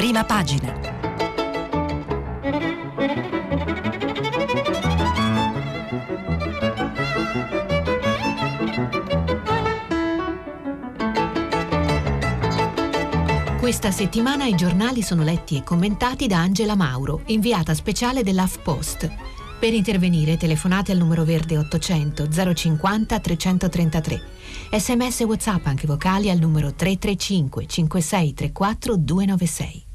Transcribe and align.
Prima 0.00 0.24
pagina. 0.24 0.72
Questa 13.58 13.90
settimana 13.90 14.46
i 14.46 14.54
giornali 14.54 15.02
sono 15.02 15.22
letti 15.22 15.58
e 15.58 15.62
commentati 15.62 16.26
da 16.26 16.38
Angela 16.38 16.74
Mauro, 16.74 17.20
inviata 17.26 17.74
speciale 17.74 18.22
dell'AFPost. 18.22 19.12
Per 19.60 19.74
intervenire 19.74 20.38
telefonate 20.38 20.92
al 20.92 20.98
numero 20.98 21.24
verde 21.24 21.58
800 21.58 22.54
050 22.54 23.20
333. 23.20 24.22
Sms 24.78 25.20
WhatsApp 25.20 25.66
anche 25.66 25.86
vocali 25.86 26.30
al 26.30 26.38
numero 26.38 26.72
335 26.72 27.66
5634 27.66 28.96
296. 28.96 29.88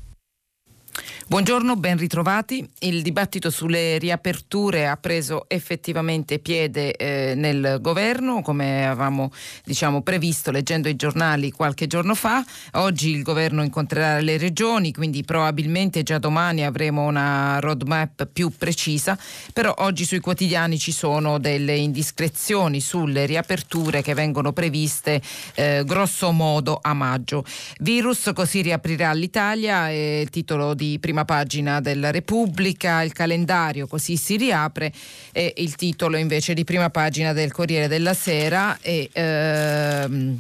Buongiorno, 1.28 1.76
ben 1.76 1.98
ritrovati. 1.98 2.70
Il 2.82 3.02
dibattito 3.02 3.50
sulle 3.50 3.98
riaperture 3.98 4.88
ha 4.88 4.96
preso 4.96 5.46
effettivamente 5.48 6.38
piede 6.38 6.96
eh, 6.96 7.34
nel 7.36 7.80
governo, 7.82 8.44
come 8.44 8.86
avevamo 8.86 9.32
diciamo, 9.64 10.04
previsto 10.04 10.52
leggendo 10.52 10.88
i 10.88 10.96
giornali 10.96 11.50
qualche 11.50 11.88
giorno 11.88 12.14
fa. 12.14 12.46
Oggi 12.74 13.10
il 13.10 13.24
governo 13.24 13.64
incontrerà 13.64 14.20
le 14.20 14.38
regioni, 14.38 14.94
quindi 14.94 15.24
probabilmente 15.24 16.04
già 16.04 16.20
domani 16.20 16.64
avremo 16.64 17.06
una 17.06 17.58
roadmap 17.60 18.28
più 18.32 18.52
precisa, 18.56 19.18
però 19.52 19.74
oggi 19.80 20.06
sui 20.06 20.20
quotidiani 20.20 20.78
ci 20.78 20.92
sono 20.92 21.40
delle 21.40 21.76
indiscrezioni 21.76 22.80
sulle 22.80 23.26
riaperture 23.26 24.04
che 24.04 24.14
vengono 24.14 24.54
previste 24.54 25.20
eh, 25.56 25.82
grosso 25.86 26.32
modo 26.32 26.78
a 26.80 26.94
maggio. 26.94 27.44
Virus 27.80 28.30
così 28.36 28.62
riaprirà 28.62 29.12
l'Italia, 29.14 29.90
è 29.90 30.20
il 30.22 30.30
titolo 30.30 30.76
di 30.76 30.85
prima 31.00 31.16
prima 31.16 31.24
pagina 31.24 31.80
della 31.80 32.12
Repubblica, 32.12 33.02
il 33.02 33.14
calendario 33.14 33.88
così 33.88 34.18
si 34.18 34.36
riapre 34.36 34.92
e 35.32 35.54
il 35.58 35.76
titolo 35.76 36.18
invece 36.18 36.54
di 36.54 36.66
prima 36.66 36.90
pagina 36.90 37.32
del 37.32 37.54
Corriere 37.54 37.88
della 37.88 38.14
Sera 38.14 38.78
e 38.82 39.10
ehm, 39.14 40.40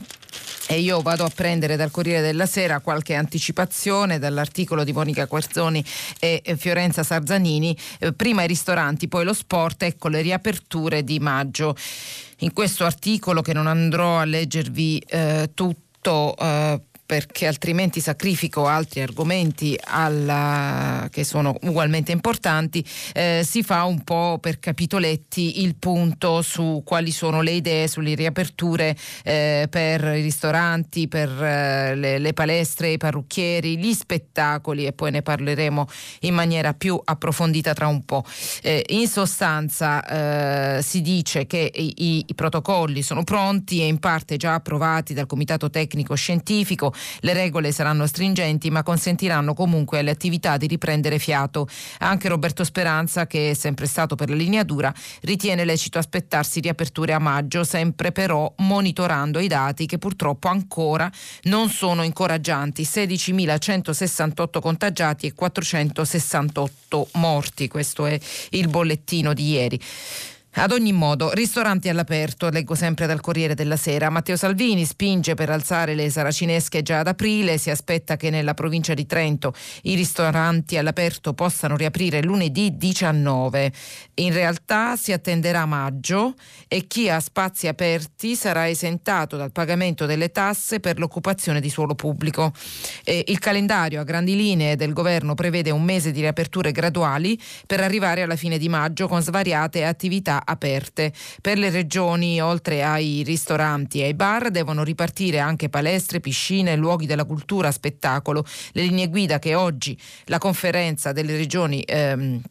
e 0.67 0.79
io 0.79 0.99
vado 1.01 1.23
a 1.23 1.31
prendere 1.33 1.75
dal 1.75 1.91
Corriere 1.91 2.21
della 2.21 2.47
Sera 2.47 2.79
qualche 2.79 3.13
anticipazione 3.13 4.17
dall'articolo 4.17 4.83
di 4.83 4.91
Monica 4.91 5.27
Quarzoni 5.27 5.85
e 6.19 6.41
Fiorenza 6.57 7.03
Sarzanini. 7.03 7.77
Eh, 7.99 8.13
prima 8.13 8.43
i 8.43 8.47
ristoranti, 8.47 9.07
poi 9.07 9.23
lo 9.25 9.33
sport, 9.33 9.83
ecco 9.83 10.07
le 10.07 10.21
riaperture 10.21 11.03
di 11.03 11.19
maggio. 11.19 11.75
In 12.39 12.51
questo 12.51 12.83
articolo 12.83 13.43
che 13.43 13.53
non 13.53 13.67
andrò 13.67 14.17
a 14.17 14.25
leggervi 14.25 15.03
eh, 15.07 15.51
tutto, 15.53 16.35
eh, 16.35 16.81
perché 17.05 17.45
altrimenti 17.45 18.01
sacrifico 18.01 18.65
altri 18.65 19.01
argomenti 19.01 19.77
alla, 19.83 21.07
che 21.11 21.23
sono 21.23 21.55
ugualmente 21.61 22.11
importanti, 22.11 22.83
eh, 23.13 23.43
si 23.45 23.61
fa 23.61 23.83
un 23.83 24.03
po' 24.03 24.39
per 24.41 24.59
capitoletti 24.59 25.61
il 25.61 25.75
punto 25.75 26.41
su 26.41 26.81
quali 26.83 27.11
sono 27.11 27.41
le 27.41 27.51
idee 27.51 27.87
sulle 27.87 28.15
riaperture 28.15 28.97
eh, 29.23 29.67
per 29.69 30.03
i 30.03 30.21
ristoranti, 30.21 31.07
per 31.07 31.29
eh, 31.29 31.95
le, 31.95 32.17
le, 32.17 32.33
palestre, 32.33 32.89
i 32.89 32.97
parrucchieri, 32.97 33.77
gli 33.77 33.93
spettacoli 33.93 34.87
e 34.87 34.93
poi 34.93 35.11
ne 35.11 35.21
parleremo 35.21 35.87
in 36.21 36.33
maniera 36.33 36.73
più 36.73 36.99
approfondita 37.03 37.73
tra 37.73 37.87
un 37.87 38.03
po'. 38.03 38.23
Eh, 38.63 38.83
in 38.89 39.07
sostanza 39.07 40.77
eh, 40.77 40.81
si 40.81 41.01
dice 41.01 41.45
che 41.45 41.71
i, 41.71 42.25
i 42.25 42.33
protocolli 42.33 43.03
sono 43.03 43.23
pronti 43.23 43.81
e 43.81 43.85
in 43.85 43.99
parte 43.99 44.37
già 44.37 44.55
approvati 44.55 45.13
dal 45.13 45.27
Comitato 45.27 45.69
Tecnico 45.69 46.15
Scientifico 46.15 46.93
le 47.19 47.33
regole 47.33 47.71
saranno 47.71 48.07
stringenti 48.07 48.69
ma 48.69 48.83
consentiranno 48.83 49.53
comunque 49.53 49.99
alle 49.99 50.11
attività 50.11 50.57
di 50.57 50.67
riprendere 50.67 51.19
fiato. 51.19 51.67
Anche 51.99 52.27
Roberto 52.27 52.63
Speranza, 52.63 53.27
che 53.27 53.51
è 53.51 53.53
sempre 53.53 53.85
stato 53.85 54.15
per 54.15 54.29
la 54.29 54.35
linea 54.35 54.63
dura, 54.63 54.93
ritiene 55.21 55.65
lecito 55.65 55.97
aspettarsi 55.97 56.59
riaperture 56.59 57.13
a 57.13 57.19
maggio, 57.19 57.63
sempre 57.63 58.11
però 58.11 58.53
monitorando 58.57 59.39
i 59.39 59.47
dati 59.47 59.85
che 59.85 59.97
purtroppo 59.97 60.47
ancora 60.47 61.11
non 61.43 61.69
sono 61.69 62.03
incoraggianti. 62.03 62.83
16.168 62.83 64.59
contagiati 64.59 65.27
e 65.27 65.33
468 65.33 67.09
morti. 67.13 67.67
Questo 67.67 68.05
è 68.05 68.19
il 68.51 68.67
bollettino 68.67 69.33
di 69.33 69.49
ieri. 69.49 69.79
Ad 70.57 70.71
ogni 70.71 70.93
modo, 70.93 71.33
ristoranti 71.33 71.89
all'aperto, 71.89 72.49
leggo 72.49 72.75
sempre 72.75 73.07
dal 73.07 73.19
Corriere 73.19 73.55
della 73.55 73.75
Sera. 73.75 74.09
Matteo 74.09 74.37
Salvini 74.37 74.85
spinge 74.85 75.33
per 75.33 75.49
alzare 75.49 75.95
le 75.95 76.09
saracinesche 76.09 76.81
già 76.81 76.99
ad 76.99 77.07
aprile, 77.07 77.57
si 77.57 77.69
aspetta 77.69 78.15
che 78.15 78.29
nella 78.29 78.53
provincia 78.53 78.93
di 78.93 79.05
Trento 79.05 79.53
i 79.81 79.95
ristoranti 79.95 80.77
all'aperto 80.77 81.33
possano 81.33 81.75
riaprire 81.75 82.23
lunedì 82.23 82.77
19. 82.77 83.73
In 84.15 84.31
realtà 84.31 84.95
si 84.95 85.11
attenderà 85.11 85.65
maggio 85.65 86.35
e 86.69 86.87
chi 86.87 87.09
ha 87.09 87.19
spazi 87.19 87.67
aperti 87.67 88.37
sarà 88.37 88.69
esentato 88.69 89.35
dal 89.35 89.51
pagamento 89.51 90.05
delle 90.05 90.31
tasse 90.31 90.79
per 90.79 90.99
l'occupazione 90.99 91.59
di 91.59 91.69
suolo 91.69 91.95
pubblico. 91.95 92.53
E 93.03 93.25
il 93.27 93.39
calendario 93.39 93.99
a 93.99 94.05
grandi 94.05 94.37
linee 94.37 94.77
del 94.77 94.93
governo 94.93 95.33
prevede 95.33 95.71
un 95.71 95.83
mese 95.83 96.11
di 96.11 96.21
riaperture 96.21 96.71
graduali 96.71 97.37
per 97.67 97.81
arrivare 97.81 98.21
alla 98.21 98.37
fine 98.37 98.57
di 98.57 98.69
maggio 98.69 99.09
con 99.09 99.21
svariate 99.21 99.83
attività 99.83 100.43
aperte. 100.45 101.13
Per 101.41 101.57
le 101.57 101.69
regioni, 101.69 102.39
oltre 102.39 102.83
ai 102.83 103.23
ristoranti 103.23 103.99
e 103.99 104.05
ai 104.05 104.13
bar, 104.13 104.51
devono 104.51 104.83
ripartire 104.83 105.39
anche 105.39 105.69
palestre, 105.69 106.19
piscine, 106.19 106.75
luoghi 106.75 107.05
della 107.05 107.25
cultura, 107.25 107.71
spettacolo. 107.71 108.45
Le 108.71 108.81
linee 108.83 109.09
guida 109.09 109.39
che 109.39 109.55
oggi 109.55 109.97
la 110.25 110.37
conferenza 110.37 111.11
delle 111.11 111.35
regioni 111.35 111.81
ehm, 111.85 112.41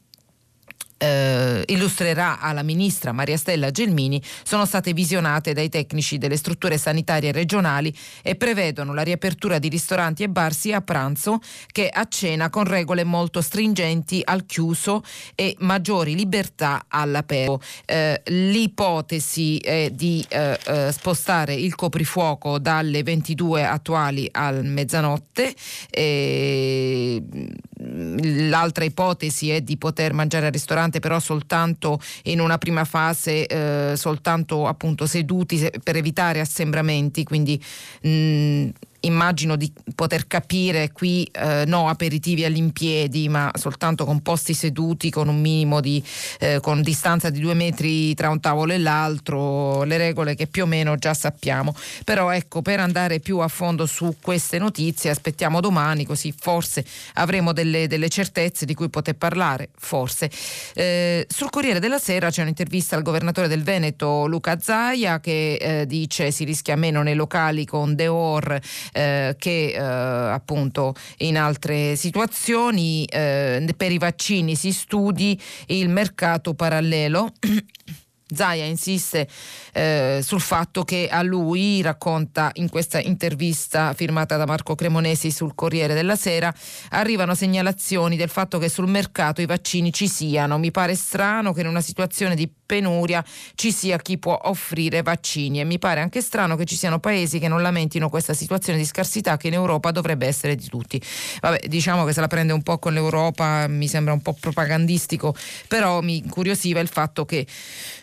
eh, 1.04 1.62
illustrerà 1.66 2.40
alla 2.40 2.62
ministra 2.62 3.12
Maria 3.12 3.36
Stella 3.36 3.70
Gelmini 3.70 4.22
sono 4.42 4.64
state 4.64 4.92
visionate 4.92 5.52
dai 5.52 5.68
tecnici 5.68 6.18
delle 6.18 6.36
strutture 6.36 6.78
sanitarie 6.78 7.32
regionali 7.32 7.94
e 8.22 8.34
prevedono 8.36 8.94
la 8.94 9.02
riapertura 9.02 9.58
di 9.58 9.68
ristoranti 9.68 10.22
e 10.22 10.28
bar 10.28 10.54
sia 10.54 10.78
a 10.78 10.80
pranzo 10.80 11.40
che 11.70 11.88
a 11.88 12.06
cena 12.08 12.48
con 12.48 12.64
regole 12.64 13.04
molto 13.04 13.40
stringenti 13.40 14.22
al 14.24 14.46
chiuso 14.46 15.02
e 15.34 15.54
maggiori 15.58 16.14
libertà 16.14 16.86
all'aperto. 16.88 17.60
Eh, 17.84 18.22
l'ipotesi 18.26 19.58
è 19.58 19.90
di 19.90 20.24
eh, 20.28 20.58
eh 20.66 20.92
spostare 20.92 21.54
il 21.54 21.74
coprifuoco 21.74 22.58
dalle 22.58 23.02
22 23.02 23.64
attuali 23.64 24.28
al 24.30 24.64
mezzanotte. 24.64 25.54
L'altra 27.76 28.84
ipotesi 28.84 29.50
è 29.50 29.60
di 29.60 29.76
poter 29.76 30.12
mangiare 30.12 30.46
al 30.46 30.52
ristorante 30.52 31.00
però 31.00 31.18
soltanto 31.18 32.00
in 32.24 32.40
una 32.40 32.58
prima 32.58 32.84
fase, 32.84 33.46
eh, 33.46 33.96
soltanto 33.96 34.66
appunto 34.66 35.06
seduti 35.06 35.70
per 35.82 35.96
evitare 35.96 36.40
assembramenti, 36.40 37.24
quindi 37.24 37.62
mh, 38.02 38.68
immagino 39.04 39.56
di 39.56 39.72
poter 39.94 40.26
capire 40.26 40.92
qui 40.92 41.24
eh, 41.32 41.64
no 41.66 41.88
aperitivi 41.88 42.44
all'impiedi 42.44 43.28
ma 43.28 43.50
soltanto 43.54 44.04
con 44.04 44.20
posti 44.20 44.54
seduti 44.54 45.10
con 45.10 45.28
un 45.28 45.40
minimo 45.40 45.80
di 45.80 46.02
eh, 46.40 46.60
con 46.60 46.82
distanza 46.82 47.30
di 47.30 47.40
due 47.40 47.54
metri 47.54 48.14
tra 48.14 48.28
un 48.30 48.40
tavolo 48.40 48.72
e 48.72 48.78
l'altro 48.78 49.82
le 49.84 49.96
regole 49.96 50.34
che 50.34 50.46
più 50.46 50.64
o 50.64 50.66
meno 50.66 50.96
già 50.96 51.14
sappiamo. 51.14 51.74
Però 52.04 52.30
ecco 52.30 52.62
per 52.62 52.80
andare 52.80 53.20
più 53.20 53.38
a 53.38 53.48
fondo 53.48 53.86
su 53.86 54.16
queste 54.20 54.58
notizie 54.58 55.10
aspettiamo 55.10 55.60
domani 55.60 56.04
così 56.04 56.34
forse 56.36 56.84
avremo 57.14 57.52
delle, 57.52 57.86
delle 57.86 58.08
certezze 58.08 58.64
di 58.64 58.74
cui 58.74 58.88
poter 58.88 59.14
parlare 59.16 59.70
forse. 59.78 60.30
Eh, 60.74 61.26
sul 61.28 61.50
Corriere 61.50 61.80
della 61.80 61.98
Sera 61.98 62.30
c'è 62.30 62.42
un'intervista 62.42 62.96
al 62.96 63.02
governatore 63.02 63.48
del 63.48 63.62
Veneto 63.62 64.26
Luca 64.26 64.58
Zaia 64.60 65.20
che 65.20 65.54
eh, 65.54 65.86
dice 65.86 66.30
si 66.30 66.44
rischia 66.44 66.76
meno 66.76 67.02
nei 67.02 67.14
locali 67.14 67.64
con 67.64 67.94
Deor 67.94 68.60
eh, 68.94 69.34
che 69.38 69.72
eh, 69.72 69.78
appunto 69.78 70.94
in 71.18 71.36
altre 71.36 71.96
situazioni 71.96 73.04
eh, 73.06 73.66
per 73.76 73.90
i 73.90 73.98
vaccini 73.98 74.54
si 74.54 74.72
studi 74.72 75.40
il 75.66 75.88
mercato 75.88 76.54
parallelo. 76.54 77.32
Zaia 78.34 78.64
insiste 78.64 79.28
eh, 79.72 80.20
sul 80.22 80.40
fatto 80.40 80.82
che 80.82 81.08
a 81.10 81.22
lui, 81.22 81.82
racconta 81.82 82.50
in 82.54 82.68
questa 82.68 82.98
intervista 82.98 83.92
firmata 83.92 84.36
da 84.36 84.46
Marco 84.46 84.74
Cremonesi 84.74 85.30
sul 85.30 85.54
Corriere 85.54 85.94
della 85.94 86.16
Sera, 86.16 86.52
arrivano 86.90 87.34
segnalazioni 87.34 88.16
del 88.16 88.30
fatto 88.30 88.58
che 88.58 88.68
sul 88.68 88.88
mercato 88.88 89.40
i 89.40 89.46
vaccini 89.46 89.92
ci 89.92 90.08
siano. 90.08 90.58
Mi 90.58 90.70
pare 90.70 90.94
strano 90.94 91.52
che 91.52 91.60
in 91.60 91.68
una 91.68 91.82
situazione 91.82 92.34
di 92.34 92.50
penuria 92.64 93.24
ci 93.54 93.72
sia 93.72 93.98
chi 93.98 94.18
può 94.18 94.38
offrire 94.44 95.02
vaccini 95.02 95.60
e 95.60 95.64
mi 95.64 95.78
pare 95.78 96.00
anche 96.00 96.20
strano 96.20 96.56
che 96.56 96.64
ci 96.64 96.76
siano 96.76 96.98
paesi 96.98 97.38
che 97.38 97.48
non 97.48 97.62
lamentino 97.62 98.08
questa 98.08 98.34
situazione 98.34 98.78
di 98.78 98.84
scarsità 98.84 99.36
che 99.36 99.48
in 99.48 99.54
Europa 99.54 99.90
dovrebbe 99.90 100.26
essere 100.26 100.54
di 100.54 100.66
tutti. 100.66 101.00
Vabbè, 101.40 101.66
diciamo 101.68 102.04
che 102.04 102.12
se 102.12 102.20
la 102.20 102.26
prende 102.26 102.52
un 102.52 102.62
po' 102.62 102.78
con 102.78 102.92
l'Europa 102.92 103.66
mi 103.68 103.88
sembra 103.88 104.12
un 104.12 104.22
po' 104.22 104.36
propagandistico, 104.38 105.34
però 105.68 106.00
mi 106.00 106.18
incuriosiva 106.18 106.80
il 106.80 106.88
fatto 106.88 107.24
che 107.24 107.46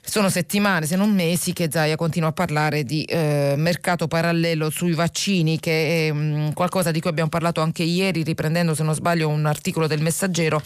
sono 0.03 0.29
settimane, 0.29 0.85
se 0.85 0.95
non 0.95 1.13
mesi, 1.13 1.53
che 1.53 1.69
Zaia 1.71 1.95
continua 1.95 2.29
a 2.29 2.33
parlare 2.33 2.83
di 2.83 3.03
eh, 3.03 3.53
mercato 3.57 4.07
parallelo 4.07 4.69
sui 4.69 4.93
vaccini, 4.93 5.59
che 5.59 6.07
è 6.07 6.11
mh, 6.11 6.17
mm, 6.17 6.51
qualcosa 6.51 6.91
di 6.91 6.99
cui 6.99 7.09
abbiamo 7.09 7.29
parlato 7.29 7.61
anche 7.61 7.83
ieri, 7.83 8.23
riprendendo 8.23 8.73
se 8.73 8.83
non 8.83 8.93
sbaglio 8.93 9.27
un 9.27 9.45
articolo 9.45 9.87
del 9.87 10.01
Messaggero 10.01 10.61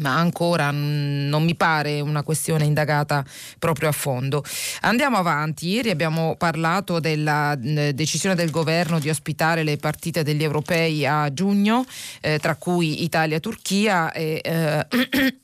ma 0.00 0.16
ancora 0.16 0.70
non 0.70 1.44
mi 1.44 1.54
pare 1.54 2.00
una 2.00 2.22
questione 2.22 2.64
indagata 2.64 3.24
proprio 3.58 3.88
a 3.88 3.92
fondo. 3.92 4.44
Andiamo 4.82 5.16
avanti, 5.16 5.68
ieri 5.68 5.90
abbiamo 5.90 6.36
parlato 6.36 7.00
della 7.00 7.54
decisione 7.56 8.34
del 8.34 8.50
governo 8.50 8.98
di 8.98 9.08
ospitare 9.08 9.62
le 9.62 9.76
partite 9.76 10.22
degli 10.22 10.42
europei 10.42 11.06
a 11.06 11.32
giugno, 11.32 11.86
eh, 12.20 12.38
tra 12.38 12.56
cui 12.56 13.04
Italia-Turchia 13.04 14.12
e 14.12 14.40
eh, 14.42 14.86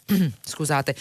scusate, 0.44 0.94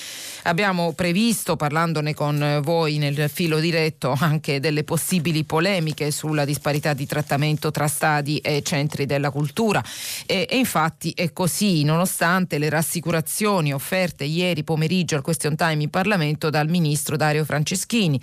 abbiamo 0.43 0.93
previsto, 0.93 1.55
parlandone 1.55 2.13
con 2.13 2.59
voi 2.63 2.97
nel 2.97 3.29
filo 3.29 3.59
diretto, 3.59 4.15
anche 4.17 4.59
delle 4.59 4.83
possibili 4.83 5.43
polemiche 5.43 6.11
sulla 6.11 6.45
disparità 6.45 6.93
di 6.93 7.05
trattamento 7.05 7.71
tra 7.71 7.87
stadi 7.87 8.37
e 8.37 8.61
centri 8.63 9.05
della 9.05 9.31
cultura 9.31 9.83
e, 10.25 10.47
e 10.49 10.57
infatti 10.57 11.11
è 11.15 11.33
così, 11.33 11.83
nonostante 11.83 12.57
le 12.57 12.69
rassicurazioni 12.69 13.30
offerte 13.73 14.23
ieri 14.23 14.63
pomeriggio 14.63 15.15
al 15.15 15.21
question 15.21 15.55
time 15.55 15.83
in 15.83 15.89
Parlamento 15.89 16.49
dal 16.49 16.67
ministro 16.67 17.15
Dario 17.15 17.45
Franceschini, 17.45 18.19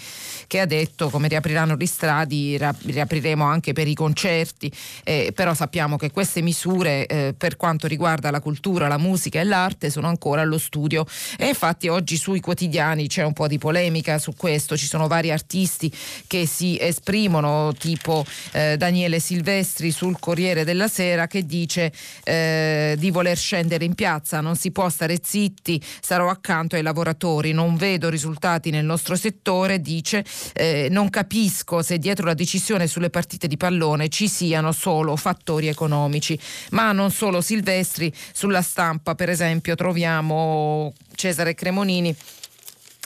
che 0.46 0.60
ha 0.60 0.66
detto 0.66 1.08
come 1.10 1.28
riapriranno 1.28 1.76
gli 1.76 1.86
stradi, 1.86 2.58
riapriremo 2.58 3.44
anche 3.44 3.72
per 3.72 3.88
i 3.88 3.94
concerti, 3.94 4.70
eh, 5.04 5.32
però 5.34 5.54
sappiamo 5.54 5.96
che 5.96 6.10
queste 6.10 6.42
misure 6.42 7.06
eh, 7.06 7.34
per 7.36 7.56
quanto 7.56 7.86
riguarda 7.86 8.30
la 8.30 8.40
cultura, 8.40 8.88
la 8.88 8.98
musica 8.98 9.40
e 9.40 9.44
l'arte 9.44 9.90
sono 9.90 10.08
ancora 10.08 10.42
allo 10.42 10.58
studio. 10.58 11.06
E 11.36 11.48
infatti 11.48 11.88
oggi 11.88 12.16
sui 12.16 12.40
quotidiani 12.40 13.08
c'è 13.08 13.24
un 13.24 13.32
po' 13.32 13.46
di 13.48 13.58
polemica 13.58 14.18
su 14.18 14.34
questo, 14.36 14.76
ci 14.76 14.86
sono 14.86 15.06
vari 15.08 15.30
artisti 15.30 15.92
che 16.26 16.46
si 16.46 16.78
esprimono 16.80 17.72
tipo 17.76 18.24
eh, 18.52 18.76
Daniele 18.76 19.20
Silvestri 19.20 19.90
sul 19.90 20.18
Corriere 20.18 20.64
della 20.64 20.88
Sera 20.88 21.26
che 21.26 21.44
dice 21.44 21.92
eh, 22.24 22.94
di 22.98 23.10
voler 23.10 23.36
scendere 23.36 23.84
in 23.84 23.94
piazza, 23.94 24.40
non 24.40 24.56
si 24.56 24.70
può 24.70 24.88
stare 24.98 25.20
zitti, 25.22 25.80
sarò 26.00 26.28
accanto 26.28 26.74
ai 26.74 26.82
lavoratori, 26.82 27.52
non 27.52 27.76
vedo 27.76 28.08
risultati 28.08 28.70
nel 28.70 28.84
nostro 28.84 29.14
settore, 29.14 29.80
dice 29.80 30.24
eh, 30.54 30.88
non 30.90 31.08
capisco 31.08 31.82
se 31.82 31.98
dietro 31.98 32.26
la 32.26 32.34
decisione 32.34 32.88
sulle 32.88 33.08
partite 33.08 33.46
di 33.46 33.56
pallone 33.56 34.08
ci 34.08 34.26
siano 34.26 34.72
solo 34.72 35.14
fattori 35.14 35.68
economici, 35.68 36.36
ma 36.70 36.90
non 36.90 37.12
solo 37.12 37.40
Silvestri, 37.40 38.12
sulla 38.32 38.62
stampa 38.62 39.14
per 39.14 39.30
esempio 39.30 39.76
troviamo 39.76 40.92
Cesare 41.14 41.54
Cremonini 41.54 42.16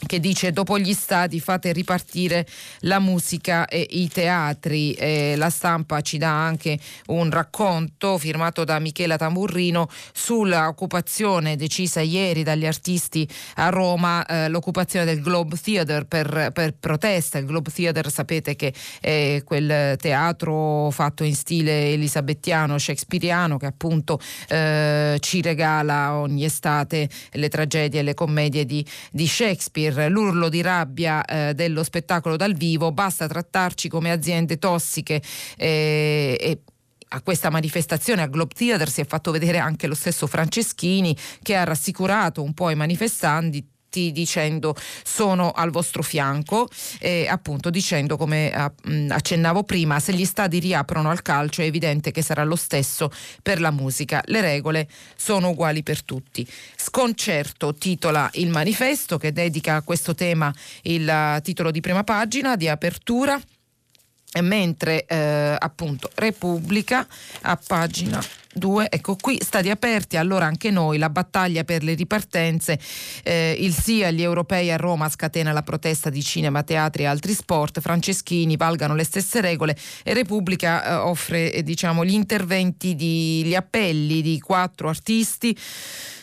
che 0.07 0.21
dice 0.21 0.53
dopo 0.53 0.79
gli 0.79 0.93
stati 0.93 1.41
fate 1.41 1.73
ripartire 1.73 2.47
la 2.81 2.99
musica 2.99 3.67
e 3.67 3.87
i 3.91 4.09
teatri. 4.09 4.93
Eh, 4.93 5.35
la 5.37 5.51
stampa 5.51 6.01
ci 6.01 6.19
dà 6.19 6.31
anche 6.31 6.79
un 7.07 7.31
racconto 7.31 8.19
firmato 8.19 8.65
da 8.65 8.79
Michela 8.79 9.17
Tamburrino 9.17 9.89
sull'occupazione 10.13 11.57
decisa 11.57 12.01
ieri 12.01 12.43
dagli 12.43 12.67
artisti 12.67 13.29
a 13.57 13.69
Roma, 13.69 14.25
eh, 14.27 14.49
l'occupazione 14.49 15.05
del 15.05 15.21
Globe 15.21 15.57
Theatre 15.61 16.05
per, 16.05 16.51
per, 16.53 16.75
protesta. 16.79 17.39
Il 17.39 17.47
Globe 17.47 17.71
Theatre 17.71 18.11
sapete 18.11 18.57
che 18.57 18.73
è 19.01 19.43
quel 19.45 19.97
teatro 19.97 20.91
fatto 20.91 21.25
in 21.25 21.35
stile 21.35 21.93
elisabettiano, 21.93 22.79
shakespeariano, 22.79 23.57
che 23.57 23.67
appunto 23.67 24.21
eh, 24.49 25.17
ci 25.21 25.41
regala 25.41 26.15
ogni 26.15 26.45
estate 26.45 27.09
le 27.33 27.49
tragedie 27.49 28.01
e 28.01 28.03
le 28.03 28.15
commedie 28.15 28.65
di, 28.65 28.85
di 29.11 29.27
Shakespeare 29.27 29.92
per 29.93 30.11
l'urlo 30.11 30.49
di 30.49 30.63
rabbia 30.63 31.25
eh, 31.25 31.55
dello 31.55 31.83
spettacolo 31.83 32.37
dal 32.37 32.55
vivo, 32.55 32.93
basta 32.93 33.27
trattarci 33.27 33.89
come 33.89 34.11
aziende 34.11 34.59
tossiche 34.59 35.23
eh, 35.57 36.37
e 36.41 36.61
a 37.15 37.21
questa 37.21 37.51
manifestazione 37.51 38.23
a 38.23 38.27
Globe 38.27 38.55
Theatre 38.55 38.91
si 38.91 39.01
è 39.01 39.07
fatto 39.07 39.31
vedere 39.31 39.59
anche 39.59 39.87
lo 39.87 39.95
stesso 39.95 40.27
Franceschini 40.27 41.17
che 41.43 41.57
ha 41.57 41.65
rassicurato 41.65 42.43
un 42.43 42.55
po' 42.55 42.71
i 42.71 42.75
manifestanti 42.75 43.72
dicendo 44.13 44.75
sono 45.05 45.51
al 45.51 45.71
vostro 45.71 46.03
fianco 46.03 46.69
e 46.99 47.27
appunto 47.29 47.71
dicendo 47.71 48.17
come 48.17 48.53
accennavo 49.09 49.65
prima 49.65 50.01
se 50.01 50.13
gli 50.15 50.25
stadi 50.25 50.59
riaprono 50.59 51.11
al 51.11 51.23
calcio 51.23 51.63
è 51.63 51.67
evidente 51.67 52.11
che 52.11 52.23
sarà 52.23 52.45
lo 52.45 52.57
stesso 52.57 53.11
per 53.43 53.61
la 53.61 53.71
musica. 53.71 54.23
Le 54.27 54.41
regole 54.41 54.89
sono 55.17 55.51
uguali 55.51 55.83
per 55.83 56.03
tutti 56.03 56.47
sconcerto 56.77 57.75
titola 57.75 58.29
il 58.35 58.49
manifesto 58.49 59.19
che 59.19 59.33
dedica 59.33 59.77
a 59.77 59.83
questo 59.83 60.15
tema 60.15 60.53
il 60.83 61.41
titolo 61.43 61.71
di 61.71 61.81
prima 61.81 62.05
pagina 62.05 62.57
di 62.57 62.69
apertura 62.69 63.41
mentre 64.41 65.05
eh, 65.05 65.57
appunto 65.59 66.11
Repubblica 66.15 67.07
a 67.43 67.59
pagina 67.65 68.23
2, 68.55 68.91
ecco 68.91 69.17
qui 69.17 69.39
stati 69.41 69.71
aperti 69.71 70.17
allora 70.17 70.47
anche 70.47 70.71
noi 70.71 70.99
la 70.99 71.11
battaglia 71.11 71.65
per 71.65 71.83
le 71.83 71.95
ripartenze, 71.95 72.79
eh, 73.23 73.57
il 73.59 73.75
sì 73.75 74.03
agli 74.05 74.23
europei 74.23 74.71
a 74.71 74.77
Roma 74.77 75.09
scatena 75.09 75.53
la 75.53 75.63
protesta 75.63 76.11
di 76.11 76.23
cinema, 76.23 76.63
teatri 76.63 77.05
e 77.05 77.07
altri 77.07 77.33
sport, 77.33 77.81
Franceschini 77.81 78.57
valgano 78.57 78.95
le 78.95 79.05
stesse 79.05 79.41
regole 79.41 79.77
e 80.03 80.15
Repubblica 80.15 80.85
eh, 80.85 80.95
offre 80.95 81.53
eh, 81.53 81.63
diciamo 81.63 82.05
gli 82.05 82.15
interventi, 82.15 82.95
di, 82.95 83.43
gli 83.45 83.55
appelli 83.55 84.23
di 84.23 84.39
quattro 84.41 84.89
artisti 84.89 85.57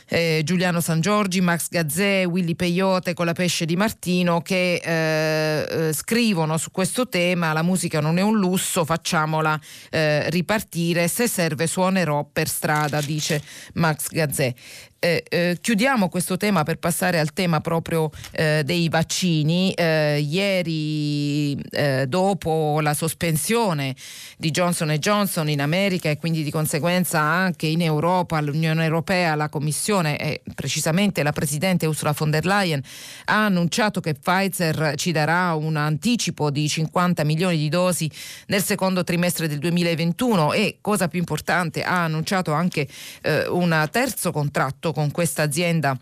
eh, 0.10 0.42
Giuliano 0.44 0.82
San 0.82 1.00
Giorgi, 1.00 1.40
Max 1.40 1.68
Gazzè, 1.70 2.26
Willy 2.26 2.56
Peyote 2.56 3.14
con 3.14 3.26
la 3.26 3.34
pesce 3.34 3.66
di 3.66 3.76
Martino 3.76 4.42
che 4.42 4.82
eh, 4.84 5.88
eh, 5.88 5.94
scrivono 5.94 6.58
su 6.58 6.72
questo 6.72 7.08
tema 7.08 7.54
la 7.54 7.62
musica 7.62 8.02
non 8.02 8.18
è 8.18 8.22
un 8.22 8.38
lusso, 8.38 8.84
facciamola 8.84 9.60
eh, 9.92 10.30
ripartire, 10.30 11.08
se 11.08 11.28
serve 11.28 11.68
suonerò 11.68 12.28
per 12.32 12.48
strada, 12.48 13.00
dice 13.02 13.42
Max 13.74 14.08
Gazzè. 14.10 14.54
Eh, 15.01 15.24
eh, 15.30 15.57
chiudiamo 15.62 16.10
questo 16.10 16.36
tema 16.36 16.63
per 16.63 16.78
passare 16.78 17.19
al 17.19 17.31
tema 17.31 17.62
proprio 17.62 18.12
eh, 18.31 18.63
dei 18.66 18.90
vaccini. 18.90 19.72
Eh, 19.72 20.19
ieri, 20.19 21.56
eh, 21.72 22.06
dopo 22.06 22.81
la 22.81 22.94
sospensione 22.94 23.96
di 24.38 24.51
Johnson 24.51 24.90
Johnson 25.00 25.48
in 25.48 25.62
America 25.62 26.10
e 26.10 26.18
quindi 26.18 26.44
di 26.44 26.51
conseguenza 26.51 27.22
anche 27.22 27.66
in 27.66 27.81
Europa, 27.81 28.42
l'Unione 28.42 28.84
Europea, 28.84 29.36
la 29.36 29.48
Commissione 29.48 30.18
e 30.18 30.42
precisamente 30.54 31.24
la 31.24 31.31
Presidente 31.31 31.86
Ursula 31.86 32.13
von 32.18 32.30
der 32.30 32.45
Leyen 32.45 32.81
ha 33.25 33.45
annunciato 33.45 34.02
che 34.02 34.16
Pfizer 34.16 34.95
ci 34.98 35.13
darà 35.13 35.54
un 35.54 35.78
anticipo 35.78 36.52
di 36.52 36.68
50 36.68 37.24
milioni 37.24 37.56
di 37.56 37.69
dosi 37.69 38.12
nel 38.48 38.63
secondo 38.63 39.06
trimestre 39.06 39.48
del 39.48 39.60
2021 39.60 40.52
e, 40.52 40.80
cosa 40.81 41.07
più 41.07 41.19
importante, 41.19 41.84
ha 41.84 42.04
annunciato 42.04 42.52
anche 42.52 42.86
un 43.50 43.88
terzo 43.92 44.31
contratto 44.31 44.89
contratto 44.90 44.94
con 44.94 45.12
questa 45.12 45.44
azienda 45.44 45.98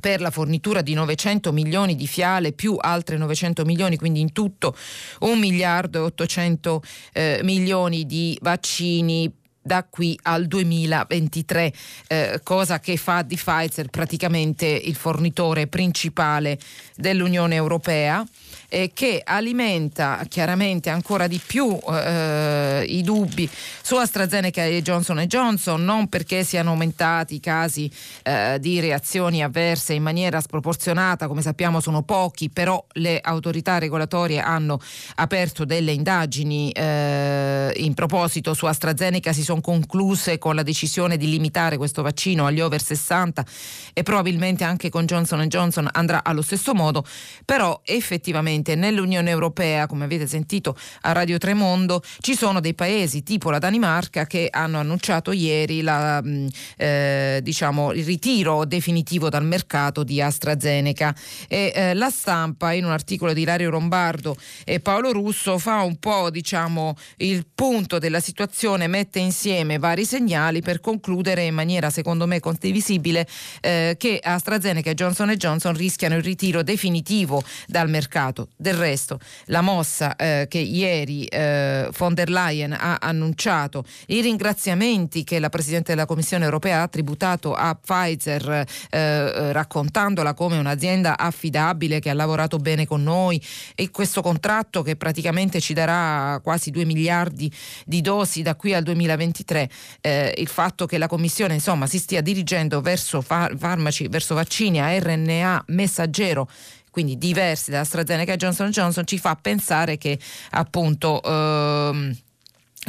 per 0.00 0.20
la 0.20 0.30
fornitura 0.30 0.82
di 0.82 0.94
900 0.94 1.52
milioni 1.52 1.96
di 1.96 2.06
fiale 2.06 2.52
più 2.52 2.76
altre 2.78 3.16
900 3.16 3.64
milioni, 3.64 3.96
quindi 3.96 4.20
in 4.20 4.32
tutto 4.32 4.76
1 5.20 5.36
miliardo 5.36 5.98
e 5.98 6.02
800 6.02 6.82
eh, 7.12 7.40
milioni 7.42 8.04
di 8.04 8.36
vaccini 8.42 9.32
da 9.62 9.84
qui 9.88 10.16
al 10.22 10.46
2023, 10.46 11.72
eh, 12.06 12.40
cosa 12.44 12.78
che 12.78 12.96
fa 12.96 13.22
di 13.22 13.34
Pfizer 13.34 13.88
praticamente 13.88 14.66
il 14.66 14.94
fornitore 14.94 15.66
principale 15.66 16.58
dell'Unione 16.94 17.56
Europea 17.56 18.24
eh, 18.68 18.90
che 18.92 19.22
alimenta 19.24 20.22
chiaramente 20.28 20.90
ancora 20.90 21.26
di 21.26 21.40
più 21.44 21.78
eh, 21.88 22.84
i 22.88 23.02
dubbi 23.02 23.48
su 23.82 23.96
AstraZeneca 23.96 24.64
e 24.64 24.82
Johnson 24.82 25.18
Johnson, 25.26 25.84
non 25.84 26.08
perché 26.08 26.44
siano 26.44 26.70
aumentati 26.70 27.36
i 27.36 27.40
casi 27.40 27.90
eh, 28.22 28.58
di 28.60 28.80
reazioni 28.80 29.42
avverse 29.42 29.92
in 29.94 30.02
maniera 30.02 30.40
sproporzionata, 30.40 31.28
come 31.28 31.42
sappiamo 31.42 31.80
sono 31.80 32.02
pochi, 32.02 32.50
però 32.50 32.84
le 32.94 33.20
autorità 33.20 33.78
regolatorie 33.78 34.40
hanno 34.40 34.80
aperto 35.16 35.64
delle 35.64 35.92
indagini 35.92 36.70
eh, 36.72 37.72
in 37.76 37.94
proposito 37.94 38.54
su 38.54 38.66
AstraZeneca, 38.66 39.32
si 39.32 39.42
sono 39.42 39.60
concluse 39.60 40.38
con 40.38 40.54
la 40.54 40.62
decisione 40.62 41.16
di 41.16 41.28
limitare 41.28 41.76
questo 41.76 42.02
vaccino 42.02 42.46
agli 42.46 42.60
over 42.60 42.82
60 42.82 43.44
e 43.92 44.02
probabilmente 44.02 44.64
anche 44.64 44.88
con 44.88 45.06
Johnson 45.06 45.46
Johnson 45.46 45.88
andrà 45.92 46.24
allo 46.24 46.42
stesso 46.42 46.74
modo, 46.74 47.04
però 47.44 47.80
effettivamente 47.84 48.55
effettivamente 48.56 48.74
nell'Unione 48.74 49.30
Europea, 49.30 49.86
come 49.86 50.04
avete 50.04 50.26
sentito 50.26 50.76
a 51.02 51.12
Radio 51.12 51.38
Tremondo, 51.38 52.02
ci 52.20 52.34
sono 52.34 52.60
dei 52.60 52.74
paesi 52.74 53.22
tipo 53.22 53.50
la 53.50 53.58
Danimarca 53.58 54.26
che 54.26 54.48
hanno 54.50 54.78
annunciato 54.78 55.32
ieri 55.32 55.82
la, 55.82 56.20
mm, 56.22 56.46
eh, 56.76 57.40
diciamo, 57.42 57.92
il 57.92 58.04
ritiro 58.04 58.64
definitivo 58.64 59.28
dal 59.28 59.44
mercato 59.44 60.02
di 60.02 60.20
AstraZeneca. 60.20 61.14
E, 61.48 61.72
eh, 61.74 61.94
la 61.94 62.10
stampa 62.10 62.72
in 62.72 62.84
un 62.84 62.90
articolo 62.90 63.32
di 63.32 63.42
Ilario 63.42 63.70
Lombardo 63.70 64.36
e 64.64 64.80
Paolo 64.80 65.12
Russo 65.12 65.58
fa 65.58 65.82
un 65.82 65.96
po' 65.96 66.30
diciamo, 66.30 66.96
il 67.18 67.46
punto 67.54 67.98
della 67.98 68.20
situazione, 68.20 68.86
mette 68.86 69.18
insieme 69.18 69.78
vari 69.78 70.04
segnali 70.04 70.62
per 70.62 70.80
concludere 70.80 71.44
in 71.44 71.54
maniera 71.54 71.90
secondo 71.90 72.26
me 72.26 72.40
condivisibile 72.40 73.26
eh, 73.60 73.96
che 73.98 74.18
AstraZeneca 74.22 74.90
e 74.90 74.94
Johnson 74.94 75.34
Johnson 75.36 75.74
rischiano 75.74 76.16
il 76.16 76.22
ritiro 76.22 76.62
definitivo 76.62 77.42
dal 77.66 77.88
mercato. 77.88 78.45
Del 78.56 78.74
resto, 78.74 79.18
la 79.46 79.60
mossa 79.60 80.16
eh, 80.16 80.46
che 80.48 80.58
ieri 80.58 81.24
eh, 81.24 81.88
von 81.96 82.14
der 82.14 82.30
Leyen 82.30 82.72
ha 82.72 82.98
annunciato, 83.00 83.84
i 84.06 84.20
ringraziamenti 84.20 85.24
che 85.24 85.38
la 85.38 85.48
Presidente 85.48 85.92
della 85.92 86.06
Commissione 86.06 86.44
europea 86.44 86.82
ha 86.82 86.88
tributato 86.88 87.54
a 87.54 87.74
Pfizer 87.74 88.50
eh, 88.50 88.66
eh, 88.90 89.52
raccontandola 89.52 90.34
come 90.34 90.58
un'azienda 90.58 91.18
affidabile 91.18 92.00
che 92.00 92.10
ha 92.10 92.14
lavorato 92.14 92.58
bene 92.58 92.86
con 92.86 93.02
noi 93.02 93.42
e 93.74 93.90
questo 93.90 94.22
contratto 94.22 94.82
che 94.82 94.96
praticamente 94.96 95.60
ci 95.60 95.74
darà 95.74 96.40
quasi 96.42 96.70
2 96.70 96.84
miliardi 96.84 97.52
di 97.84 98.00
dosi 98.00 98.42
da 98.42 98.54
qui 98.54 98.74
al 98.74 98.82
2023, 98.82 99.70
eh, 100.00 100.34
il 100.36 100.48
fatto 100.48 100.86
che 100.86 100.98
la 100.98 101.08
Commissione 101.08 101.54
insomma 101.54 101.86
si 101.86 101.98
stia 101.98 102.20
dirigendo 102.20 102.80
verso 102.80 103.20
far- 103.20 103.56
farmaci, 103.56 104.08
verso 104.08 104.34
vaccini 104.34 104.80
a 104.80 104.98
RNA 104.98 105.64
messaggero 105.68 106.48
quindi 106.96 107.18
diversi 107.18 107.70
da 107.70 107.80
AstraZeneca 107.80 108.32
e 108.32 108.36
Johnson 108.38 108.70
Johnson, 108.70 109.06
ci 109.06 109.18
fa 109.18 109.36
pensare 109.36 109.98
che 109.98 110.18
appunto 110.52 111.22
ehm, 111.22 112.16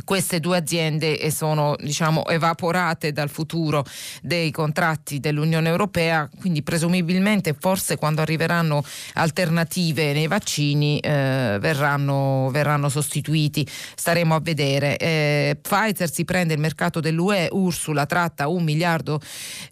queste 0.03 0.39
due 0.39 0.57
aziende 0.57 1.29
sono 1.31 1.75
diciamo, 1.79 2.25
evaporate 2.27 3.11
dal 3.11 3.29
futuro 3.29 3.85
dei 4.21 4.51
contratti 4.51 5.19
dell'Unione 5.19 5.69
Europea, 5.69 6.29
quindi 6.39 6.61
presumibilmente 6.63 7.55
forse 7.57 7.97
quando 7.97 8.21
arriveranno 8.21 8.83
alternative 9.13 10.13
nei 10.13 10.27
vaccini 10.27 10.99
eh, 10.99 11.57
verranno, 11.59 12.49
verranno, 12.51 12.89
sostituiti, 12.89 13.67
staremo 13.95 14.35
a 14.35 14.39
vedere. 14.39 14.97
Eh, 14.97 15.57
Pfizer 15.61 16.11
si 16.11 16.25
prende 16.25 16.53
il 16.53 16.59
mercato 16.59 16.99
dell'UE, 16.99 17.49
Ursula 17.51 18.05
tratta 18.05 18.47
un 18.47 18.63
miliardo 18.63 19.19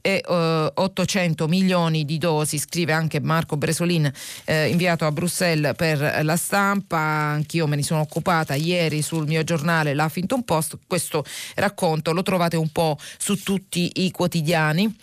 e 0.01 0.23
eh, 0.27 0.71
800 0.73 1.47
milioni 1.47 2.05
di 2.05 2.17
dosi, 2.17 2.57
scrive 2.57 2.93
anche 2.93 3.19
Marco 3.19 3.57
Bresolin 3.57 4.11
eh, 4.45 4.67
inviato 4.69 5.05
a 5.05 5.11
Bruxelles 5.11 5.75
per 5.75 6.19
la 6.23 6.35
stampa, 6.35 6.97
anch'io 6.97 7.67
me 7.67 7.75
ne 7.75 7.83
sono 7.83 8.01
occupata 8.01 8.55
ieri 8.55 9.01
sul 9.01 9.27
mio 9.27 9.43
giornale 9.43 9.93
La 9.93 10.09
Huffington 10.15 10.43
Post, 10.43 10.79
questo 10.87 11.25
racconto 11.55 12.13
lo 12.13 12.23
trovate 12.23 12.55
un 12.55 12.69
po' 12.69 12.97
su 13.17 13.35
tutti 13.41 13.91
i 13.95 14.11
quotidiani. 14.11 14.95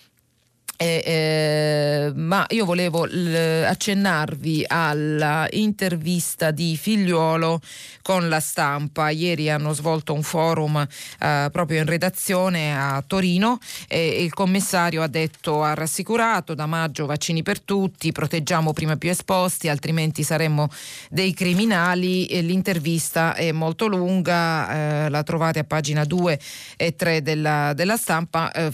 Eh, 0.82 1.02
eh, 1.06 2.12
ma 2.16 2.44
io 2.48 2.64
volevo 2.64 3.04
l- 3.04 3.64
accennarvi 3.68 4.64
all'intervista 4.66 6.50
di 6.50 6.76
Figliuolo 6.76 7.60
con 8.02 8.28
la 8.28 8.40
stampa. 8.40 9.10
Ieri 9.10 9.48
hanno 9.48 9.74
svolto 9.74 10.12
un 10.12 10.24
forum 10.24 10.84
eh, 11.20 11.48
proprio 11.52 11.78
in 11.78 11.86
redazione 11.86 12.76
a 12.76 13.00
Torino 13.06 13.60
e 13.86 14.24
il 14.24 14.34
commissario 14.34 15.02
ha 15.02 15.06
detto, 15.06 15.62
ha 15.62 15.74
rassicurato 15.74 16.54
da 16.54 16.66
maggio 16.66 17.06
vaccini 17.06 17.44
per 17.44 17.60
tutti, 17.60 18.10
proteggiamo 18.10 18.72
prima 18.72 18.96
più 18.96 19.10
esposti, 19.10 19.68
altrimenti 19.68 20.24
saremmo 20.24 20.68
dei 21.10 21.32
criminali. 21.32 22.26
E 22.26 22.40
l'intervista 22.40 23.36
è 23.36 23.52
molto 23.52 23.86
lunga, 23.86 25.04
eh, 25.04 25.08
la 25.10 25.22
trovate 25.22 25.60
a 25.60 25.64
pagina 25.64 26.02
2 26.04 26.40
e 26.76 26.96
3 26.96 27.22
della, 27.22 27.72
della 27.72 27.96
stampa. 27.96 28.50
Eh, 28.50 28.72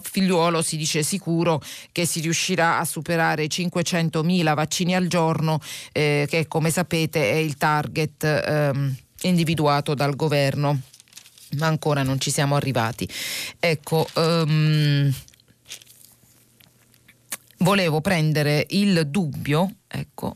Figliuolo 0.00 0.62
si 0.62 0.78
dice 0.78 1.02
sicuro 1.02 1.24
sicuro 1.26 1.60
che 1.90 2.06
si 2.06 2.20
riuscirà 2.20 2.78
a 2.78 2.84
superare 2.84 3.42
i 3.44 3.48
500.000 3.48 4.54
vaccini 4.54 4.94
al 4.94 5.08
giorno, 5.08 5.58
eh, 5.92 6.26
che 6.28 6.46
come 6.46 6.70
sapete 6.70 7.32
è 7.32 7.34
il 7.34 7.56
target 7.56 8.22
ehm, 8.22 8.94
individuato 9.22 9.94
dal 9.94 10.14
governo. 10.14 10.80
Ma 11.58 11.66
ancora 11.66 12.02
non 12.02 12.20
ci 12.20 12.30
siamo 12.30 12.54
arrivati. 12.54 13.08
Ecco. 13.58 14.06
Um, 14.14 15.12
volevo 17.58 18.00
prendere 18.00 18.66
il 18.70 19.06
dubbio, 19.08 19.70
ecco, 19.88 20.34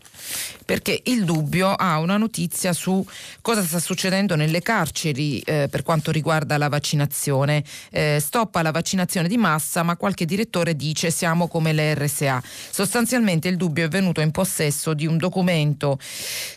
perché 0.64 1.02
il 1.06 1.24
dubbio 1.24 1.72
ha 1.72 1.98
una 1.98 2.16
notizia 2.16 2.72
su 2.72 3.04
cosa 3.40 3.62
sta 3.64 3.80
succedendo 3.80 4.36
nelle 4.36 4.62
carceri 4.62 5.40
eh, 5.40 5.68
per 5.68 5.82
quanto 5.82 6.10
riguarda 6.10 6.56
la 6.56 6.68
vaccinazione. 6.68 7.64
Eh, 7.90 8.18
stoppa 8.20 8.62
la 8.62 8.70
vaccinazione 8.70 9.28
di 9.28 9.36
massa, 9.36 9.82
ma 9.82 9.96
qualche 9.96 10.24
direttore 10.24 10.76
dice 10.76 11.10
siamo 11.10 11.48
come 11.48 11.72
le 11.72 11.94
RSA. 11.94 12.42
Sostanzialmente 12.70 13.48
il 13.48 13.56
dubbio 13.56 13.84
è 13.84 13.88
venuto 13.88 14.20
in 14.20 14.30
possesso 14.30 14.94
di 14.94 15.06
un 15.06 15.16
documento 15.16 15.98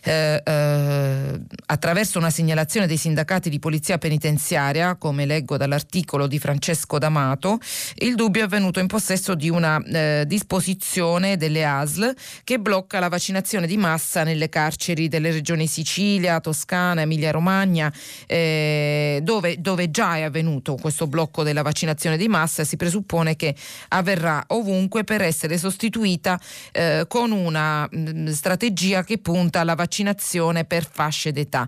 eh, 0.03 0.41
eh, 0.43 1.39
attraverso 1.65 2.19
una 2.19 2.29
segnalazione 2.29 2.87
dei 2.87 2.97
sindacati 2.97 3.49
di 3.49 3.59
polizia 3.59 3.97
penitenziaria, 3.97 4.95
come 4.95 5.25
leggo 5.25 5.57
dall'articolo 5.57 6.27
di 6.27 6.37
Francesco 6.39 6.99
D'Amato, 6.99 7.59
il 7.95 8.15
dubbio 8.15 8.45
è 8.45 8.47
venuto 8.47 8.79
in 8.79 8.87
possesso 8.87 9.33
di 9.33 9.49
una 9.49 9.81
eh, 9.83 10.23
disposizione 10.27 11.37
delle 11.37 11.65
ASL 11.65 12.15
che 12.43 12.59
blocca 12.59 12.82
la 12.99 13.09
vaccinazione 13.09 13.67
di 13.67 13.77
massa 13.77 13.91
massa 13.93 14.23
nelle 14.23 14.49
carceri 14.49 15.07
delle 15.07 15.31
regioni 15.31 15.67
Sicilia, 15.67 16.39
Toscana, 16.39 17.01
Emilia-Romagna, 17.01 17.91
eh, 18.27 19.19
dove, 19.23 19.59
dove, 19.59 19.89
già 19.91 20.17
è 20.17 20.21
avvenuto 20.21 20.75
questo 20.75 21.07
blocco 21.07 21.43
della 21.43 21.61
vaccinazione 21.61 22.17
di 22.17 22.27
massa. 22.27 22.63
Si 22.63 22.75
presuppone 22.75 23.35
che 23.35 23.55
avverrà 23.89 24.43
ovunque 24.47 25.03
per 25.03 25.21
essere 25.21 25.57
sostituita 25.57 26.39
eh, 26.71 27.05
con 27.07 27.31
una 27.31 27.87
mh, 27.89 27.97
mm, 27.97 28.27
strategia 28.29 29.03
che 29.03 29.17
punta 29.17 29.61
alla 29.61 29.75
vaccinazione 29.75 30.65
per 30.65 30.87
fasce 30.89 31.31
d'età. 31.31 31.67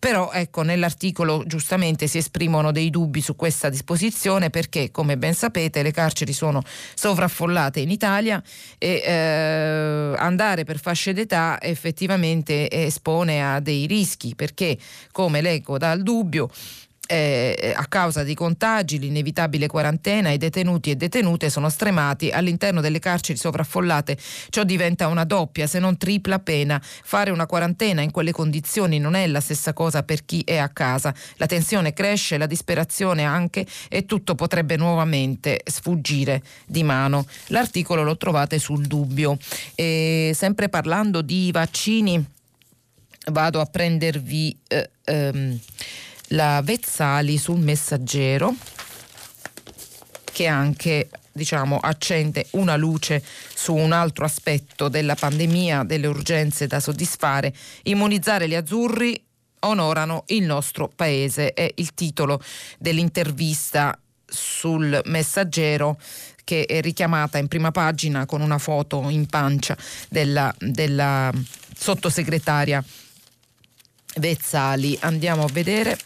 Però 0.00 0.32
ecco, 0.32 0.62
nell'articolo 0.62 1.44
giustamente 1.46 2.06
si 2.06 2.16
esprimono 2.16 2.72
dei 2.72 2.88
dubbi 2.88 3.20
su 3.20 3.36
questa 3.36 3.68
disposizione 3.68 4.48
perché, 4.48 4.90
come 4.90 5.18
ben 5.18 5.34
sapete, 5.34 5.82
le 5.82 5.92
carceri 5.92 6.32
sono 6.32 6.62
sovraffollate 6.94 7.80
in 7.80 7.90
Italia 7.90 8.42
e 8.78 9.02
eh, 9.04 10.14
andare 10.16 10.64
per 10.64 10.80
fasce 10.80 11.12
d'età 11.12 11.58
effettivamente 11.60 12.70
espone 12.70 13.44
a 13.44 13.60
dei 13.60 13.84
rischi 13.84 14.34
perché, 14.34 14.78
come 15.12 15.42
leggo 15.42 15.76
dal 15.76 16.02
dubbio, 16.02 16.48
eh, 17.10 17.72
a 17.74 17.86
causa 17.86 18.22
dei 18.22 18.36
contagi, 18.36 19.00
l'inevitabile 19.00 19.66
quarantena, 19.66 20.30
i 20.30 20.38
detenuti 20.38 20.90
e 20.90 20.96
detenute 20.96 21.50
sono 21.50 21.68
stremati 21.68 22.30
all'interno 22.30 22.80
delle 22.80 23.00
carceri 23.00 23.36
sovraffollate. 23.36 24.16
Ciò 24.48 24.62
diventa 24.62 25.08
una 25.08 25.24
doppia, 25.24 25.66
se 25.66 25.80
non 25.80 25.96
tripla 25.96 26.38
pena. 26.38 26.80
Fare 26.80 27.32
una 27.32 27.46
quarantena 27.46 28.00
in 28.00 28.12
quelle 28.12 28.30
condizioni 28.30 29.00
non 29.00 29.16
è 29.16 29.26
la 29.26 29.40
stessa 29.40 29.72
cosa 29.72 30.04
per 30.04 30.24
chi 30.24 30.42
è 30.44 30.58
a 30.58 30.68
casa. 30.68 31.12
La 31.36 31.46
tensione 31.46 31.92
cresce, 31.92 32.38
la 32.38 32.46
disperazione 32.46 33.24
anche 33.24 33.66
e 33.88 34.06
tutto 34.06 34.36
potrebbe 34.36 34.76
nuovamente 34.76 35.62
sfuggire 35.64 36.42
di 36.64 36.84
mano. 36.84 37.26
L'articolo 37.48 38.04
lo 38.04 38.16
trovate 38.16 38.60
sul 38.60 38.86
dubbio. 38.86 39.36
E 39.74 40.30
sempre 40.32 40.68
parlando 40.68 41.22
di 41.22 41.50
vaccini, 41.50 42.24
vado 43.32 43.60
a 43.60 43.64
prendervi... 43.64 44.56
Eh, 44.68 44.90
ehm, 45.06 45.58
la 46.32 46.60
Vezzali 46.62 47.38
sul 47.38 47.58
messaggero 47.58 48.54
che 50.24 50.46
anche 50.46 51.08
diciamo, 51.32 51.78
accende 51.78 52.46
una 52.52 52.76
luce 52.76 53.22
su 53.54 53.74
un 53.74 53.92
altro 53.92 54.24
aspetto 54.24 54.88
della 54.88 55.14
pandemia, 55.14 55.84
delle 55.84 56.06
urgenze 56.06 56.66
da 56.66 56.80
soddisfare. 56.80 57.54
Immunizzare 57.84 58.48
gli 58.48 58.54
azzurri 58.54 59.22
onorano 59.60 60.24
il 60.28 60.44
nostro 60.44 60.90
paese 60.94 61.52
è 61.52 61.70
il 61.76 61.94
titolo 61.94 62.42
dell'intervista 62.78 63.98
sul 64.26 65.00
messaggero 65.06 65.98
che 66.44 66.64
è 66.64 66.80
richiamata 66.80 67.38
in 67.38 67.48
prima 67.48 67.70
pagina 67.70 68.26
con 68.26 68.40
una 68.40 68.58
foto 68.58 69.08
in 69.08 69.26
pancia 69.26 69.76
della, 70.08 70.52
della 70.58 71.30
sottosegretaria 71.76 72.82
Vezzali. 74.16 74.96
Andiamo 75.00 75.44
a 75.44 75.48
vedere 75.52 75.96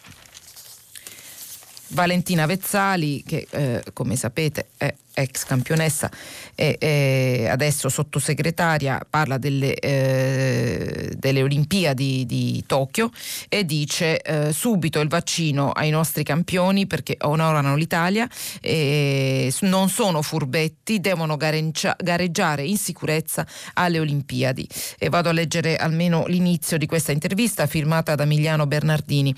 Valentina 1.95 2.45
Vezzali, 2.47 3.23
che 3.25 3.47
eh, 3.51 3.83
come 3.93 4.17
sapete 4.17 4.69
è 4.77 4.93
ex 5.15 5.45
campionessa 5.45 6.11
e, 6.55 6.77
e 6.79 7.49
adesso 7.49 7.89
sottosegretaria, 7.89 9.01
parla 9.09 9.39
delle, 9.39 9.75
eh, 9.75 11.15
delle 11.17 11.43
Olimpiadi 11.43 12.27
di 12.27 12.63
Tokyo 12.67 13.11
e 13.49 13.65
dice 13.65 14.21
eh, 14.21 14.53
subito 14.53 15.01
il 15.01 15.09
vaccino 15.09 15.71
ai 15.71 15.91
nostri 15.91 16.25
campioni 16.25 16.87
perché 16.87 17.17
onorano 17.21 17.77
l'Italia, 17.77 18.29
e 18.61 19.53
non 19.61 19.89
sono 19.89 20.23
furbetti, 20.23 21.01
devono 21.01 21.37
gareggia, 21.37 21.97
gareggiare 21.99 22.65
in 22.65 22.77
sicurezza 22.77 23.47
alle 23.75 23.99
Olimpiadi. 23.99 24.69
E 24.99 25.09
vado 25.09 25.29
a 25.29 25.33
leggere 25.33 25.77
almeno 25.77 26.25
l'inizio 26.27 26.79
di 26.79 26.87
questa 26.87 27.13
intervista 27.13 27.67
firmata 27.67 28.15
da 28.15 28.25
Emiliano 28.25 28.67
Bernardini. 28.67 29.35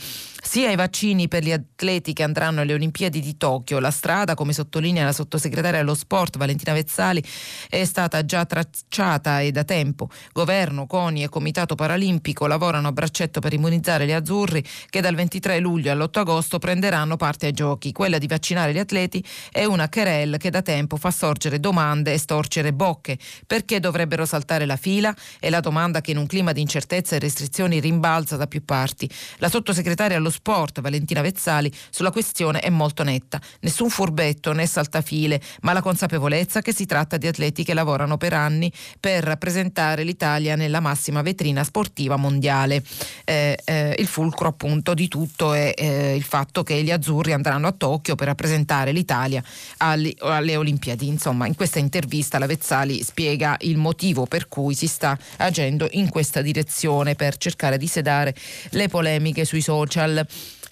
Sia 0.46 0.70
i 0.70 0.76
vaccini 0.76 1.26
per 1.26 1.42
gli 1.42 1.52
atleti 1.52 2.12
che 2.12 2.22
andranno 2.22 2.60
alle 2.60 2.74
Olimpiadi 2.74 3.20
di 3.20 3.36
Tokyo, 3.36 3.80
la 3.80 3.90
strada, 3.90 4.34
come 4.34 4.52
sottolinea 4.52 5.04
la 5.04 5.12
sottosegretaria 5.12 5.65
allo 5.74 5.94
sport 5.94 6.38
Valentina 6.38 6.72
Vezzali, 6.72 7.22
è 7.68 7.84
stata 7.84 8.24
già 8.24 8.44
tracciata 8.44 9.40
e 9.40 9.50
da 9.50 9.64
tempo. 9.64 10.08
Governo, 10.32 10.86
CONI 10.86 11.24
e 11.24 11.28
Comitato 11.28 11.74
Paralimpico 11.74 12.46
lavorano 12.46 12.88
a 12.88 12.92
braccetto 12.92 13.40
per 13.40 13.52
immunizzare 13.52 14.06
gli 14.06 14.12
azzurri 14.12 14.64
che 14.88 15.00
dal 15.00 15.14
23 15.14 15.58
luglio 15.58 15.90
all'8 15.90 16.18
agosto 16.20 16.58
prenderanno 16.58 17.16
parte 17.16 17.46
ai 17.46 17.52
giochi. 17.52 17.92
Quella 17.92 18.18
di 18.18 18.26
vaccinare 18.26 18.72
gli 18.72 18.78
atleti 18.78 19.24
è 19.50 19.64
una 19.64 19.88
querel 19.88 20.36
che 20.38 20.50
da 20.50 20.62
tempo 20.62 20.96
fa 20.96 21.10
sorgere 21.10 21.60
domande 21.60 22.12
e 22.12 22.18
storcere 22.18 22.72
bocche. 22.72 23.18
Perché 23.46 23.80
dovrebbero 23.80 24.24
saltare 24.24 24.66
la 24.66 24.76
fila? 24.76 25.14
È 25.38 25.50
la 25.50 25.60
domanda 25.60 26.00
che 26.00 26.12
in 26.12 26.18
un 26.18 26.26
clima 26.26 26.52
di 26.52 26.60
incertezza 26.60 27.16
e 27.16 27.18
restrizioni 27.18 27.80
rimbalza 27.80 28.36
da 28.36 28.46
più 28.46 28.64
parti. 28.64 29.08
La 29.38 29.48
sottosegretaria 29.48 30.16
allo 30.16 30.30
sport 30.30 30.80
Valentina 30.80 31.20
Vezzali 31.20 31.72
sulla 31.90 32.10
questione 32.10 32.60
è 32.60 32.70
molto 32.70 33.02
netta. 33.02 33.40
Nessun 33.60 33.90
furbetto 33.90 34.52
né 34.52 34.66
saltafile, 34.66 35.40
ma 35.62 35.72
la 35.72 35.82
consapevolezza 35.82 36.62
che 36.62 36.72
si 36.72 36.86
tratta 36.86 37.16
di 37.16 37.26
atleti 37.26 37.64
che 37.64 37.74
lavorano 37.74 38.16
per 38.16 38.32
anni 38.32 38.72
per 39.00 39.24
rappresentare 39.24 40.02
l'Italia 40.02 40.56
nella 40.56 40.80
massima 40.80 41.22
vetrina 41.22 41.64
sportiva 41.64 42.16
mondiale. 42.16 42.82
Eh, 43.24 43.58
eh, 43.64 43.94
il 43.98 44.06
fulcro 44.06 44.48
appunto 44.48 44.94
di 44.94 45.08
tutto 45.08 45.52
è 45.52 45.72
eh, 45.76 46.14
il 46.14 46.22
fatto 46.22 46.62
che 46.62 46.82
gli 46.82 46.90
azzurri 46.90 47.32
andranno 47.32 47.66
a 47.66 47.72
Tokyo 47.72 48.14
per 48.14 48.26
rappresentare 48.26 48.92
l'Italia 48.92 49.42
alle, 49.78 50.14
alle 50.18 50.56
Olimpiadi. 50.56 51.06
Insomma, 51.06 51.46
in 51.46 51.54
questa 51.54 51.78
intervista 51.78 52.38
la 52.38 52.46
Vezzali 52.46 53.02
spiega 53.02 53.56
il 53.60 53.76
motivo 53.76 54.26
per 54.26 54.48
cui 54.48 54.74
si 54.74 54.86
sta 54.86 55.18
agendo 55.38 55.88
in 55.92 56.08
questa 56.08 56.42
direzione 56.42 57.14
per 57.14 57.36
cercare 57.36 57.78
di 57.78 57.86
sedare 57.86 58.34
le 58.70 58.88
polemiche 58.88 59.44
sui 59.44 59.60
social. 59.60 60.26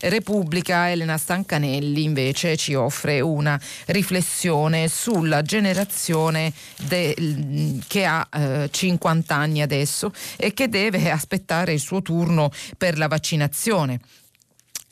Repubblica, 0.09 0.91
Elena 0.91 1.17
Stancanelli 1.17 2.03
invece 2.03 2.57
ci 2.57 2.75
offre 2.75 3.21
una 3.21 3.59
riflessione 3.87 4.89
sulla 4.89 5.43
generazione 5.43 6.53
de, 6.87 7.81
che 7.87 8.05
ha 8.05 8.27
eh, 8.31 8.69
50 8.71 9.35
anni 9.35 9.63
adesso 9.63 10.13
e 10.37 10.53
che 10.53 10.69
deve 10.69 11.11
aspettare 11.11 11.73
il 11.73 11.81
suo 11.81 12.03
turno 12.03 12.51
per 12.77 12.99
la 12.99 13.09
vaccinazione 13.09 14.01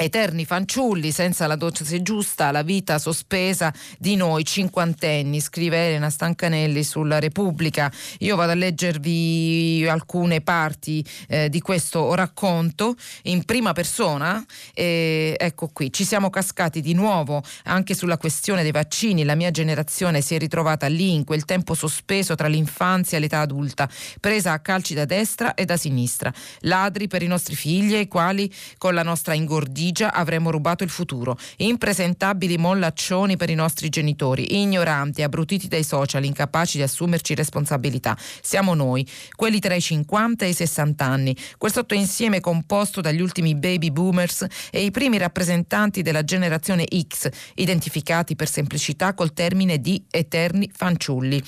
eterni 0.03 0.45
fanciulli 0.45 1.11
senza 1.13 1.47
la 1.47 1.57
dose 1.57 2.03
giusta, 2.03 2.51
la 2.51 2.63
vita 2.63 2.99
sospesa 2.99 3.73
di 3.99 4.17
noi 4.17 4.45
cinquantenni, 4.45 5.41
scrive 5.41 5.87
Elena 5.87 6.11
Stancanelli 6.11 6.83
sulla 6.83 7.19
Repubblica. 7.19 7.91
Io 8.19 8.37
vado 8.37 8.53
a 8.53 8.55
leggervi 8.55 9.87
alcune 9.89 10.41
parti 10.41 11.05
eh, 11.29 11.49
di 11.49 11.61
questo 11.61 12.15
racconto 12.15 12.97
in 13.25 13.45
prima 13.45 13.73
persona. 13.73 14.45
E, 14.75 15.37
ecco 15.39 15.69
qui, 15.69 15.93
ci 15.93 16.05
siamo 16.05 16.31
cascati 16.31 16.81
di 16.81 16.95
nuovo 16.95 17.43
anche 17.65 17.95
sulla 17.95 18.19
questione 18.19 18.63
dei 18.63 18.73
vaccini. 18.73 19.25
La 19.25 19.35
mia 19.35 19.51
generazione 19.51 20.21
si 20.21 20.35
è 20.35 20.39
ritrovata 20.39 20.87
lì 20.87 21.13
in 21.13 21.25
quel 21.25 21.45
tempo 21.45 21.75
sospeso 21.75 22.35
tra 22.35 22.49
l'infanzia 22.49 23.19
e 23.19 23.21
l'età 23.21 23.41
adulta, 23.41 23.89
presa 24.21 24.53
a 24.53 24.59
calci 24.59 24.95
da 24.95 25.05
destra 25.05 25.55
e 25.55 25.65
da 25.65 25.77
sinistra. 25.77 26.33
Ladri 26.61 27.07
per 27.07 27.23
i 27.23 27.27
nostri 27.27 27.55
figli, 27.55 27.95
ai 27.95 28.09
quali 28.09 28.53
con 28.79 28.95
la 28.95 29.03
nostra 29.03 29.35
ingordigia 29.35 29.91
valigia 29.93 30.13
avremmo 30.13 30.51
rubato 30.51 30.83
il 30.83 30.91
futuro. 30.91 31.39
Impresentabili 31.59 32.57
mollaccioni 32.57 33.37
per 33.37 33.51
i 33.51 33.55
nostri 33.55 33.91
genitori, 33.91 34.61
ignoranti, 34.61 35.23
abbrutiti 35.23 35.69
dai 35.69 35.85
social, 35.85 36.25
incapaci 36.25 36.79
di 36.79 36.83
assumerci 36.83 37.35
responsabilità. 37.35 38.17
Siamo 38.41 38.75
noi, 38.75 39.07
quelli 39.37 39.61
tra 39.61 39.75
i 39.75 39.81
50 39.81 40.47
e 40.47 40.49
i 40.49 40.55
60 40.55 41.05
anni, 41.05 41.37
quel 41.59 41.73
sottoinsieme 41.73 42.41
composto 42.41 43.01
dagli 43.01 43.21
ultimi 43.21 43.55
baby 43.55 43.91
boomers 43.91 44.47
e 44.71 44.83
i 44.83 44.91
primi 44.91 45.19
rappresentanti 45.19 46.03
della 46.03 46.25
generazione 46.25 46.87
X, 47.07 47.29
identificati 47.55 48.35
per 48.35 48.49
semplicità 48.49 49.15
col 49.15 49.35
termine 49.35 49.79
di 49.79 50.03
eterni 50.11 50.71
fanciulli. 50.73 51.43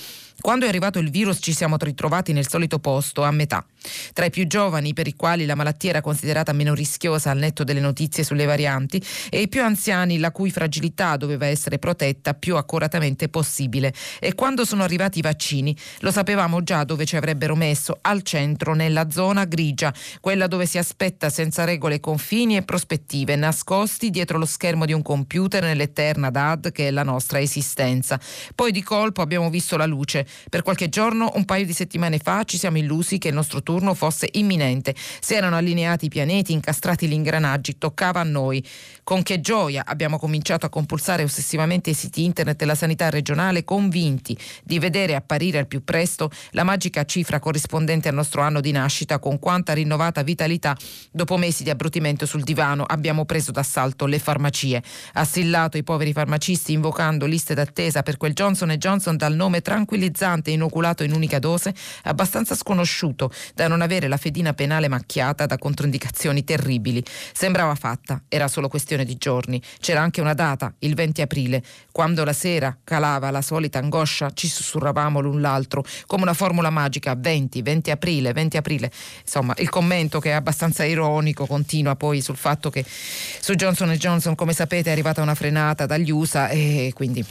Quando 0.45 0.65
è 0.65 0.67
arrivato 0.67 0.99
il 0.99 1.09
virus 1.09 1.39
ci 1.41 1.53
siamo 1.53 1.75
ritrovati 1.79 2.31
nel 2.31 2.47
solito 2.47 2.77
posto, 2.77 3.23
a 3.23 3.31
metà. 3.31 3.65
Tra 4.13 4.25
i 4.25 4.29
più 4.29 4.45
giovani, 4.45 4.93
per 4.93 5.07
i 5.07 5.15
quali 5.15 5.47
la 5.47 5.55
malattia 5.55 5.89
era 5.89 6.01
considerata 6.01 6.53
meno 6.53 6.75
rischiosa 6.75 7.31
al 7.31 7.39
netto 7.39 7.63
delle 7.63 7.79
notizie 7.79 8.23
sulle 8.23 8.45
varianti, 8.45 9.03
e 9.31 9.41
i 9.41 9.47
più 9.47 9.63
anziani, 9.63 10.19
la 10.19 10.29
cui 10.29 10.51
fragilità 10.51 11.17
doveva 11.17 11.47
essere 11.47 11.79
protetta 11.79 12.35
più 12.35 12.57
accuratamente 12.57 13.27
possibile. 13.27 13.91
E 14.19 14.35
quando 14.35 14.65
sono 14.65 14.83
arrivati 14.83 15.17
i 15.17 15.23
vaccini, 15.23 15.75
lo 16.01 16.11
sapevamo 16.11 16.61
già 16.61 16.83
dove 16.83 17.05
ci 17.05 17.15
avrebbero 17.15 17.55
messo, 17.55 17.97
al 18.01 18.21
centro, 18.21 18.75
nella 18.75 19.09
zona 19.09 19.45
grigia, 19.45 19.91
quella 20.21 20.45
dove 20.45 20.67
si 20.67 20.77
aspetta 20.77 21.31
senza 21.31 21.63
regole 21.63 21.99
confini 21.99 22.55
e 22.55 22.61
prospettive, 22.61 23.35
nascosti 23.35 24.11
dietro 24.11 24.37
lo 24.37 24.45
schermo 24.45 24.85
di 24.85 24.93
un 24.93 25.01
computer 25.01 25.63
nell'eterna 25.63 26.29
DAD 26.29 26.71
che 26.71 26.89
è 26.89 26.91
la 26.91 27.03
nostra 27.03 27.39
esistenza. 27.39 28.19
Poi 28.53 28.71
di 28.71 28.83
colpo 28.83 29.23
abbiamo 29.23 29.49
visto 29.49 29.75
la 29.75 29.87
luce. 29.87 30.27
Per 30.49 30.61
qualche 30.61 30.89
giorno, 30.89 31.31
un 31.35 31.45
paio 31.45 31.65
di 31.65 31.73
settimane 31.73 32.17
fa, 32.17 32.43
ci 32.43 32.57
siamo 32.57 32.77
illusi 32.77 33.17
che 33.17 33.29
il 33.29 33.33
nostro 33.33 33.63
turno 33.63 33.93
fosse 33.93 34.29
imminente. 34.33 34.95
Si 35.19 35.33
erano 35.33 35.55
allineati 35.55 36.05
i 36.05 36.09
pianeti, 36.09 36.53
incastrati 36.53 37.07
gli 37.07 37.13
ingranaggi, 37.13 37.77
toccava 37.77 38.19
a 38.19 38.23
noi. 38.23 38.63
Con 39.03 39.23
che 39.23 39.39
gioia 39.39 39.83
abbiamo 39.85 40.17
cominciato 40.17 40.65
a 40.65 40.69
compulsare 40.69 41.23
ossessivamente 41.23 41.91
i 41.91 41.93
siti 41.93 42.23
internet 42.23 42.57
della 42.57 42.75
sanità 42.75 43.09
regionale, 43.09 43.63
convinti 43.63 44.37
di 44.63 44.79
vedere 44.79 45.15
apparire 45.15 45.59
al 45.59 45.67
più 45.67 45.83
presto 45.83 46.31
la 46.51 46.63
magica 46.63 47.05
cifra 47.05 47.39
corrispondente 47.39 48.09
al 48.09 48.15
nostro 48.15 48.41
anno 48.41 48.61
di 48.61 48.71
nascita, 48.71 49.19
con 49.19 49.39
quanta 49.39 49.73
rinnovata 49.73 50.23
vitalità 50.23 50.75
dopo 51.11 51.37
mesi 51.37 51.63
di 51.63 51.69
abbrutimento 51.69 52.25
sul 52.25 52.43
divano 52.43 52.83
abbiamo 52.83 53.25
preso 53.25 53.51
d'assalto 53.51 54.05
le 54.05 54.19
farmacie. 54.19 54.81
Assillato 55.13 55.77
i 55.77 55.83
poveri 55.83 56.13
farmacisti 56.13 56.73
invocando 56.73 57.25
liste 57.25 57.53
d'attesa 57.53 58.01
per 58.01 58.17
quel 58.17 58.33
Johnson 58.33 58.69
Johnson 58.77 59.17
dal 59.17 59.35
nome 59.35 59.61
tranquillizzante 59.61 60.23
inoculato 60.51 61.03
in 61.03 61.13
unica 61.13 61.39
dose, 61.39 61.73
abbastanza 62.03 62.55
sconosciuto 62.55 63.31
da 63.53 63.67
non 63.67 63.81
avere 63.81 64.07
la 64.07 64.17
fedina 64.17 64.53
penale 64.53 64.87
macchiata 64.87 65.45
da 65.45 65.57
controindicazioni 65.57 66.43
terribili. 66.43 67.03
Sembrava 67.33 67.75
fatta, 67.75 68.21
era 68.27 68.47
solo 68.47 68.67
questione 68.67 69.05
di 69.05 69.17
giorni. 69.17 69.61
C'era 69.79 70.01
anche 70.01 70.21
una 70.21 70.33
data, 70.33 70.73
il 70.79 70.95
20 70.95 71.21
aprile, 71.21 71.63
quando 71.91 72.23
la 72.23 72.33
sera 72.33 72.75
calava 72.83 73.29
la 73.31 73.41
solita 73.41 73.79
angoscia, 73.79 74.31
ci 74.33 74.47
sussurravamo 74.47 75.19
l'un 75.19 75.41
l'altro 75.41 75.83
come 76.05 76.23
una 76.23 76.33
formula 76.33 76.69
magica, 76.69 77.15
20, 77.15 77.61
20 77.61 77.91
aprile, 77.91 78.33
20 78.33 78.57
aprile. 78.57 78.91
Insomma, 79.21 79.53
il 79.57 79.69
commento 79.69 80.19
che 80.19 80.29
è 80.29 80.33
abbastanza 80.33 80.83
ironico 80.83 81.45
continua 81.45 81.95
poi 81.95 82.21
sul 82.21 82.37
fatto 82.37 82.69
che 82.69 82.83
su 82.85 83.53
Johnson 83.53 83.91
Johnson, 83.91 84.35
come 84.35 84.53
sapete, 84.53 84.89
è 84.89 84.91
arrivata 84.91 85.21
una 85.21 85.35
frenata 85.35 85.85
dagli 85.85 86.11
USA 86.11 86.49
e 86.49 86.91
quindi 86.93 87.25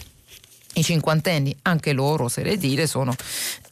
i 0.75 0.83
cinquantenni, 0.83 1.57
anche 1.63 1.93
loro, 1.93 2.29
se 2.29 2.43
le 2.43 2.57
dire, 2.57 2.87
sono 2.87 3.15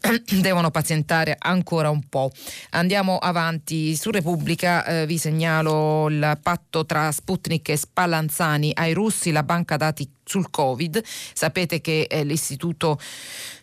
devono 0.40 0.70
pazientare 0.70 1.36
ancora 1.38 1.90
un 1.90 2.08
po'. 2.08 2.30
Andiamo 2.70 3.18
avanti. 3.18 3.94
Su 3.96 4.10
Repubblica 4.10 4.84
eh, 4.84 5.06
vi 5.06 5.18
segnalo 5.18 6.08
il 6.08 6.38
patto 6.42 6.84
tra 6.84 7.12
Sputnik 7.12 7.68
e 7.68 7.76
Spallanzani 7.76 8.72
ai 8.74 8.92
russi, 8.92 9.30
la 9.30 9.42
banca 9.42 9.76
dati 9.76 10.10
sul 10.24 10.50
Covid. 10.50 11.02
Sapete 11.04 11.80
che 11.80 12.06
eh, 12.08 12.24
l'Istituto 12.24 12.98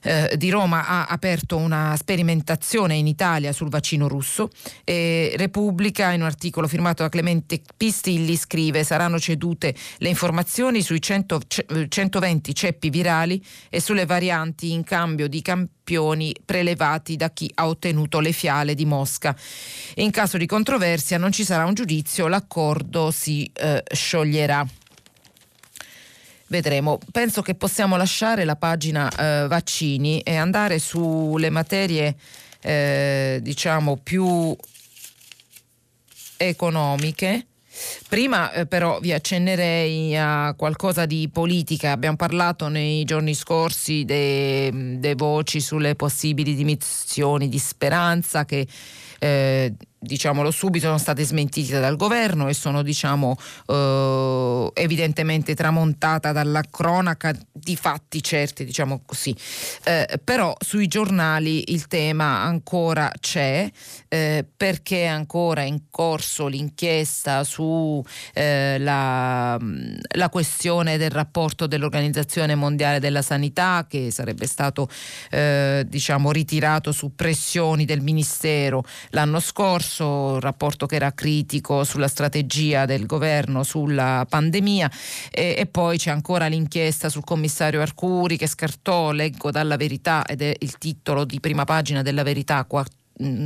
eh, 0.01 0.35
di 0.37 0.49
Roma 0.49 0.87
ha 0.87 1.05
aperto 1.05 1.57
una 1.57 1.95
sperimentazione 1.97 2.95
in 2.95 3.07
Italia 3.07 3.51
sul 3.51 3.69
vaccino 3.69 4.07
russo. 4.07 4.49
E 4.83 5.33
Repubblica, 5.35 6.11
in 6.11 6.21
un 6.21 6.27
articolo 6.27 6.67
firmato 6.67 7.03
da 7.03 7.09
Clemente 7.09 7.61
Pistilli, 7.75 8.35
scrive 8.35 8.83
saranno 8.83 9.19
cedute 9.19 9.75
le 9.97 10.09
informazioni 10.09 10.81
sui 10.81 11.01
100, 11.01 11.41
120 11.87 12.55
ceppi 12.55 12.89
virali 12.89 13.43
e 13.69 13.79
sulle 13.81 14.05
varianti 14.05 14.71
in 14.71 14.83
cambio 14.83 15.27
di 15.27 15.41
campioni 15.89 16.35
prelevati 16.45 17.15
da 17.15 17.31
chi 17.31 17.49
ha 17.55 17.67
ottenuto 17.67 18.19
le 18.19 18.31
fiale 18.31 18.75
di 18.75 18.85
Mosca. 18.85 19.35
In 19.95 20.11
caso 20.11 20.37
di 20.37 20.45
controversia 20.45 21.17
non 21.17 21.31
ci 21.31 21.43
sarà 21.43 21.65
un 21.65 21.73
giudizio, 21.73 22.27
l'accordo 22.27 23.09
si 23.09 23.49
eh, 23.53 23.83
scioglierà 23.91 24.65
vedremo. 26.47 26.99
Penso 27.11 27.41
che 27.41 27.53
possiamo 27.55 27.95
lasciare 27.95 28.43
la 28.43 28.55
pagina 28.55 29.09
eh, 29.09 29.47
vaccini 29.47 30.21
e 30.21 30.35
andare 30.35 30.79
sulle 30.79 31.49
materie 31.49 32.15
eh, 32.61 33.39
diciamo 33.41 33.97
più 33.97 34.55
economiche 36.37 37.45
Prima 38.07 38.51
eh, 38.51 38.65
però 38.65 38.99
vi 38.99 39.13
accennerei 39.13 40.15
a 40.17 40.53
qualcosa 40.57 41.05
di 41.05 41.29
politica. 41.31 41.91
Abbiamo 41.91 42.15
parlato 42.15 42.67
nei 42.67 43.03
giorni 43.03 43.33
scorsi 43.33 44.05
delle 44.05 45.15
voci 45.15 45.59
sulle 45.59 45.95
possibili 45.95 46.55
dimissioni 46.55 47.49
di 47.49 47.59
speranza 47.59 48.45
che 48.45 48.67
eh, 49.19 49.73
diciamolo 49.99 50.49
subito, 50.51 50.85
sono 50.85 50.97
state 50.97 51.23
smentite 51.23 51.79
dal 51.79 51.97
governo 51.97 52.47
e 52.47 52.53
sono 52.53 52.81
diciamo, 52.81 53.35
eh, 53.67 54.71
evidentemente 54.73 55.55
tramontata 55.55 56.31
dalla 56.31 56.63
cronaca 56.69 57.33
di 57.51 57.75
fatti 57.75 58.23
certi, 58.23 58.63
diciamo 58.63 59.01
così. 59.05 59.35
Eh, 59.83 60.19
però 60.23 60.55
sui 60.59 60.87
giornali 60.87 61.71
il 61.73 61.87
tema 61.87 62.41
ancora 62.41 63.11
c'è 63.19 63.69
eh, 64.07 64.45
perché 64.55 65.03
è 65.03 65.07
ancora 65.07 65.63
in 65.63 65.89
corso 65.89 66.47
l'inchiesta 66.47 67.43
sulla 67.43 68.03
eh, 68.33 68.79
la 68.79 70.29
questione 70.29 70.97
del 70.97 71.11
rapporto 71.11 71.67
dell'Organizzazione 71.67 72.55
Mondiale 72.55 72.99
della 72.99 73.21
Sanità 73.21 73.85
che 73.87 74.11
sarebbe 74.11 74.47
stato 74.47 74.87
eh, 75.29 75.85
diciamo, 75.87 76.31
ritirato 76.31 76.91
su 76.91 77.15
pressioni 77.15 77.85
del 77.85 78.01
Ministero 78.01 78.83
l'anno 79.09 79.39
scorso 79.39 79.88
corso, 79.89 80.05
un 80.05 80.39
rapporto 80.39 80.85
che 80.85 80.95
era 80.95 81.13
critico 81.13 81.83
sulla 81.83 82.07
strategia 82.07 82.85
del 82.85 83.07
governo 83.07 83.63
sulla 83.63 84.25
pandemia 84.29 84.89
e, 85.31 85.55
e 85.57 85.65
poi 85.65 85.97
c'è 85.97 86.11
ancora 86.11 86.47
l'inchiesta 86.47 87.09
sul 87.09 87.23
commissario 87.23 87.81
Arcuri 87.81 88.37
che 88.37 88.47
scartò, 88.47 89.11
leggo 89.11 89.49
dalla 89.49 89.75
verità 89.75 90.23
ed 90.25 90.41
è 90.41 90.55
il 90.59 90.77
titolo 90.77 91.25
di 91.25 91.39
prima 91.39 91.65
pagina 91.65 92.03
della 92.03 92.23
verità, 92.23 92.65
Mm, 92.65 92.98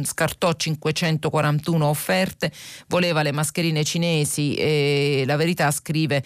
scartò 0.04 0.54
541 0.54 1.86
offerte, 1.86 2.52
voleva 2.88 3.24
le 3.24 3.32
mascherine 3.32 3.84
cinesi 3.84 4.54
e 4.54 5.24
la 5.26 5.36
verità 5.36 5.72
scrive 5.72 6.24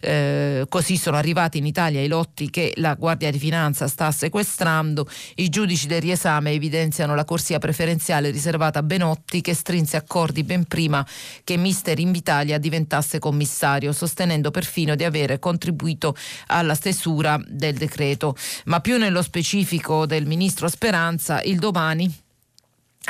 eh, 0.00 0.64
così 0.68 0.96
sono 0.96 1.16
arrivati 1.16 1.58
in 1.58 1.66
Italia 1.66 2.00
i 2.00 2.08
lotti 2.08 2.50
che 2.50 2.72
la 2.76 2.94
Guardia 2.94 3.30
di 3.30 3.38
Finanza 3.38 3.88
sta 3.88 4.10
sequestrando, 4.10 5.06
i 5.36 5.48
giudici 5.48 5.86
del 5.86 6.00
riesame 6.00 6.52
evidenziano 6.52 7.14
la 7.14 7.24
corsia 7.24 7.58
preferenziale 7.58 8.30
riservata 8.30 8.78
a 8.78 8.82
Benotti 8.82 9.40
che 9.40 9.54
strinse 9.54 9.96
accordi 9.96 10.42
ben 10.42 10.64
prima 10.64 11.06
che 11.44 11.56
Mister 11.56 11.98
Invitalia 11.98 12.58
diventasse 12.58 13.18
commissario, 13.18 13.92
sostenendo 13.92 14.50
perfino 14.50 14.94
di 14.94 15.04
avere 15.04 15.38
contribuito 15.38 16.16
alla 16.46 16.74
stesura 16.74 17.40
del 17.46 17.74
decreto. 17.74 18.36
Ma 18.66 18.80
più 18.80 18.96
nello 18.96 19.22
specifico 19.22 20.06
del 20.06 20.26
ministro 20.26 20.68
Speranza, 20.68 21.42
il 21.42 21.58
domani 21.58 22.26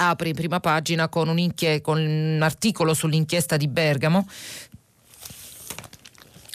apre 0.00 0.28
in 0.28 0.34
prima 0.34 0.60
pagina 0.60 1.08
con 1.08 1.28
un, 1.28 1.54
con 1.82 1.98
un 1.98 2.40
articolo 2.42 2.94
sull'inchiesta 2.94 3.56
di 3.56 3.66
Bergamo 3.66 4.28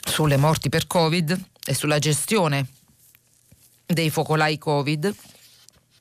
sulle 0.06 0.36
morti 0.36 0.68
per 0.68 0.86
Covid 0.86 1.44
e 1.66 1.74
sulla 1.74 1.98
gestione 1.98 2.66
dei 3.86 4.10
focolai 4.10 4.56
Covid 4.58 5.14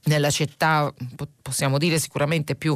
nella 0.06 0.30
città 0.30 0.94
possiamo 1.42 1.78
dire 1.78 2.00
sicuramente 2.00 2.56
più 2.56 2.76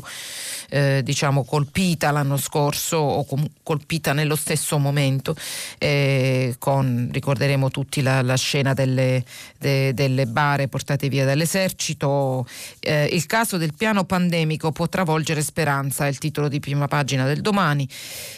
eh, 0.69 1.01
diciamo 1.03 1.43
colpita 1.43 2.11
l'anno 2.11 2.37
scorso 2.37 2.97
o 2.97 3.25
com- 3.25 3.47
colpita 3.63 4.13
nello 4.13 4.35
stesso 4.35 4.77
momento 4.77 5.35
eh, 5.77 6.55
con 6.59 7.09
ricorderemo 7.11 7.69
tutti 7.69 8.01
la, 8.01 8.21
la 8.21 8.35
scena 8.35 8.73
delle, 8.73 9.23
de, 9.57 9.93
delle, 9.93 10.25
bare 10.27 10.67
portate 10.67 11.07
via 11.07 11.25
dall'esercito. 11.25 12.45
Eh, 12.79 13.05
il 13.11 13.25
caso 13.25 13.57
del 13.57 13.73
piano 13.73 14.03
pandemico 14.03 14.71
può 14.71 14.87
travolgere 14.87 15.41
speranza 15.41 16.05
è 16.05 16.09
il 16.09 16.17
titolo 16.17 16.47
di 16.47 16.59
prima 16.59 16.87
pagina 16.87 17.25
del 17.25 17.41
domani. 17.41 17.87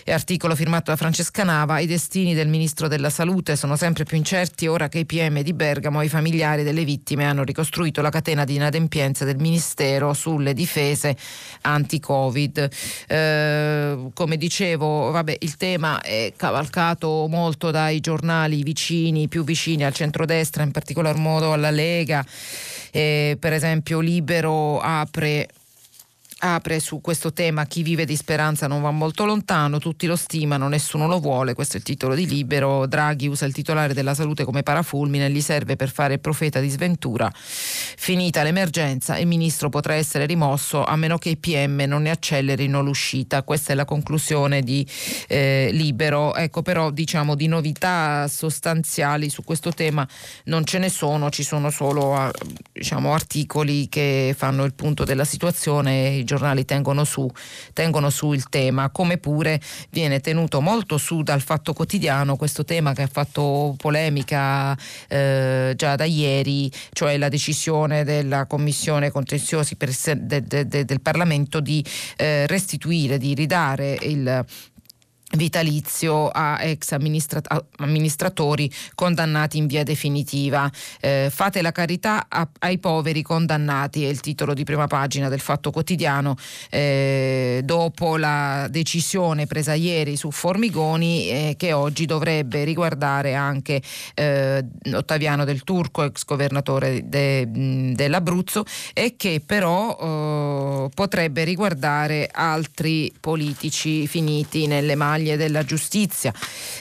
Articolo 0.06 0.56
firmato 0.56 0.92
da 0.92 0.98
Francesca 0.98 1.44
Nava. 1.44 1.80
I 1.80 1.88
destini 1.88 2.34
del 2.34 2.48
ministro 2.48 2.88
della 2.88 3.10
salute 3.10 3.56
sono 3.56 3.76
sempre 3.76 4.04
più 4.04 4.18
incerti 4.18 4.68
ora 4.68 4.90
che 4.90 5.00
i 5.00 5.06
PM 5.06 5.42
di 5.42 5.54
Bergamo 5.54 6.02
e 6.02 6.06
i 6.06 6.10
familiari 6.10 6.64
delle 6.64 6.84
vittime 6.84 7.26
hanno 7.26 7.44
ricostruito 7.44 8.02
la 8.02 8.10
catena 8.10 8.44
di 8.44 8.56
inadempienze 8.56 8.79
del 9.26 9.38
ministero 9.38 10.14
sulle 10.14 10.54
difese 10.54 11.16
anti-Covid. 11.62 12.70
Eh, 13.08 13.98
come 14.14 14.38
dicevo, 14.38 15.12
vabbè, 15.12 15.38
il 15.40 15.58
tema 15.58 16.02
è 16.02 16.34
cavalcato 16.36 17.28
molto 17.30 17.72
dai 17.72 18.00
giornali 18.00 18.64
vicini, 18.64 19.28
più 19.28 19.44
vicini 19.44 19.84
al 19.84 19.94
centrodestra, 19.94 20.64
in 20.64 20.72
particolar 20.72 21.18
modo 21.18 21.54
alla 21.54 21.72
Lega. 21.72 22.26
Eh, 22.92 23.38
per 23.40 23.54
esempio 23.54 24.00
Libero 24.00 24.80
apre 24.80 25.48
apre 26.40 26.80
su 26.80 27.02
questo 27.02 27.34
tema 27.34 27.66
chi 27.66 27.84
vive 27.84 28.06
di 28.06 28.16
speranza 28.16 28.68
non 28.68 28.82
va 28.82 28.92
molto 28.92 29.26
lontano, 29.26 29.80
tutti 29.80 30.08
lo 30.08 30.16
stimano, 30.16 30.68
nessuno 30.68 31.08
lo 31.08 31.20
vuole, 31.20 31.54
questo 31.54 31.76
è 31.76 31.78
il 31.78 31.84
titolo 31.84 32.16
di 32.16 32.26
Libero, 32.28 32.88
Draghi 32.88 33.28
usa 33.28 33.46
il 33.46 33.54
titolare 33.54 33.94
della 33.94 34.14
salute 34.14 34.44
come 34.44 34.64
parafulmine, 34.64 35.30
gli 35.30 35.42
serve 35.42 35.76
per 35.76 35.90
fare 35.90 36.18
profeta 36.18 36.60
di 36.60 36.70
sventura, 36.70 37.32
finita 37.34 38.44
l'emergenza 38.44 39.18
il 39.18 39.28
ministro 39.28 39.70
potrà 39.70 39.94
essere 39.94 40.26
rimosso 40.26 40.84
a 40.84 40.96
meno 40.96 41.18
che 41.18 41.30
i 41.30 41.38
PM 41.38 41.84
non 41.88 42.04
ne 42.04 42.12
accelerino 42.12 42.82
l'uscita, 42.82 43.44
questa 43.44 43.74
è 43.74 43.76
la 43.76 43.86
conclusione 43.86 44.62
di 44.62 44.86
eh, 45.28 45.70
Libero, 45.72 46.36
ecco 46.36 46.62
però 46.62 46.90
diciamo 46.92 47.36
di 47.36 47.48
novità 47.48 48.28
sostanziali 48.28 49.30
su 49.30 49.44
questo 49.44 49.72
tema 49.72 50.08
non 50.46 50.64
ce 50.66 50.80
ne 50.80 50.90
sono, 50.90 51.30
ci 51.30 51.44
sono 51.44 51.70
solo 51.70 52.16
ah, 52.16 52.32
diciamo, 52.72 53.14
articoli 53.14 53.90
che 53.90 54.34
fanno 54.38 54.64
il 54.64 54.74
punto 54.74 55.04
della 55.04 55.26
situazione, 55.26 56.24
giornali 56.30 56.64
tengono 56.64 57.04
su, 57.06 57.28
tengono 57.74 58.12
su 58.12 58.34
il 58.34 58.50
tema, 58.50 58.92
come 58.92 59.18
pure 59.18 59.60
viene 59.90 60.20
tenuto 60.20 60.62
molto 60.62 61.00
su 61.00 61.24
dal 61.24 61.42
Fatto 61.42 61.74
Quotidiano 61.74 62.36
questo 62.36 62.64
tema 62.64 62.94
che 62.94 63.02
ha 63.02 63.10
fatto 63.12 63.74
polemica 63.78 64.78
eh, 65.08 65.74
già 65.76 65.96
da 65.96 66.04
ieri, 66.04 66.72
cioè 66.92 67.18
la 67.18 67.30
decisione 67.30 68.04
della 68.04 68.46
Commissione 68.46 69.10
Contenziosi 69.10 69.76
per, 69.76 69.90
de, 70.18 70.44
de, 70.44 70.68
de, 70.68 70.86
del 70.86 71.02
Parlamento 71.02 71.60
di 71.60 71.84
eh, 72.18 72.46
restituire, 72.46 73.18
di 73.18 73.34
ridare 73.34 73.98
il 74.02 74.46
vitalizio 75.36 76.30
a 76.30 76.58
ex 76.64 76.92
amministrat- 76.92 77.66
amministratori 77.78 78.72
condannati 78.96 79.58
in 79.58 79.68
via 79.68 79.84
definitiva. 79.84 80.70
Eh, 81.00 81.30
fate 81.32 81.62
la 81.62 81.72
carità 81.72 82.26
a- 82.28 82.48
ai 82.60 82.80
poveri 82.80 83.22
condannati, 83.22 84.06
è 84.06 84.08
il 84.08 84.20
titolo 84.20 84.54
di 84.54 84.64
prima 84.64 84.88
pagina 84.88 85.30
del 85.30 85.40
Fatto 85.40 85.72
Quotidiano, 85.72 86.36
eh, 86.70 87.62
dopo 87.64 88.18
la 88.18 88.68
decisione 88.70 89.46
presa 89.46 89.74
ieri 89.74 90.16
su 90.16 90.32
Formigoni 90.32 91.30
eh, 91.30 91.54
che 91.58 91.74
oggi 91.74 92.06
dovrebbe 92.06 92.64
riguardare 92.64 93.36
anche 93.36 93.82
eh, 94.16 94.66
Ottaviano 94.94 95.46
del 95.46 95.64
Turco, 95.64 96.04
ex 96.04 96.26
governatore 96.26 97.08
de- 97.08 97.48
dell'Abruzzo, 97.94 98.64
e 98.94 99.16
che 99.16 99.42
però 99.46 99.98
eh, 100.88 100.90
potrebbe 100.94 101.44
riguardare 101.44 102.30
altri 102.32 103.14
politici 103.20 104.08
finiti 104.08 104.68
nelle 104.68 104.96
mani 104.96 105.19
maglie 105.20 105.38
della 105.38 105.64
giustizia. 105.64 106.34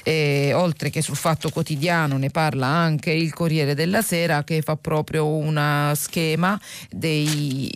E, 0.03 0.53
oltre 0.55 0.91
che 0.91 1.03
sul 1.03 1.17
Fatto 1.17 1.51
Quotidiano 1.51 2.17
ne 2.17 2.31
parla 2.31 2.67
anche 2.67 3.11
il 3.11 3.33
Corriere 3.35 3.75
della 3.75 4.03
Sera 4.03 4.45
che 4.45 4.63
fa 4.63 4.77
proprio 4.77 5.27
un 5.27 5.93
schema 5.95 6.59
dei, 6.91 7.71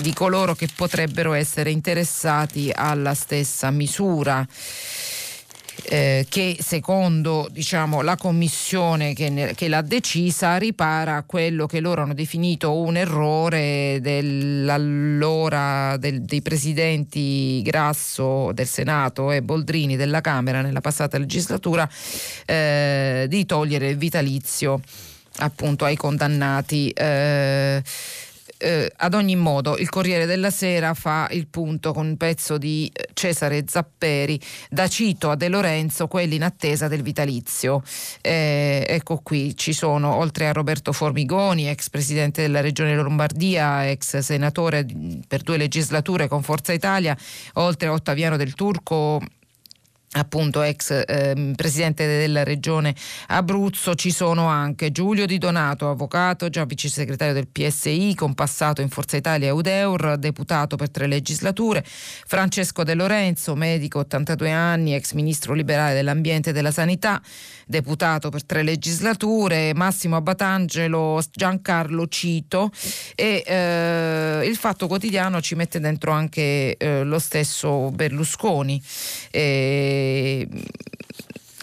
di 0.00 0.12
coloro 0.12 0.54
che 0.54 0.68
potrebbero 0.74 1.32
essere 1.32 1.70
interessati 1.70 2.70
alla 2.74 3.14
stessa 3.14 3.70
misura 3.70 4.46
eh, 5.82 6.24
che 6.28 6.56
secondo 6.60 7.48
diciamo, 7.50 8.00
la 8.02 8.16
commissione 8.16 9.12
che, 9.12 9.28
ne, 9.28 9.54
che, 9.54 9.68
l'ha 9.68 9.82
decisa 9.82 10.56
ripara 10.56 11.16
a 11.16 11.24
quello 11.24 11.66
che 11.66 11.80
loro 11.80 12.02
hanno 12.02 12.14
definito 12.14 12.78
un 12.78 12.96
errore 12.96 13.98
dell'allora 14.00 15.96
del, 15.98 16.22
dei 16.22 16.42
presidenti 16.42 17.60
Grasso 17.62 18.52
del 18.52 18.66
Senato 18.66 19.32
e 19.32 19.42
Boldrini 19.42 19.96
della 19.96 20.20
Camera 20.20 20.62
nella 20.62 20.80
passata 20.80 21.18
legislatura 21.18 21.88
eh, 22.46 23.26
di 23.28 23.44
togliere 23.44 23.88
il 23.88 23.96
vitalizio 23.96 24.80
appunto 25.38 25.84
ai 25.84 25.96
condannati. 25.96 26.90
Eh, 26.90 27.82
eh, 28.64 28.90
ad 28.96 29.12
ogni 29.12 29.36
modo 29.36 29.76
il 29.76 29.90
Corriere 29.90 30.24
della 30.24 30.50
Sera 30.50 30.94
fa 30.94 31.28
il 31.32 31.48
punto 31.48 31.92
con 31.92 32.06
un 32.06 32.16
pezzo 32.16 32.56
di 32.56 32.90
eh, 32.92 33.08
Cesare 33.12 33.64
Zapperi 33.66 34.40
da 34.70 34.88
Cito 34.88 35.28
a 35.28 35.36
De 35.36 35.48
Lorenzo 35.48 36.08
quelli 36.08 36.36
in 36.36 36.42
attesa 36.42 36.88
del 36.88 37.02
vitalizio 37.02 37.82
eh, 38.22 38.84
ecco 38.88 39.20
qui 39.22 39.54
ci 39.54 39.74
sono 39.74 40.14
oltre 40.14 40.48
a 40.48 40.52
Roberto 40.52 40.92
Formigoni 40.92 41.68
ex 41.68 41.90
presidente 41.90 42.40
della 42.40 42.62
regione 42.62 42.94
Lombardia 42.94 43.90
ex 43.90 44.18
senatore 44.18 44.86
per 45.28 45.42
due 45.42 45.58
legislature 45.58 46.26
con 46.26 46.42
Forza 46.42 46.72
Italia 46.72 47.14
oltre 47.54 47.88
a 47.88 47.92
Ottaviano 47.92 48.38
del 48.38 48.54
Turco 48.54 49.20
appunto 50.16 50.62
ex 50.62 50.90
eh, 51.06 51.52
presidente 51.56 52.06
della 52.06 52.44
regione 52.44 52.94
Abruzzo, 53.28 53.94
ci 53.94 54.10
sono 54.10 54.46
anche 54.46 54.92
Giulio 54.92 55.26
Di 55.26 55.38
Donato, 55.38 55.88
avvocato, 55.88 56.48
già 56.48 56.64
vice 56.64 56.88
segretario 56.88 57.34
del 57.34 57.48
PSI, 57.48 58.14
con 58.14 58.34
passato 58.34 58.80
in 58.80 58.88
Forza 58.88 59.16
Italia 59.16 59.48
e 59.48 59.50
Udeur, 59.50 60.16
deputato 60.18 60.76
per 60.76 60.90
tre 60.90 61.06
legislature, 61.06 61.84
Francesco 61.84 62.84
De 62.84 62.94
Lorenzo, 62.94 63.54
medico 63.54 64.00
82 64.00 64.50
anni, 64.50 64.94
ex 64.94 65.12
ministro 65.12 65.54
liberale 65.54 65.94
dell'ambiente 65.94 66.50
e 66.50 66.52
della 66.52 66.70
sanità, 66.70 67.20
deputato 67.66 68.30
per 68.30 68.44
tre 68.44 68.62
legislature, 68.62 69.72
Massimo 69.74 70.16
Abbatangelo, 70.16 71.22
Giancarlo 71.32 72.06
Cito 72.08 72.70
e 73.14 73.42
eh, 73.46 74.46
il 74.46 74.56
Fatto 74.56 74.86
Quotidiano 74.86 75.40
ci 75.40 75.54
mette 75.54 75.80
dentro 75.80 76.12
anche 76.12 76.76
eh, 76.76 77.02
lo 77.02 77.18
stesso 77.18 77.90
Berlusconi. 77.90 78.80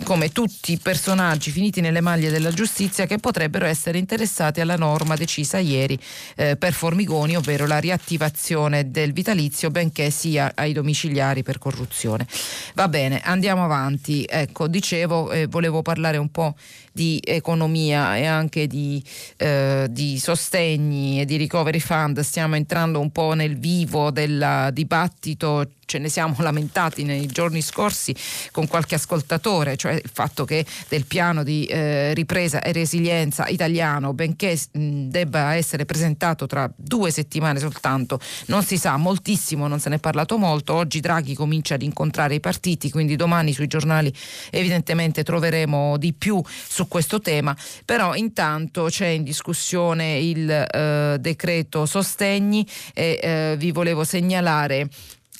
Come 0.03 0.31
tutti 0.31 0.71
i 0.71 0.79
personaggi 0.79 1.51
finiti 1.51 1.79
nelle 1.79 2.01
maglie 2.01 2.31
della 2.31 2.51
giustizia 2.51 3.05
che 3.05 3.19
potrebbero 3.19 3.65
essere 3.65 3.99
interessati 3.99 4.59
alla 4.59 4.75
norma 4.75 5.15
decisa 5.15 5.59
ieri 5.59 5.97
eh, 6.35 6.57
per 6.57 6.73
Formigoni, 6.73 7.35
ovvero 7.35 7.67
la 7.67 7.77
riattivazione 7.77 8.89
del 8.89 9.13
vitalizio, 9.13 9.69
benché 9.69 10.09
sia 10.09 10.53
ai 10.55 10.73
domiciliari 10.73 11.43
per 11.43 11.59
corruzione. 11.59 12.25
Va 12.73 12.87
bene, 12.87 13.21
andiamo 13.23 13.63
avanti. 13.63 14.25
Ecco, 14.27 14.67
dicevo, 14.67 15.31
eh, 15.31 15.45
volevo 15.45 15.83
parlare 15.83 16.17
un 16.17 16.31
po' 16.31 16.55
di 16.91 17.19
economia 17.23 18.17
e 18.17 18.25
anche 18.25 18.67
di, 18.67 19.03
eh, 19.37 19.87
di, 19.89 20.19
sostegni 20.19 21.21
e 21.21 21.25
di 21.25 21.37
recovery 21.37 21.79
fund. 21.79 22.19
Stiamo 22.19 22.55
entrando 22.55 22.99
un 22.99 23.11
po' 23.11 23.33
nel 23.33 23.57
vivo 23.57 24.11
del 24.11 24.69
dibattito 24.73 25.67
ce 25.91 25.97
ne 25.99 26.07
siamo 26.07 26.35
lamentati 26.39 27.03
nei 27.03 27.25
giorni 27.25 27.61
scorsi 27.61 28.15
con 28.51 28.67
qualche 28.67 28.95
ascoltatore, 28.95 29.75
cioè 29.75 29.93
il 29.93 30.09
fatto 30.11 30.45
che 30.45 30.65
del 30.87 31.05
piano 31.05 31.43
di 31.43 31.65
eh, 31.65 32.13
ripresa 32.13 32.61
e 32.61 32.71
resilienza 32.71 33.47
italiano, 33.47 34.13
benché 34.13 34.57
mh, 34.71 35.07
debba 35.09 35.55
essere 35.55 35.83
presentato 35.83 36.47
tra 36.47 36.71
due 36.73 37.11
settimane 37.11 37.59
soltanto, 37.59 38.19
non 38.45 38.63
si 38.63 38.77
sa 38.77 38.95
moltissimo, 38.95 39.67
non 39.67 39.79
se 39.79 39.89
ne 39.89 39.95
è 39.95 39.99
parlato 39.99 40.37
molto. 40.37 40.73
Oggi 40.73 41.01
Draghi 41.01 41.35
comincia 41.35 41.75
ad 41.75 41.81
incontrare 41.81 42.35
i 42.35 42.39
partiti, 42.39 42.89
quindi 42.89 43.17
domani 43.17 43.51
sui 43.51 43.67
giornali 43.67 44.13
evidentemente 44.49 45.23
troveremo 45.23 45.97
di 45.97 46.13
più 46.13 46.41
su 46.67 46.80
questo 46.87 47.19
tema, 47.19 47.55
però 47.85 48.15
intanto 48.15 48.85
c'è 48.85 49.07
in 49.07 49.23
discussione 49.23 50.17
il 50.19 50.49
eh, 50.49 51.17
decreto 51.19 51.85
sostegni 51.85 52.67
e 52.93 53.19
eh, 53.21 53.55
vi 53.57 53.71
volevo 53.71 54.03
segnalare 54.03 54.87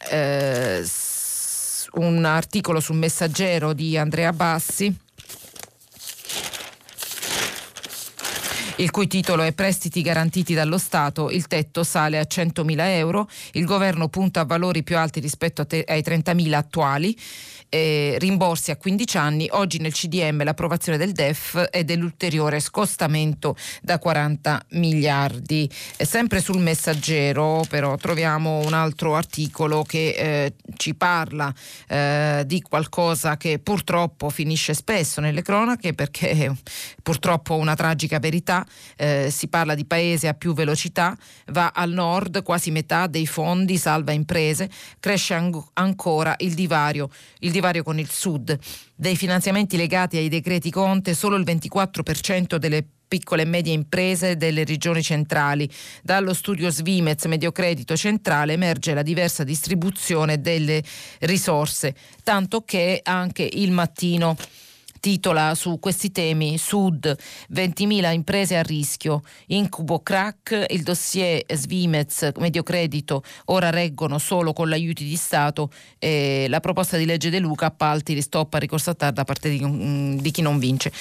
eh, 0.10 0.84
un 1.94 2.26
articolo 2.26 2.80
sul 2.80 2.96
messaggero 2.96 3.74
di 3.74 3.98
Andrea 3.98 4.32
Bassi. 4.32 4.94
Il 8.82 8.90
cui 8.90 9.06
titolo 9.06 9.44
è 9.44 9.54
Prestiti 9.54 10.02
garantiti 10.02 10.56
dallo 10.56 10.80
Stato, 10.80 11.30
il 11.30 11.46
tetto 11.46 11.84
sale 11.84 12.18
a 12.18 12.26
100.000 12.28 12.76
euro, 12.80 13.30
il 13.54 13.66
governo 13.66 14.10
punta 14.10 14.40
a 14.40 14.46
valori 14.46 14.82
più 14.82 14.98
alti 14.98 15.20
rispetto 15.20 15.62
ai 15.62 16.02
30.000 16.02 16.54
attuali 16.54 17.16
eh, 17.74 18.18
rimborsi 18.20 18.70
a 18.70 18.76
15 18.76 19.18
anni, 19.18 19.48
oggi 19.50 19.80
nel 19.80 19.94
CDM 19.94 20.44
l'approvazione 20.44 20.98
del 20.98 21.14
DEF 21.14 21.70
e 21.72 21.86
dell'ulteriore 21.86 22.60
scostamento 22.60 23.56
da 23.82 23.98
40 23.98 24.66
miliardi. 24.72 25.70
E 25.96 26.06
sempre 26.06 26.42
sul 26.42 26.60
messaggero 26.60 27.64
però 27.70 27.96
troviamo 27.96 28.60
un 28.60 28.74
altro 28.74 29.16
articolo 29.16 29.84
che 29.84 30.10
eh, 30.10 30.54
ci 30.76 30.96
parla 30.96 31.54
eh, 31.88 32.44
di 32.46 32.62
qualcosa 32.62 33.38
che 33.38 33.60
purtroppo 33.60 34.30
finisce 34.30 34.74
spesso 34.74 35.22
nelle 35.22 35.42
cronache 35.42 35.94
perché 35.94 36.54
purtroppo 37.02 37.56
una 37.56 37.76
tragica 37.76 38.20
verità, 38.20 38.66
eh, 38.98 39.30
si 39.32 39.48
parla 39.48 39.76
di 39.76 39.86
paese 39.86 40.28
a 40.28 40.34
più 40.34 40.54
velocità, 40.54 41.18
va 41.48 41.72
al 41.74 41.92
nord 41.92 42.44
quasi 42.44 42.72
metà 42.72 43.08
dei 43.08 43.28
fondi 43.28 43.78
salva 43.78 44.12
imprese, 44.12 44.70
cresce 45.00 45.34
an- 45.34 45.64
ancora 45.74 46.36
il 46.40 46.54
divario. 46.54 47.10
Il 47.40 47.52
divario 47.52 47.84
con 47.84 48.00
il 48.00 48.10
Sud. 48.10 48.58
Dei 48.96 49.16
finanziamenti 49.16 49.78
legati 49.78 50.18
ai 50.18 50.30
decreti 50.30 50.70
Conte, 50.70 51.14
solo 51.14 51.36
il 51.36 51.44
24% 51.44 52.56
delle 52.56 52.86
piccole 53.12 53.42
e 53.42 53.46
medie 53.46 53.74
imprese 53.74 54.38
delle 54.38 54.64
regioni 54.64 55.04
centrali. 55.04 55.70
Dallo 56.02 56.34
studio 56.34 56.70
Svimez 56.70 57.26
Mediocredito 57.26 57.98
Centrale 57.98 58.54
emerge 58.54 58.94
la 58.94 59.02
diversa 59.02 59.44
distribuzione 59.44 60.40
delle 60.40 60.82
risorse, 61.20 61.94
tanto 62.24 62.62
che 62.62 63.02
anche 63.04 63.50
il 63.52 63.72
mattino 63.72 64.38
titola 65.02 65.56
su 65.56 65.80
questi 65.80 66.12
temi 66.12 66.58
Sud 66.58 67.14
20.000 67.54 68.14
imprese 68.14 68.56
a 68.56 68.62
rischio, 68.62 69.24
incubo 69.48 70.00
crack, 70.00 70.68
il 70.70 70.84
dossier 70.84 71.44
Svimez, 71.54 72.30
Mediocredito 72.38 73.24
ora 73.46 73.70
reggono 73.72 74.20
solo 74.20 74.54
con 74.54 74.70
l'aiuto 74.70 75.04
di 75.04 75.16
Stato 75.16 75.70
eh, 76.00 76.46
la 76.48 76.60
proposta 76.62 76.96
di 76.96 77.06
legge 77.06 77.30
De 77.30 77.40
Luca, 77.40 77.66
appalti, 77.66 78.22
stop 78.22 78.54
a 78.54 78.58
ricorso 78.60 78.92
a 78.92 78.94
tarda 78.94 79.10
da 79.12 79.24
parte 79.24 79.50
di, 79.50 80.18
di 80.22 80.32
chi 80.32 80.42
non 80.42 80.60
vince. 80.60 80.92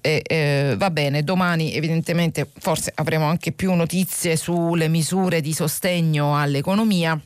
Eh, 0.00 0.22
eh, 0.26 0.74
va 0.76 0.90
bene, 0.90 1.22
domani 1.22 1.74
evidentemente 1.74 2.48
forse 2.58 2.92
avremo 2.96 3.26
anche 3.26 3.52
più 3.52 3.74
notizie 3.74 4.36
sulle 4.36 4.88
misure 4.88 5.40
di 5.40 5.52
sostegno 5.52 6.36
all'economia 6.36 7.20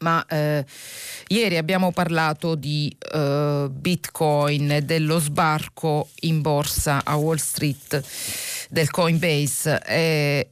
ma 0.00 0.24
eh, 0.26 0.64
ieri 1.28 1.56
abbiamo 1.56 1.92
parlato 1.92 2.54
di 2.54 2.94
eh, 2.98 3.68
Bitcoin 3.70 4.80
dello 4.84 5.18
sbarco 5.18 6.08
in 6.20 6.40
borsa 6.40 7.02
a 7.04 7.16
Wall 7.16 7.36
Street 7.36 8.02
del 8.70 8.90
Coinbase. 8.90 9.80
Eh, 9.86 10.50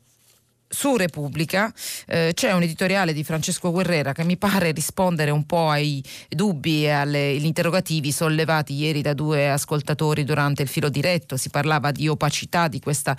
su 0.75 0.97
Repubblica 0.97 1.73
eh, 2.07 2.33
c'è 2.35 2.53
un 2.53 2.63
editoriale 2.63 3.13
di 3.13 3.23
Francesco 3.23 3.71
Guerrera 3.71 4.13
che 4.13 4.25
mi 4.25 4.37
pare 4.37 4.73
rispondere 4.73 5.31
un 5.31 5.47
po' 5.47 5.71
ai 5.71 6.03
dubbi 6.29 6.85
e 6.85 6.91
agli 6.91 7.45
interrogativi 7.45 8.11
sollevati 8.11 8.75
ieri 8.75 9.01
da 9.01 9.15
due 9.15 9.49
ascoltatori 9.49 10.25
durante 10.25 10.63
il 10.63 10.69
filo 10.69 10.89
diretto. 10.89 11.37
Si 11.37 11.49
parlava 11.49 11.93
di 11.93 12.09
opacità 12.09 12.67
di 12.67 12.81
questa 12.81 13.17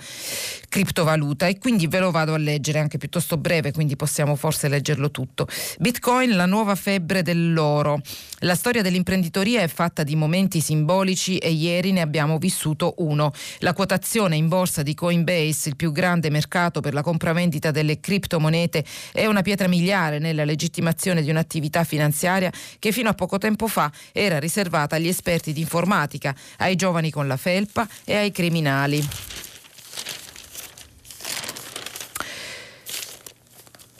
criptovaluta 0.68 1.46
e 1.46 1.58
quindi 1.58 1.86
ve 1.86 1.98
lo 1.98 2.10
vado 2.10 2.34
a 2.34 2.38
leggere 2.38 2.78
anche 2.78 2.98
piuttosto 2.98 3.38
breve, 3.38 3.72
quindi 3.72 3.96
possiamo 3.96 4.36
forse 4.36 4.68
leggerlo 4.68 5.10
tutto. 5.10 5.48
Bitcoin, 5.78 6.36
la 6.36 6.46
nuova 6.46 6.74
febbre 6.74 7.22
dell'oro. 7.22 8.00
La 8.40 8.54
storia 8.54 8.82
dell'imprenditoria 8.82 9.62
è 9.62 9.68
fatta 9.68 10.02
di 10.02 10.14
momenti 10.14 10.60
simbolici 10.60 11.38
e 11.38 11.50
ieri 11.50 11.92
ne 11.92 12.02
abbiamo 12.02 12.36
vissuto 12.36 12.94
uno. 12.98 13.32
La 13.60 13.72
quotazione 13.72 14.36
in 14.36 14.48
borsa 14.48 14.82
di 14.82 14.92
Coinbase, 14.94 15.70
il 15.70 15.76
più 15.76 15.90
grande 15.90 16.28
mercato 16.28 16.80
per 16.80 16.92
la 16.92 17.02
compravendita 17.02 17.44
vendita 17.46 17.70
delle 17.70 18.00
criptomonete 18.00 18.84
è 19.12 19.26
una 19.26 19.42
pietra 19.42 19.68
miliare 19.68 20.18
nella 20.18 20.44
legittimazione 20.44 21.22
di 21.22 21.30
un'attività 21.30 21.84
finanziaria 21.84 22.52
che 22.78 22.92
fino 22.92 23.08
a 23.08 23.14
poco 23.14 23.38
tempo 23.38 23.68
fa 23.68 23.90
era 24.12 24.38
riservata 24.38 24.96
agli 24.96 25.08
esperti 25.08 25.52
di 25.52 25.60
informatica, 25.60 26.34
ai 26.58 26.74
giovani 26.74 27.10
con 27.10 27.28
la 27.28 27.36
felpa 27.36 27.86
e 28.04 28.16
ai 28.16 28.32
criminali. 28.32 29.45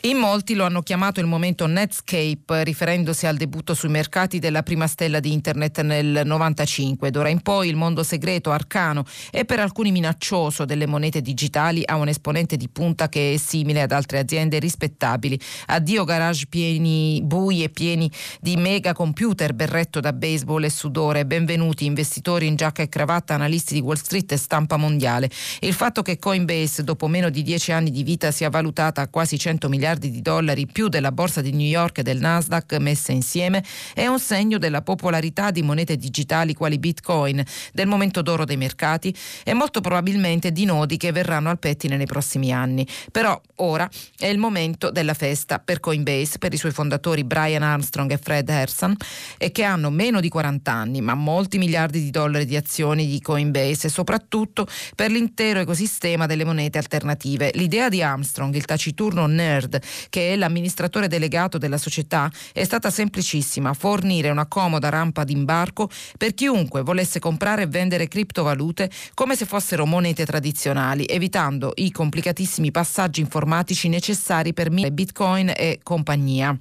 In 0.07 0.19
molti 0.19 0.55
lo 0.55 0.65
hanno 0.65 0.83
chiamato 0.83 1.19
il 1.19 1.27
momento 1.27 1.67
Netscape, 1.67 2.63
riferendosi 2.63 3.27
al 3.27 3.37
debutto 3.37 3.75
sui 3.75 3.89
mercati 3.89 4.39
della 4.39 4.63
prima 4.63 4.87
stella 4.87 5.19
di 5.19 5.33
Internet 5.33 5.81
nel 5.83 6.23
95. 6.25 7.11
D'ora 7.11 7.29
in 7.29 7.41
poi 7.41 7.69
il 7.69 7.75
mondo 7.75 8.05
segreto, 8.05 8.53
arcano 8.53 9.05
e 9.33 9.45
per 9.45 9.59
alcuni 9.59 9.91
minaccioso 9.91 10.65
delle 10.65 10.87
monete 10.87 11.21
digitali 11.21 11.83
ha 11.85 11.97
un 11.97 12.07
esponente 12.07 12.57
di 12.57 12.69
punta 12.69 13.09
che 13.09 13.35
è 13.35 13.37
simile 13.37 13.83
ad 13.83 13.91
altre 13.91 14.21
aziende 14.21 14.61
rispettabili. 14.61 15.41
Addio 15.67 16.05
garage 16.05 16.47
pieni, 16.47 17.21
bui 17.25 17.65
e 17.65 17.69
pieni 17.69 18.09
di 18.41 18.57
mega 18.57 18.93
computer, 18.93 19.55
berretto 19.55 19.99
da 19.99 20.13
baseball 20.13 20.63
e 20.63 20.71
sudore. 20.71 21.27
Benvenuti 21.27 21.85
investitori 21.85 22.47
in 22.47 22.55
giacca 22.55 22.81
e 22.81 22.89
cravatta, 22.89 23.35
analisti 23.35 23.75
di 23.75 23.81
Wall 23.81 23.97
Street 23.97 24.31
e 24.31 24.37
stampa 24.37 24.77
mondiale. 24.77 25.29
Il 25.59 25.75
fatto 25.75 26.03
che 26.03 26.21
Coinbase, 26.21 26.85
dopo 26.85 27.09
meno 27.09 27.29
di 27.29 27.43
dieci 27.43 27.73
anni 27.73 27.91
di 27.91 28.05
vita, 28.05 28.31
sia 28.31 28.51
valutata 28.51 29.01
a 29.01 29.09
quasi 29.09 29.37
100 29.37 29.69
miliardi 29.69 29.95
miliardi 29.97 30.11
di 30.11 30.23
dollari 30.23 30.67
più 30.67 30.89
della 30.89 31.11
borsa 31.11 31.41
di 31.41 31.53
New 31.53 31.67
York 31.67 31.99
e 31.99 32.03
del 32.03 32.19
Nasdaq 32.19 32.77
messe 32.79 33.13
insieme 33.13 33.65
è 33.95 34.07
un 34.07 34.19
segno 34.19 34.59
della 34.59 34.83
popolarità 34.83 35.51
di 35.51 35.63
monete 35.63 35.97
digitali 35.97 36.55
quali 36.55 36.79
Bitcoin, 36.79 37.43
del 37.73 37.87
momento 37.87 38.23
d'oro 38.23 38.45
dei 38.45 38.57
mercati 38.57 39.15
e 39.43 39.55
molto 39.55 39.81
probabilmente 39.81 40.53
di 40.53 40.65
nodi 40.65 40.97
che 40.97 41.13
verranno 41.13 41.49
al 41.51 41.59
pettine 41.59 41.97
nei 41.97 42.07
prossimi 42.07 42.53
anni. 42.53 42.87
Però 43.11 43.41
ora 43.57 43.89
è 44.19 44.27
il 44.27 44.39
momento 44.39 44.91
della 44.91 45.15
festa 45.15 45.59
per 45.59 45.81
Coinbase, 45.81 46.39
per 46.39 46.53
i 46.53 46.59
suoi 46.59 46.73
fondatori 46.73 47.25
Brian 47.25 47.63
Armstrong 47.63 48.11
e 48.13 48.19
Fred 48.19 48.49
Herson 48.49 48.95
e 49.39 49.51
che 49.51 49.63
hanno 49.63 49.91
meno 49.91 50.21
di 50.21 50.29
40 50.29 50.71
anni 50.71 51.01
ma 51.01 51.15
molti 51.15 51.59
miliardi 51.59 52.03
di 52.03 52.11
dollari 52.11 52.45
di 52.45 52.57
azioni 52.57 53.07
di 53.07 53.21
Coinbase 53.21 53.87
e 53.87 53.91
soprattutto 53.91 54.67
per 54.95 55.11
l'intero 55.11 55.61
ecosistema 55.61 56.27
delle 56.27 56.45
monete 56.45 56.79
alternative. 56.79 57.51
L'idea 57.55 57.89
di 57.89 58.03
Armstrong, 58.03 58.55
il 58.55 58.65
taciturno 58.65 59.27
nerd 59.27 59.85
che 60.09 60.33
è 60.33 60.37
l'amministratore 60.37 61.09
delegato 61.09 61.59
della 61.59 61.79
società, 61.79 62.31
è 62.53 62.65
stata 62.65 62.91
semplicissima, 62.91 63.73
fornire 63.75 64.31
una 64.31 64.47
comoda 64.47 64.89
rampa 64.89 65.25
d'imbarco 65.25 65.89
per 66.17 66.35
chiunque 66.35 66.83
volesse 66.83 67.19
comprare 67.19 67.63
e 67.63 67.67
vendere 67.67 68.09
criptovalute 68.09 68.91
come 69.15 69.37
se 69.37 69.47
fossero 69.47 69.87
monete 69.87 70.25
tradizionali, 70.25 71.05
evitando 71.07 71.73
i 71.77 71.91
complicatissimi 71.91 72.71
passaggi 72.71 73.21
informatici 73.21 73.89
necessari 73.89 74.53
per 74.53 74.71
Bitcoin 74.71 75.53
e 75.57 75.81
compagnia. 75.83 76.57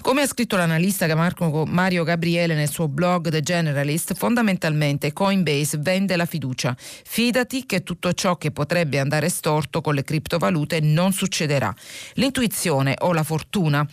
Come 0.00 0.22
ha 0.22 0.26
scritto 0.26 0.56
l'analista 0.56 1.06
Mario 1.66 2.04
Gabriele 2.04 2.54
nel 2.54 2.70
suo 2.70 2.88
blog 2.88 3.30
The 3.30 3.40
Generalist, 3.40 4.14
fondamentalmente 4.14 5.12
Coinbase 5.12 5.78
vende 5.78 6.16
la 6.16 6.24
fiducia. 6.24 6.74
Fidati 6.78 7.66
che 7.66 7.82
tutto 7.82 8.12
ciò 8.12 8.36
che 8.36 8.52
potrebbe 8.52 9.00
andare 9.00 9.28
storto 9.28 9.80
con 9.80 9.94
le 9.94 10.04
criptovalute 10.04 10.80
non 10.80 11.12
succederà. 11.12 11.74
L'intuizione 12.14 12.94
o 13.00 13.12
la 13.12 13.24
fortuna 13.24 13.86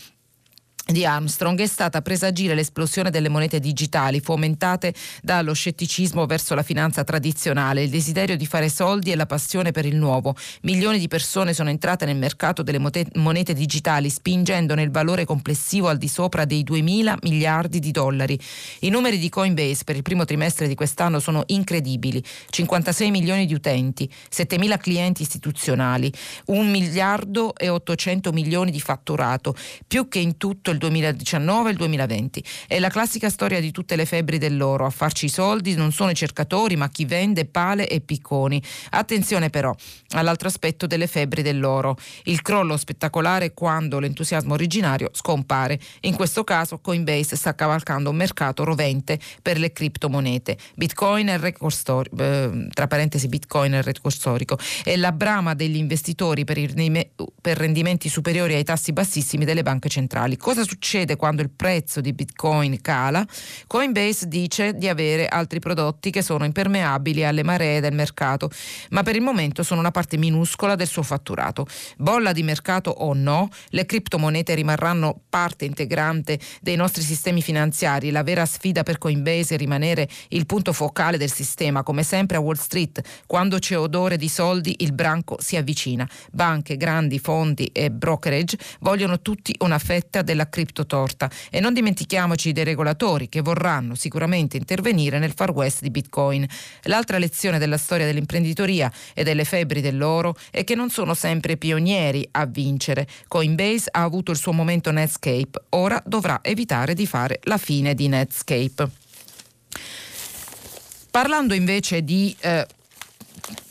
di 0.86 1.04
Armstrong 1.04 1.60
è 1.60 1.65
stata 1.65 2.04
presagire 2.04 2.54
l'esplosione 2.54 3.10
delle 3.10 3.28
monete 3.28 3.60
digitali 3.60 4.19
fomentate 4.19 4.93
dallo 5.24 5.54
scetticismo 5.54 6.28
verso 6.28 6.54
la 6.54 6.62
finanza 6.62 7.04
tradizionale, 7.04 7.84
il 7.84 7.89
desiderio 7.89 8.38
di 8.38 8.45
fare 8.45 8.69
soldi 8.69 9.12
e 9.12 9.15
la 9.15 9.26
passione 9.26 9.71
per 9.71 9.86
il 9.86 9.95
nuovo. 9.95 10.36
Milioni 10.62 11.00
di 11.00 11.08
persone 11.08 11.56
sono 11.56 11.69
entrate 11.69 12.06
nel 12.06 12.17
mercato 12.17 12.62
delle 12.62 12.80
monete 13.13 13.54
digitali 13.54 14.12
spingendone 14.12 14.84
il 14.84 14.91
valore 14.91 15.26
complessivo 15.26 15.88
al 15.88 15.98
di 15.98 16.08
sopra 16.08 16.45
dei 16.45 16.63
2.000 16.63 17.15
miliardi 17.24 17.80
di 17.80 17.89
dollari. 17.89 18.39
I 18.82 18.89
numeri 18.89 19.17
di 19.17 19.30
Coinbase 19.30 19.86
per 19.86 19.95
il 19.95 20.04
primo 20.04 20.24
trimestre 20.24 20.67
di 20.67 20.76
quest'anno 20.76 21.19
sono 21.19 21.43
incredibili. 21.48 22.24
56 22.50 23.10
milioni 23.10 23.48
di 23.48 23.56
utenti, 23.56 24.08
7.000 24.32 24.78
clienti 24.78 25.24
istituzionali, 25.24 26.13
1 26.45 26.69
miliardo 26.69 27.56
e 27.56 27.69
800 27.69 28.32
milioni 28.32 28.69
di 28.69 28.80
fatturato, 28.80 29.56
più 29.88 30.08
che 30.08 30.19
in 30.19 30.38
tutto 30.38 30.69
il 30.69 30.74
il 30.76 30.78
2019 30.78 31.70
e 31.70 31.72
il 31.72 31.78
2020. 31.78 32.44
È 32.68 32.80
la 32.80 32.90
classica 32.90 33.30
storia 33.30 33.60
di 33.60 33.72
tutte 33.72 33.96
le 33.96 34.06
febbri 34.06 34.38
dell'oro. 34.38 34.86
A 34.86 34.90
farci 34.90 35.26
i 35.26 35.30
soldi 35.30 35.74
non 35.76 35.92
sono 35.92 36.12
i 36.12 36.16
cercatori, 36.16 36.76
ma 36.76 36.90
chi 36.90 37.06
vende 37.06 37.46
pale 37.46 37.88
e 37.88 38.02
picconi. 38.02 38.62
Attenzione 38.92 39.50
però 39.50 39.74
all'altro 40.12 40.48
aspetto 40.48 40.86
delle 40.86 41.08
febbri 41.08 41.42
dell'oro. 41.42 41.98
Il 42.24 42.42
crollo 42.42 42.78
spettacolare 42.78 43.54
quando 43.54 44.00
l'entusiasmo 44.00 44.54
originario 44.54 45.10
scompare. 45.14 45.80
In 46.02 46.16
questo 46.16 46.44
caso 46.44 46.80
Coinbase 46.80 47.36
sta 47.36 47.56
cavalcando 47.56 48.10
un 48.10 48.16
mercato 48.16 48.64
rovente 48.64 49.20
per 49.42 49.58
le 49.58 49.72
criptomonete. 49.72 50.58
Bitcoin 50.76 51.28
è 51.28 51.34
il 51.34 51.40
record 51.40 51.74
storico, 51.74 52.16
eh, 52.18 52.68
tra 52.74 52.88
parentesi 52.88 53.28
Bitcoin 53.28 53.74
è 53.74 53.78
il 53.78 53.84
record 53.84 54.14
storico, 54.14 54.58
è 54.84 54.96
la 54.96 55.12
brama 55.12 55.54
degli 55.54 55.78
investitori 55.78 56.44
per, 56.44 56.60
per 57.42 57.58
rendimenti 57.58 58.10
superiori 58.10 58.54
ai 58.54 58.64
tassi 58.64 58.92
bassissimi 58.92 59.46
delle 59.46 59.64
banche 59.64 59.90
centrali. 59.90 60.38
Cosa 60.38 60.64
succede 60.65 61.15
quando 61.15 61.41
il 61.41 61.49
prezzo 61.49 62.01
di 62.01 62.12
Bitcoin 62.13 62.82
cala? 62.82 63.25
Coinbase 63.67 64.28
dice 64.28 64.73
di 64.73 64.88
avere 64.88 65.28
altri 65.28 65.60
prodotti 65.60 66.12
che 66.12 66.21
sono 66.21 66.43
impermeabili 66.45 67.23
alle 67.23 67.43
maree 67.43 67.80
del 67.80 67.93
mercato, 67.93 68.49
ma 68.89 69.04
per 69.04 69.15
il 69.15 69.21
momento 69.21 69.63
sono 69.63 69.80
una 69.80 69.91
parte 69.91 70.17
minuscola 70.17 70.75
del 70.75 70.88
suo 70.88 71.04
fatturato. 71.04 71.65
Bolla 71.97 72.32
di 72.32 72.43
mercato 72.43 72.89
o 72.89 73.13
no, 73.13 73.49
le 73.69 73.86
criptomonete 73.86 74.54
rimarranno 74.56 75.21
parte 75.30 75.65
integrante 75.65 76.39
dei 76.62 76.75
nostri 76.75 77.04
sistemi 77.04 77.41
finanziari. 77.41 78.12
La 78.12 78.23
vera 78.23 78.45
sfida 78.45 78.84
per 78.84 78.97
Coinbase 78.97 79.56
è 79.56 79.58
rimanere 79.58 80.10
il 80.30 80.45
punto 80.45 80.73
focale 80.73 81.17
del 81.17 81.32
sistema, 81.32 81.84
come 81.84 82.04
sempre 82.04 82.38
a 82.38 82.39
Wall 82.39 82.56
Street. 82.56 83.01
Quando 83.25 83.60
c'è 83.60 83.78
odore 83.78 84.17
di 84.17 84.30
soldi, 84.30 84.75
il 84.80 84.93
branco 84.93 85.38
si 85.39 85.56
avvicina. 85.56 86.10
Banche, 86.32 86.78
grandi 86.78 87.19
fondi 87.19 87.69
e 87.71 87.91
brokerage 87.91 88.58
vogliono 88.80 89.21
tutti 89.21 89.56
una 89.60 89.80
fetta 89.80 90.21
della 90.21 90.47
criptotorta 90.56 91.30
e 91.52 91.60
non 91.60 91.74
dimentichiamoci 91.74 92.54
dei 92.54 92.63
regolatori 92.63 93.28
che 93.28 93.41
vorranno 93.41 93.94
sicuramente 93.96 94.56
intervenire 94.56 95.20
nel 95.20 95.34
far 95.36 95.52
west 95.52 95.82
di 95.82 95.89
Bitcoin. 95.89 96.48
L'altra 96.84 97.18
lezione 97.18 97.60
della 97.60 97.78
storia 97.78 98.06
dell'imprenditoria 98.06 98.89
e 99.13 99.26
delle 99.26 99.44
febbri 99.44 99.82
dell'oro 99.82 100.38
è 100.52 100.63
che 100.63 100.76
non 100.76 100.89
sono 100.89 101.13
sempre 101.13 101.58
pionieri 101.58 102.26
a 102.32 102.46
vincere. 102.46 103.06
Coinbase 103.28 103.89
ha 103.91 104.04
avuto 104.04 104.32
il 104.32 104.38
suo 104.38 104.54
momento 104.54 104.91
Netscape, 104.91 105.63
ora 105.72 106.02
dovrà 106.06 106.39
evitare 106.41 106.94
di 106.94 107.06
fare 107.06 107.41
la 107.44 107.58
fine 107.58 107.94
di 107.94 108.08
Netscape. 108.08 108.89
Parlando 111.12 111.54
invece 111.54 112.02
di 112.04 112.34
eh, 112.39 112.65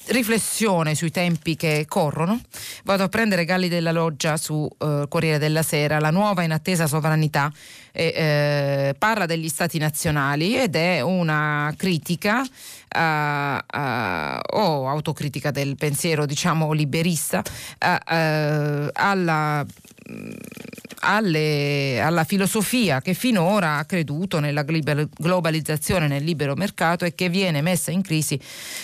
riflessione 0.07 0.95
sui 0.95 1.11
tempi 1.11 1.57
che 1.57 1.87
corrono. 1.88 2.40
Vado 2.85 3.05
a 3.05 3.09
prendere 3.09 3.45
Galli 3.45 3.69
della 3.69 3.93
Loggia 3.93 4.37
su 4.37 4.69
eh, 4.79 5.07
Corriere 5.09 5.38
della 5.38 5.62
Sera, 5.62 5.99
la 5.99 6.11
nuova 6.11 6.43
inattesa 6.43 6.87
sovranità, 6.87 7.53
e, 7.93 8.12
eh, 8.14 8.95
parla 8.99 9.27
degli 9.27 9.49
stati 9.49 9.79
nazionali 9.79 10.59
ed 10.59 10.75
è 10.75 11.01
una 11.01 11.73
critica 11.77 12.45
uh, 12.94 13.79
uh, 13.79 14.61
o 14.61 14.88
autocritica 14.88 15.51
del 15.51 15.77
pensiero 15.77 16.27
diciamo 16.27 16.73
liberista 16.73 17.38
uh, 17.40 18.88
alla 18.92 19.64
alle, 21.01 22.01
alla 22.01 22.25
filosofia 22.25 23.01
che 23.01 23.14
finora 23.14 23.77
ha 23.77 23.85
creduto 23.85 24.40
nella 24.40 24.62
globalizzazione, 24.64 26.09
nel 26.09 26.25
libero 26.25 26.55
mercato 26.55 27.05
e 27.05 27.14
che 27.14 27.29
viene 27.29 27.61
messa 27.61 27.90
in 27.90 28.03
crisi 28.03 28.38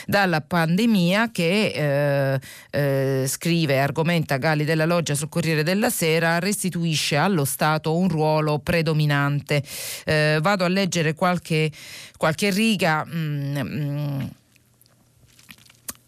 dalla 0.06 0.40
pandemia 0.40 1.30
che 1.30 1.72
eh, 1.74 2.40
eh, 2.70 3.24
scrive 3.26 3.80
argomenta 3.80 4.36
Galli 4.36 4.64
della 4.64 4.84
Loggia 4.84 5.14
sul 5.14 5.28
Corriere 5.28 5.62
della 5.62 5.90
Sera, 5.90 6.38
restituisce 6.38 7.16
allo 7.16 7.44
Stato 7.44 7.96
un 7.96 8.08
ruolo 8.08 8.58
predominante. 8.58 9.62
Eh, 10.04 10.38
vado 10.40 10.64
a 10.64 10.68
leggere 10.68 11.14
qualche, 11.14 11.70
qualche 12.16 12.50
riga. 12.50 13.04
Mm, 13.06 13.99
mm, 14.00 14.39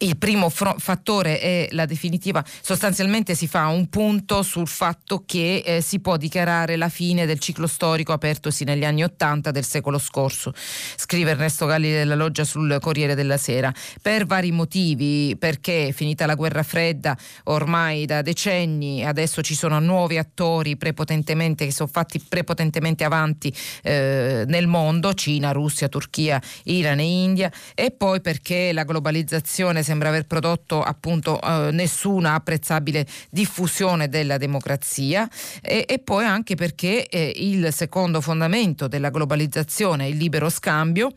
il 0.02 0.16
primo 0.16 0.48
fro- 0.48 0.76
fattore 0.78 1.40
è 1.40 1.68
la 1.72 1.86
definitiva, 1.86 2.44
sostanzialmente 2.60 3.34
si 3.34 3.46
fa 3.46 3.66
un 3.68 3.88
punto 3.88 4.42
sul 4.42 4.68
fatto 4.68 5.22
che 5.24 5.62
eh, 5.64 5.80
si 5.80 6.00
può 6.00 6.16
dichiarare 6.16 6.76
la 6.76 6.88
fine 6.88 7.24
del 7.26 7.38
ciclo 7.38 7.66
storico 7.66 8.12
apertosi 8.12 8.64
negli 8.64 8.84
anni 8.84 9.04
Ottanta 9.04 9.50
del 9.50 9.64
secolo 9.64 9.98
scorso, 9.98 10.52
scrive 10.96 11.30
Ernesto 11.30 11.66
Galli 11.66 11.90
della 11.90 12.14
Loggia 12.14 12.44
sul 12.44 12.78
Corriere 12.80 13.14
della 13.14 13.36
Sera, 13.36 13.72
per 14.00 14.26
vari 14.26 14.50
motivi, 14.50 15.36
perché 15.38 15.92
finita 15.92 16.26
la 16.26 16.34
guerra 16.34 16.62
fredda 16.62 17.16
ormai 17.44 18.04
da 18.04 18.22
decenni, 18.22 19.04
adesso 19.04 19.40
ci 19.42 19.54
sono 19.54 19.78
nuovi 19.78 20.18
attori 20.18 20.76
prepotentemente, 20.76 21.64
che 21.64 21.72
sono 21.72 21.88
fatti 21.92 22.20
prepotentemente 22.20 23.04
avanti 23.04 23.54
eh, 23.82 24.44
nel 24.46 24.66
mondo, 24.66 25.14
Cina, 25.14 25.52
Russia, 25.52 25.88
Turchia, 25.88 26.40
Iran 26.64 26.98
e 26.98 27.04
India, 27.04 27.52
e 27.74 27.92
poi 27.92 28.20
perché 28.20 28.72
la 28.72 28.84
globalizzazione 28.84 29.82
sembra 29.92 30.08
aver 30.08 30.26
prodotto 30.26 30.82
appunto 30.82 31.38
eh, 31.38 31.70
nessuna 31.70 32.32
apprezzabile 32.32 33.06
diffusione 33.28 34.08
della 34.08 34.38
democrazia 34.38 35.28
e, 35.60 35.84
e 35.86 35.98
poi 35.98 36.24
anche 36.24 36.54
perché 36.54 37.06
eh, 37.08 37.32
il 37.36 37.70
secondo 37.72 38.22
fondamento 38.22 38.88
della 38.88 39.10
globalizzazione, 39.10 40.08
il 40.08 40.16
libero 40.16 40.48
scambio, 40.48 41.12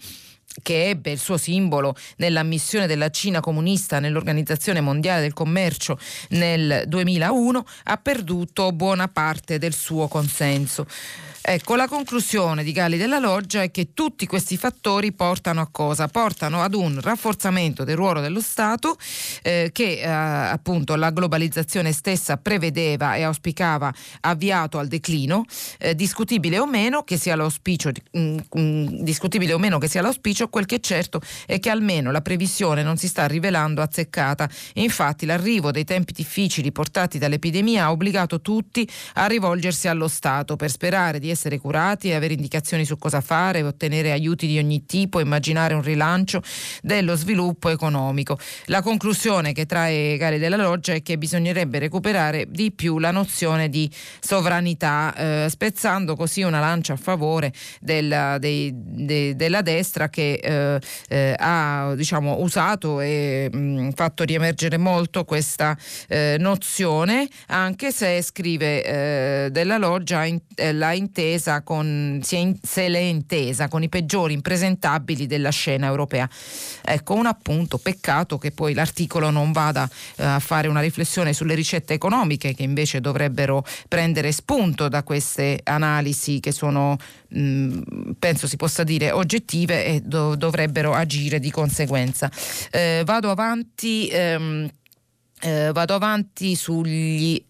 che 0.61 0.89
ebbe 0.89 1.11
il 1.11 1.19
suo 1.19 1.37
simbolo 1.37 1.95
nell'ammissione 2.17 2.85
della 2.85 3.09
Cina 3.09 3.39
comunista 3.39 3.99
nell'Organizzazione 3.99 4.81
Mondiale 4.81 5.21
del 5.21 5.33
Commercio 5.33 5.97
nel 6.29 6.83
2001, 6.87 7.65
ha 7.85 7.97
perduto 7.97 8.73
buona 8.73 9.07
parte 9.07 9.57
del 9.57 9.73
suo 9.73 10.09
consenso. 10.09 10.85
Ecco, 11.47 11.75
la 11.75 11.87
conclusione 11.87 12.63
di 12.63 12.71
Galli 12.71 12.97
della 12.97 13.19
Loggia 13.19 13.61
è 13.61 13.69
che 13.69 13.89
tutti 13.93 14.25
questi 14.25 14.57
fattori 14.57 15.11
portano 15.11 15.61
a 15.61 15.67
cosa? 15.69 16.07
Portano 16.07 16.63
ad 16.63 16.73
un 16.73 16.99
rafforzamento 16.99 17.83
del 17.83 17.95
ruolo 17.95 18.19
dello 18.19 18.41
Stato 18.41 18.97
eh, 19.43 19.69
che 19.71 19.99
eh, 19.99 20.07
appunto 20.07 20.95
la 20.95 21.11
globalizzazione 21.11 21.91
stessa 21.91 22.37
prevedeva 22.37 23.13
e 23.13 23.21
auspicava 23.21 23.93
avviato 24.21 24.79
al 24.79 24.87
declino, 24.87 25.45
eh, 25.77 25.93
discutibile 25.93 26.57
o 26.57 26.65
meno 26.65 27.03
che 27.03 27.15
sia 27.15 27.35
l'auspicio, 27.35 27.91
mh, 28.13 28.19
mm, 28.19 28.37
mh, 28.51 28.59
mm, 28.59 28.85
discutibile 29.01 29.53
o 29.53 29.59
meno 29.59 29.77
che 29.77 29.87
sia 29.87 30.01
l'auspicio, 30.01 30.47
quel 30.47 30.65
che 30.65 30.77
è 30.77 30.79
certo 30.79 31.21
è 31.45 31.59
che 31.59 31.69
almeno 31.69 32.09
la 32.09 32.21
previsione 32.21 32.81
non 32.81 32.97
si 32.97 33.07
sta 33.07 33.27
rivelando 33.27 33.83
azzeccata. 33.83 34.49
Infatti 34.73 35.27
l'arrivo 35.27 35.69
dei 35.69 35.83
tempi 35.83 36.11
difficili 36.11 36.71
portati 36.71 37.19
dall'epidemia 37.19 37.85
ha 37.85 37.91
obbligato 37.91 38.41
tutti 38.41 38.89
a 39.13 39.27
rivolgersi 39.27 39.87
allo 39.87 40.07
Stato 40.07 40.55
per 40.55 40.71
sperare 40.71 41.19
di 41.19 41.33
essere 41.35 41.59
curati 41.59 42.13
avere 42.15 42.33
indicazioni 42.33 42.85
su 42.85 42.97
cosa 42.97 43.21
fare, 43.21 43.61
ottenere 43.61 44.11
aiuti 44.11 44.47
di 44.47 44.57
ogni 44.57 44.85
tipo, 44.85 45.19
immaginare 45.19 45.73
un 45.73 45.81
rilancio 45.81 46.41
dello 46.81 47.15
sviluppo 47.15 47.69
economico. 47.69 48.39
La 48.65 48.81
conclusione 48.81 49.53
che 49.53 49.65
trae 49.65 50.17
Gare 50.17 50.39
della 50.39 50.55
Loggia 50.55 50.93
è 50.93 51.01
che 51.01 51.17
bisognerebbe 51.17 51.79
recuperare 51.79 52.47
di 52.49 52.71
più 52.71 52.97
la 52.99 53.11
nozione 53.11 53.69
di 53.69 53.89
sovranità, 54.19 55.13
eh, 55.15 55.49
spezzando 55.49 56.15
così 56.15 56.41
una 56.41 56.59
lancia 56.59 56.93
a 56.93 56.97
favore 56.97 57.53
della, 57.79 58.37
dei, 58.39 58.71
de, 58.73 59.35
della 59.35 59.61
destra 59.61 60.09
che 60.09 60.33
eh, 60.33 60.79
eh, 61.09 61.35
ha 61.37 61.93
diciamo, 61.95 62.39
usato 62.39 63.01
e 63.01 63.49
mh, 63.51 63.57
mm, 63.57 63.89
fatto 63.91 64.23
riemergere 64.23 64.77
molto 64.77 65.25
questa 65.25 65.77
eh, 66.07 66.37
nozione, 66.39 67.27
anche 67.47 67.91
se 67.91 68.21
scrive 68.21 68.83
eh, 68.83 69.49
della 69.51 69.77
loggia 69.77 70.23
in, 70.23 70.39
eh, 70.55 70.73
la 70.73 70.93
intesa 70.93 71.23
con, 71.63 72.21
in, 72.29 72.57
se 72.61 72.89
l'è 72.89 72.99
intesa 72.99 73.67
con 73.67 73.83
i 73.83 73.89
peggiori 73.89 74.33
impresentabili 74.33 75.27
della 75.27 75.49
scena 75.49 75.87
europea. 75.87 76.29
Ecco 76.83 77.13
un 77.15 77.25
appunto, 77.25 77.77
peccato 77.77 78.37
che 78.37 78.51
poi 78.51 78.73
l'articolo 78.73 79.29
non 79.29 79.51
vada 79.51 79.89
a 80.17 80.39
fare 80.39 80.67
una 80.67 80.81
riflessione 80.81 81.33
sulle 81.33 81.55
ricette 81.55 81.93
economiche 81.93 82.53
che 82.53 82.63
invece 82.63 83.01
dovrebbero 83.01 83.63
prendere 83.87 84.31
spunto 84.31 84.87
da 84.87 85.03
queste 85.03 85.59
analisi 85.63 86.39
che 86.39 86.51
sono 86.51 86.97
mh, 87.29 88.13
penso 88.19 88.47
si 88.47 88.55
possa 88.55 88.83
dire 88.83 89.11
oggettive 89.11 89.85
e 89.85 90.01
do, 90.01 90.35
dovrebbero 90.35 90.93
agire 90.93 91.39
di 91.39 91.51
conseguenza. 91.51 92.31
Eh, 92.71 93.03
vado 93.05 93.29
avanti, 93.29 94.07
ehm, 94.07 94.69
eh, 95.41 95.71
vado 95.73 95.93
avanti 95.93 96.55
sugli 96.55 97.43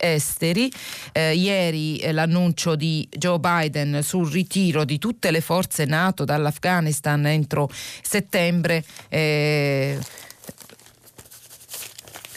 esteri. 0.00 0.72
Eh, 1.12 1.34
ieri 1.34 1.98
eh, 1.98 2.12
l'annuncio 2.12 2.74
di 2.74 3.06
Joe 3.10 3.38
Biden 3.38 4.02
sul 4.02 4.30
ritiro 4.30 4.84
di 4.84 4.98
tutte 4.98 5.30
le 5.30 5.40
forze 5.40 5.84
NATO 5.84 6.24
dall'Afghanistan 6.24 7.26
entro 7.26 7.68
settembre. 8.02 8.84
Eh, 9.08 9.98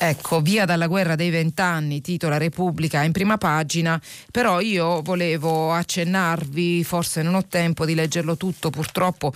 Ecco, 0.05 0.41
via 0.41 0.65
dalla 0.65 0.87
guerra 0.87 1.15
dei 1.15 1.29
vent'anni, 1.29 2.01
titola 2.01 2.35
Repubblica 2.35 3.03
in 3.03 3.13
prima 3.13 3.37
pagina, 3.37 4.01
però 4.33 4.59
io 4.59 5.01
volevo 5.01 5.71
accennarvi, 5.71 6.83
forse 6.83 7.21
non 7.21 7.35
ho 7.35 7.45
tempo 7.47 7.85
di 7.85 7.95
leggerlo 7.95 8.35
tutto 8.35 8.69
purtroppo, 8.69 9.31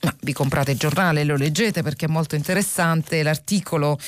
ma 0.00 0.16
vi 0.22 0.32
comprate 0.32 0.70
il 0.70 0.78
giornale 0.78 1.20
e 1.20 1.24
lo 1.24 1.36
leggete 1.36 1.82
perché 1.82 2.06
è 2.06 2.08
molto 2.08 2.34
interessante 2.34 3.22
l'articolo 3.22 3.98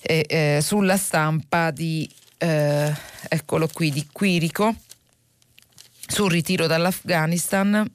eh, 0.00 0.26
eh, 0.28 0.58
sulla 0.60 0.96
stampa 0.96 1.70
di, 1.70 2.10
eh, 2.38 2.94
eccolo 3.28 3.68
qui, 3.72 3.90
di 3.90 4.06
Quirico 4.10 4.74
sul 6.06 6.30
ritiro 6.30 6.66
dall'Afghanistan 6.66 7.86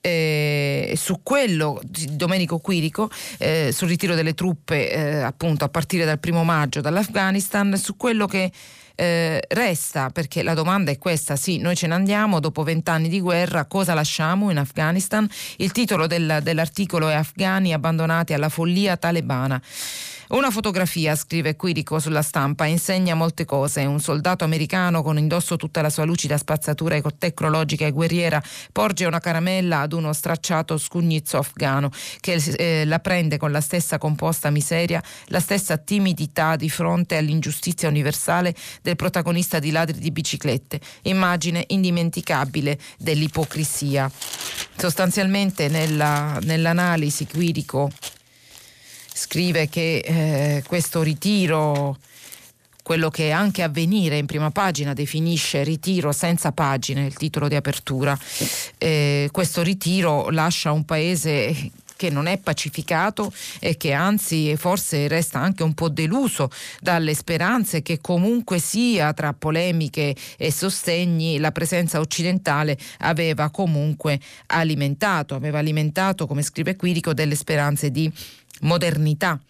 eh, 0.00 0.94
su 0.96 1.20
quello 1.22 1.80
di 1.82 2.16
Domenico 2.16 2.58
Quirico, 2.58 3.10
eh, 3.38 3.70
sul 3.72 3.88
ritiro 3.88 4.14
delle 4.14 4.34
truppe 4.34 4.90
eh, 4.90 5.20
appunto 5.20 5.64
a 5.64 5.68
partire 5.68 6.04
dal 6.04 6.18
primo 6.18 6.44
maggio 6.44 6.80
dall'Afghanistan, 6.80 7.76
su 7.76 7.96
quello 7.96 8.26
che 8.26 8.50
eh, 8.94 9.42
resta, 9.48 10.10
perché 10.10 10.42
la 10.42 10.54
domanda 10.54 10.90
è 10.90 10.98
questa, 10.98 11.36
sì, 11.36 11.58
noi 11.58 11.74
ce 11.74 11.86
ne 11.86 11.94
andiamo 11.94 12.40
dopo 12.40 12.62
vent'anni 12.62 13.08
di 13.08 13.20
guerra, 13.20 13.64
cosa 13.64 13.94
lasciamo 13.94 14.50
in 14.50 14.58
Afghanistan? 14.58 15.28
Il 15.56 15.72
titolo 15.72 16.06
del, 16.06 16.40
dell'articolo 16.42 17.08
è 17.08 17.14
Afghani 17.14 17.72
abbandonati 17.72 18.34
alla 18.34 18.48
follia 18.48 18.96
talebana. 18.96 19.60
Una 20.30 20.52
fotografia, 20.52 21.16
scrive 21.16 21.56
Quirico 21.56 21.98
sulla 21.98 22.22
stampa, 22.22 22.64
insegna 22.64 23.16
molte 23.16 23.44
cose. 23.44 23.84
Un 23.84 23.98
soldato 23.98 24.44
americano 24.44 25.02
con 25.02 25.18
indosso 25.18 25.56
tutta 25.56 25.82
la 25.82 25.90
sua 25.90 26.04
lucida 26.04 26.38
spazzatura 26.38 27.00
tecnologica 27.18 27.84
e 27.84 27.90
guerriera 27.90 28.40
porge 28.70 29.06
una 29.06 29.18
caramella 29.18 29.80
ad 29.80 29.92
uno 29.92 30.12
stracciato 30.12 30.78
scugnizzo 30.78 31.36
afghano 31.38 31.90
che 32.20 32.34
eh, 32.34 32.84
la 32.84 33.00
prende 33.00 33.38
con 33.38 33.50
la 33.50 33.60
stessa 33.60 33.98
composta 33.98 34.50
miseria, 34.50 35.02
la 35.26 35.40
stessa 35.40 35.78
timidità 35.78 36.54
di 36.54 36.70
fronte 36.70 37.16
all'ingiustizia 37.16 37.88
universale 37.88 38.54
del 38.82 38.94
protagonista 38.94 39.58
di 39.58 39.72
ladri 39.72 39.98
di 39.98 40.12
biciclette. 40.12 40.80
Immagine 41.02 41.64
indimenticabile 41.66 42.78
dell'ipocrisia. 42.98 44.08
Sostanzialmente 44.76 45.66
nella, 45.66 46.38
nell'analisi 46.42 47.26
Quirico 47.26 47.90
scrive 49.30 49.68
che 49.68 49.98
eh, 49.98 50.62
questo 50.66 51.02
ritiro 51.02 51.96
quello 52.82 53.10
che 53.10 53.30
anche 53.30 53.62
avvenire 53.62 54.18
in 54.18 54.26
prima 54.26 54.50
pagina 54.50 54.92
definisce 54.92 55.62
ritiro 55.62 56.10
senza 56.10 56.50
pagine, 56.50 57.06
il 57.06 57.14
titolo 57.14 57.46
di 57.46 57.54
apertura. 57.54 58.18
Eh, 58.76 59.28
questo 59.30 59.62
ritiro 59.62 60.30
lascia 60.30 60.72
un 60.72 60.84
paese 60.84 61.70
che 62.00 62.10
non 62.10 62.26
è 62.26 62.38
pacificato 62.38 63.30
e 63.58 63.76
che 63.76 63.92
anzi 63.92 64.56
forse 64.56 65.06
resta 65.06 65.38
anche 65.38 65.62
un 65.62 65.74
po' 65.74 65.90
deluso 65.90 66.50
dalle 66.80 67.14
speranze 67.14 67.82
che 67.82 68.00
comunque 68.00 68.58
sia 68.58 69.12
tra 69.12 69.34
polemiche 69.34 70.16
e 70.38 70.50
sostegni 70.50 71.38
la 71.38 71.52
presenza 71.52 72.00
occidentale 72.00 72.78
aveva 73.00 73.50
comunque 73.50 74.18
alimentato, 74.46 75.34
aveva 75.34 75.58
alimentato, 75.58 76.26
come 76.26 76.40
scrive 76.42 76.74
Quirico, 76.74 77.12
delle 77.12 77.34
speranze 77.34 77.90
di 77.90 78.10
modernità 78.60 79.40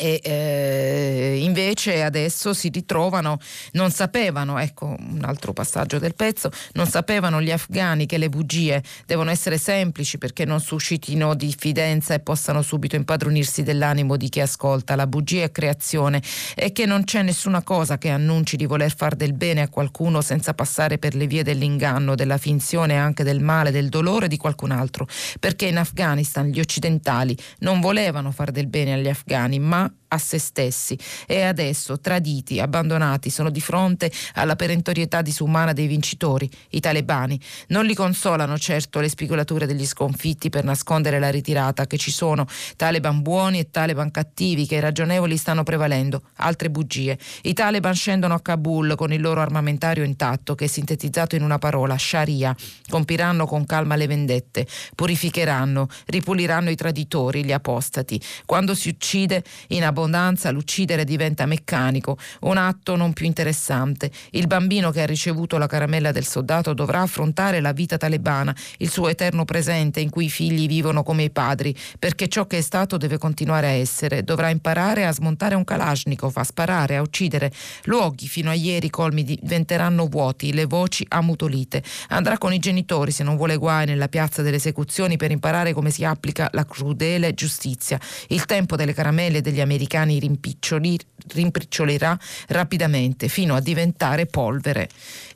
e 0.00 0.18
eh, 0.22 1.40
invece 1.42 2.02
adesso 2.02 2.54
si 2.54 2.70
ritrovano, 2.70 3.38
non 3.72 3.90
sapevano, 3.90 4.58
ecco 4.58 4.96
un 4.98 5.20
altro 5.22 5.52
passaggio 5.52 5.98
del 5.98 6.14
pezzo, 6.14 6.50
non 6.72 6.86
sapevano 6.86 7.42
gli 7.42 7.50
afghani 7.50 8.06
che 8.06 8.16
le 8.16 8.30
bugie 8.30 8.82
devono 9.04 9.28
essere 9.28 9.58
semplici 9.58 10.16
perché 10.16 10.46
non 10.46 10.58
suscitino 10.58 11.34
diffidenza 11.34 12.14
e 12.14 12.20
possano 12.20 12.62
subito 12.62 12.96
impadronirsi 12.96 13.62
dell'animo 13.62 14.16
di 14.16 14.30
chi 14.30 14.40
ascolta. 14.40 14.96
La 14.96 15.06
bugia 15.06 15.42
è 15.42 15.52
creazione 15.52 16.22
e 16.54 16.72
che 16.72 16.86
non 16.86 17.04
c'è 17.04 17.20
nessuna 17.20 17.62
cosa 17.62 17.98
che 17.98 18.08
annunci 18.08 18.56
di 18.56 18.64
voler 18.64 18.94
far 18.94 19.14
del 19.14 19.34
bene 19.34 19.60
a 19.60 19.68
qualcuno 19.68 20.22
senza 20.22 20.54
passare 20.54 20.96
per 20.96 21.14
le 21.14 21.26
vie 21.26 21.42
dell'inganno, 21.42 22.14
della 22.14 22.38
finzione 22.38 22.94
e 22.94 22.96
anche 22.96 23.22
del 23.22 23.40
male, 23.40 23.70
del 23.70 23.90
dolore 23.90 24.28
di 24.28 24.38
qualcun 24.38 24.70
altro, 24.70 25.06
perché 25.38 25.66
in 25.66 25.76
Afghanistan 25.76 26.46
gli 26.46 26.58
occidentali 26.58 27.36
non 27.58 27.80
volevano 27.80 28.30
far 28.30 28.50
del 28.50 28.66
bene 28.66 28.94
agli 28.94 29.08
afghani, 29.08 29.58
ma 29.58 29.89
not 29.90 29.99
a 30.12 30.18
se 30.18 30.38
stessi 30.38 30.98
e 31.26 31.42
adesso, 31.42 32.00
traditi, 32.00 32.60
abbandonati, 32.60 33.30
sono 33.30 33.50
di 33.50 33.60
fronte 33.60 34.10
alla 34.34 34.56
perentorietà 34.56 35.22
disumana 35.22 35.72
dei 35.72 35.86
vincitori, 35.86 36.50
i 36.70 36.80
talebani. 36.80 37.40
Non 37.68 37.84
li 37.84 37.94
consolano 37.94 38.58
certo 38.58 39.00
le 39.00 39.08
spigolature 39.08 39.66
degli 39.66 39.86
sconfitti 39.86 40.50
per 40.50 40.64
nascondere 40.64 41.18
la 41.18 41.30
ritirata, 41.30 41.86
che 41.86 41.96
ci 41.96 42.10
sono 42.10 42.46
taleban 42.76 43.22
buoni 43.22 43.60
e 43.60 43.70
taleban 43.70 44.10
cattivi, 44.10 44.66
che 44.66 44.80
ragionevoli 44.80 45.36
stanno 45.36 45.62
prevalendo, 45.62 46.22
altre 46.36 46.70
bugie. 46.70 47.18
I 47.42 47.52
taleban 47.52 47.94
scendono 47.94 48.34
a 48.34 48.40
Kabul 48.40 48.94
con 48.96 49.12
il 49.12 49.20
loro 49.20 49.40
armamentario 49.40 50.04
intatto, 50.04 50.54
che 50.54 50.64
è 50.64 50.68
sintetizzato 50.68 51.36
in 51.36 51.42
una 51.42 51.58
parola, 51.58 51.96
Sharia. 51.96 52.54
Compiranno 52.88 53.46
con 53.46 53.64
calma 53.64 53.96
le 53.96 54.06
vendette, 54.06 54.66
purificheranno, 54.94 55.88
ripuliranno 56.06 56.70
i 56.70 56.74
traditori, 56.74 57.44
gli 57.44 57.52
apostati. 57.52 58.20
Quando 58.44 58.74
si 58.74 58.88
uccide 58.88 59.44
in 59.68 59.84
abbondanza 59.84 59.98
abbondanza 60.00 60.50
l'uccidere 60.50 61.04
diventa 61.04 61.44
meccanico, 61.44 62.16
un 62.40 62.56
atto 62.56 62.96
non 62.96 63.12
più 63.12 63.26
interessante. 63.26 64.10
Il 64.30 64.46
bambino 64.46 64.90
che 64.90 65.02
ha 65.02 65.06
ricevuto 65.06 65.58
la 65.58 65.66
caramella 65.66 66.10
del 66.10 66.24
soldato 66.24 66.72
dovrà 66.72 67.02
affrontare 67.02 67.60
la 67.60 67.72
vita 67.72 67.98
talebana, 67.98 68.54
il 68.78 68.90
suo 68.90 69.08
eterno 69.08 69.44
presente 69.44 70.00
in 70.00 70.08
cui 70.08 70.26
i 70.26 70.30
figli 70.30 70.66
vivono 70.66 71.02
come 71.02 71.24
i 71.24 71.30
padri, 71.30 71.74
perché 71.98 72.28
ciò 72.28 72.46
che 72.46 72.58
è 72.58 72.60
stato 72.62 72.96
deve 72.96 73.18
continuare 73.18 73.66
a 73.66 73.70
essere. 73.70 74.22
Dovrà 74.22 74.48
imparare 74.48 75.04
a 75.04 75.12
smontare 75.12 75.54
un 75.54 75.64
kalashnikov, 75.64 76.32
a 76.36 76.44
sparare, 76.44 76.96
a 76.96 77.02
uccidere. 77.02 77.52
Luoghi 77.84 78.26
fino 78.26 78.50
a 78.50 78.54
ieri 78.54 78.88
colmi 78.88 79.22
diventeranno 79.22 80.06
vuoti, 80.06 80.52
le 80.52 80.64
voci 80.64 81.04
ammutolite. 81.08 81.82
Andrà 82.08 82.38
con 82.38 82.52
i 82.52 82.58
genitori 82.58 83.10
se 83.10 83.22
non 83.22 83.36
vuole 83.36 83.56
guai 83.56 83.86
nella 83.86 84.08
piazza 84.08 84.40
delle 84.42 84.56
esecuzioni 84.56 85.16
per 85.16 85.30
imparare 85.30 85.72
come 85.72 85.90
si 85.90 86.04
applica 86.04 86.48
la 86.52 86.64
crudele 86.64 87.34
giustizia. 87.34 88.00
Il 88.28 88.46
tempo 88.46 88.76
delle 88.76 88.94
caramelle 88.94 89.40
degli 89.40 89.60
americani 89.60 89.88
americani 89.96 90.98
rimpicciolerà 91.32 92.18
rapidamente 92.48 93.28
fino 93.28 93.54
a 93.54 93.60
diventare 93.60 94.26
polvere 94.26 94.88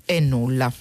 e 0.04 0.20
nulla. 0.20 0.72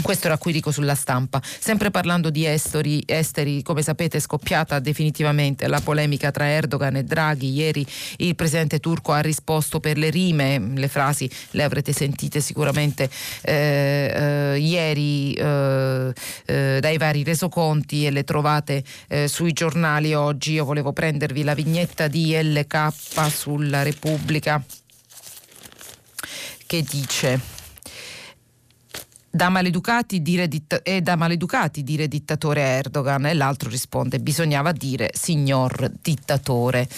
Questo 0.00 0.26
era 0.26 0.38
qui 0.38 0.52
dico 0.52 0.70
sulla 0.70 0.94
stampa. 0.94 1.40
Sempre 1.42 1.90
parlando 1.90 2.30
di 2.30 2.46
esteri, 2.46 3.02
esteri, 3.04 3.62
come 3.62 3.82
sapete 3.82 4.18
è 4.18 4.20
scoppiata 4.20 4.78
definitivamente 4.78 5.66
la 5.66 5.80
polemica 5.80 6.30
tra 6.30 6.48
Erdogan 6.48 6.96
e 6.96 7.04
Draghi. 7.04 7.52
Ieri 7.52 7.86
il 8.18 8.34
presidente 8.34 8.78
turco 8.78 9.12
ha 9.12 9.20
risposto 9.20 9.80
per 9.80 9.98
le 9.98 10.10
rime, 10.10 10.58
le 10.74 10.88
frasi 10.88 11.28
le 11.50 11.62
avrete 11.62 11.92
sentite 11.92 12.40
sicuramente 12.40 13.10
eh, 13.42 14.52
eh, 14.54 14.58
ieri 14.58 15.34
eh, 15.34 16.12
eh 16.46 16.78
dai 16.80 16.96
vari 16.96 17.24
resoconti 17.24 18.06
e 18.06 18.10
le 18.10 18.24
trovate 18.24 18.84
eh, 19.08 19.28
sui 19.28 19.52
giornali 19.52 20.14
oggi. 20.14 20.52
Io 20.52 20.64
volevo 20.64 20.92
prendervi 20.92 21.42
la 21.42 21.54
vignetta 21.54 22.06
di 22.08 22.34
LK 22.40 22.92
sulla 23.30 23.82
Repubblica 23.82 24.62
che 26.66 26.82
dice 26.82 27.57
da 29.30 29.48
maleducati 29.50 30.22
dire, 30.22 30.48
ditta- 30.48 30.82
e 30.82 31.02
da 31.02 31.16
maleducati 31.16 31.82
dire 31.82 32.08
dittatore 32.08 32.62
Erdogan 32.62 33.26
e 33.26 33.34
l'altro 33.34 33.68
risponde 33.68 34.20
bisognava 34.20 34.72
dire 34.72 35.10
signor 35.12 35.90
dittatore. 36.00 36.88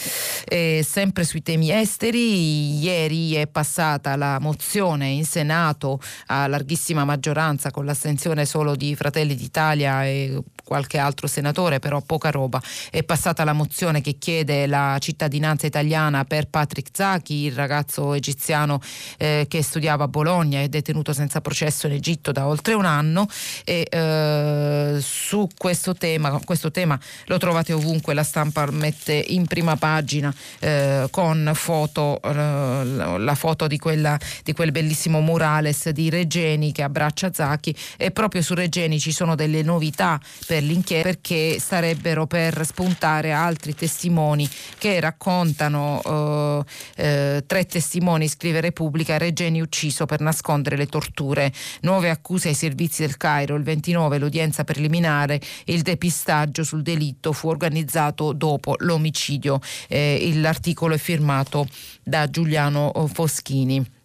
E 0.49 0.85
sempre 0.87 1.25
sui 1.25 1.43
temi 1.43 1.71
esteri, 1.71 2.79
ieri 2.79 3.35
è 3.35 3.47
passata 3.47 4.15
la 4.17 4.39
mozione 4.39 5.09
in 5.09 5.25
Senato 5.25 6.01
a 6.27 6.47
larghissima 6.47 7.05
maggioranza 7.05 7.71
con 7.71 7.85
l'astensione 7.85 8.47
solo 8.47 8.77
di 8.77 8.95
Fratelli 8.95 9.35
d'Italia 9.35 10.05
e 10.05 10.41
qualche 10.65 10.99
altro 10.99 11.27
senatore, 11.27 11.81
però 11.81 12.01
poca 12.01 12.31
roba. 12.31 12.63
È 12.91 13.03
passata 13.03 13.43
la 13.43 13.53
mozione 13.53 14.01
che 14.01 14.19
chiede 14.19 14.67
la 14.67 14.97
cittadinanza 15.01 15.67
italiana 15.67 16.25
per 16.25 16.47
Patrick 16.49 16.91
Zaki, 16.93 17.47
il 17.47 17.55
ragazzo 17.55 18.15
egiziano 18.15 18.81
eh, 19.19 19.47
che 19.49 19.63
studiava 19.63 20.05
a 20.05 20.09
Bologna 20.09 20.61
e 20.61 20.69
detenuto 20.69 21.13
senza 21.13 21.41
processo 21.41 21.89
in 21.89 21.95
Egitto 21.95 22.20
da 22.33 22.47
oltre 22.47 22.75
un 22.75 22.85
anno 22.85 23.27
e 23.65 23.87
eh, 23.91 24.99
su 25.01 25.49
questo 25.57 25.95
tema, 25.95 26.41
questo 26.45 26.71
tema 26.71 26.99
lo 27.27 27.39
trovate 27.39 27.73
ovunque, 27.73 28.15
la 28.15 28.23
stampa 28.23 28.71
mette 28.71 29.13
in 29.13 29.47
prima 29.47 29.77
pagina 29.77 30.33
eh, 30.59 31.09
con 31.11 31.51
foto, 31.55 32.21
eh, 32.23 32.85
la 32.85 33.35
foto 33.35 33.67
di, 33.67 33.79
quella, 33.79 34.19
di 34.43 34.53
quel 34.53 34.71
bellissimo 34.71 35.21
murales 35.21 35.89
di 35.91 36.11
Regeni 36.11 36.73
che 36.73 36.83
abbraccia 36.83 37.33
Zacchi 37.33 37.75
e 37.97 38.11
proprio 38.11 38.43
su 38.43 38.55
Regeni 38.55 38.99
ci 39.01 39.13
sono 39.13 39.35
delle 39.35 39.63
novità 39.63 40.21
per 40.47 40.63
l'inchiesta 40.63 41.09
perché 41.11 41.59
starebbero 41.59 42.27
per 42.27 42.65
spuntare 42.65 43.33
altri 43.33 43.75
testimoni 43.75 44.49
che 44.79 45.01
raccontano 45.01 46.01
eh, 46.05 46.65
eh, 46.97 47.45
tre 47.47 47.67
testimoni, 47.67 48.29
scrive 48.29 48.61
Repubblica, 48.61 49.19
Regeni 49.19 49.61
ucciso 49.61 50.07
per 50.07 50.21
nascondere 50.21 50.77
le 50.77 50.87
torture, 50.87 51.53
nuove 51.83 52.10
accuse 52.11 52.49
ai 52.49 52.55
servizi 52.55 53.03
del 53.03 53.17
Cairo, 53.17 53.57
il 53.57 53.63
29 53.63 54.19
l'udienza 54.19 54.65
preliminare, 54.65 55.41
il 55.67 55.83
depistaggio 55.83 56.65
sul 56.65 56.83
delitto 56.83 57.33
fu 57.33 57.49
organizzato 57.49 58.33
dopo 58.33 58.75
l'omicidio, 58.81 59.61
eh, 59.89 60.31
l'articolo 60.35 60.95
è 60.95 60.99
firmato 60.99 61.67
da 62.03 62.29
Giuliano 62.29 62.93
Foschini. 63.13 63.99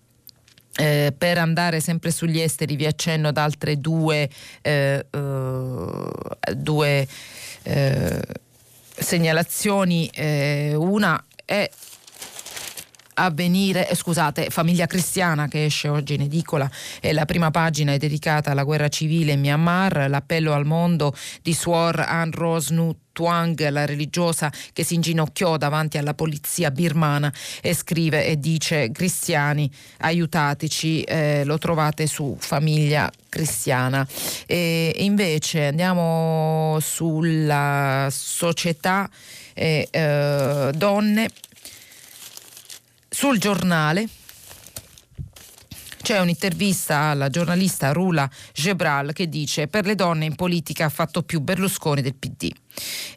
Eh, 0.78 1.14
per 1.18 1.38
andare 1.38 1.80
sempre 1.80 2.12
sugli 2.12 2.38
esteri 2.38 2.76
vi 2.76 2.86
accenno 2.86 3.30
ad 3.30 3.38
altre 3.38 3.80
due, 3.80 4.30
eh, 4.62 5.06
uh, 5.10 6.12
due 6.53 7.08
eh, 7.64 8.22
segnalazioni. 8.97 10.08
Eh, 10.14 10.74
una 10.76 11.24
è 11.45 11.70
avvenire, 13.16 13.89
eh, 13.89 13.95
scusate, 13.95 14.49
Famiglia 14.49 14.88
Cristiana 14.88 15.47
che 15.47 15.66
esce 15.66 15.88
oggi 15.88 16.13
in 16.13 16.22
edicola 16.22 16.70
e 16.99 17.13
la 17.13 17.26
prima 17.26 17.51
pagina 17.51 17.93
è 17.93 17.97
dedicata 17.97 18.51
alla 18.51 18.63
guerra 18.63 18.88
civile 18.88 19.34
in 19.34 19.39
Myanmar, 19.39 20.07
l'appello 20.09 20.53
al 20.53 20.66
mondo 20.66 21.13
di 21.41 21.53
Suor 21.53 21.99
Ann 21.99 22.32
Rosnu 22.32 22.95
Tuang, 23.16 23.70
la 23.70 23.86
religiosa 23.86 24.51
che 24.74 24.84
si 24.84 24.95
inginocchiò 24.95 25.55
davanti 25.55 25.97
alla 25.97 26.13
polizia 26.13 26.70
birmana 26.70 27.34
e 27.61 27.74
scrive 27.74 28.26
e 28.26 28.38
dice 28.38 28.91
cristiani 28.91 29.72
aiutateci, 29.99 31.01
eh, 31.03 31.43
lo 31.45 31.57
trovate 31.57 32.07
su 32.07 32.36
Famiglia 32.38 33.09
Cristiana. 33.30 34.05
E 34.45 34.93
invece 34.97 35.68
andiamo 35.68 36.78
sulla 36.82 38.09
società 38.11 39.09
eh, 39.53 39.88
eh, 39.89 40.72
donne 40.76 41.30
sul 43.18 43.39
giornale 43.39 44.09
c'è 46.01 46.20
un'intervista 46.20 46.97
alla 46.97 47.30
giornalista 47.30 47.93
Rula 47.93 48.30
Gebral 48.51 49.13
che 49.13 49.30
dice 49.30 49.70
per 49.70 49.86
le 49.86 49.95
donne 49.95 50.26
in 50.26 50.36
politica 50.36 50.84
ha 50.84 50.89
fatto 50.89 51.24
più 51.24 51.39
Berlusconi 51.39 52.01
del 52.01 52.13
PD. 52.13 52.51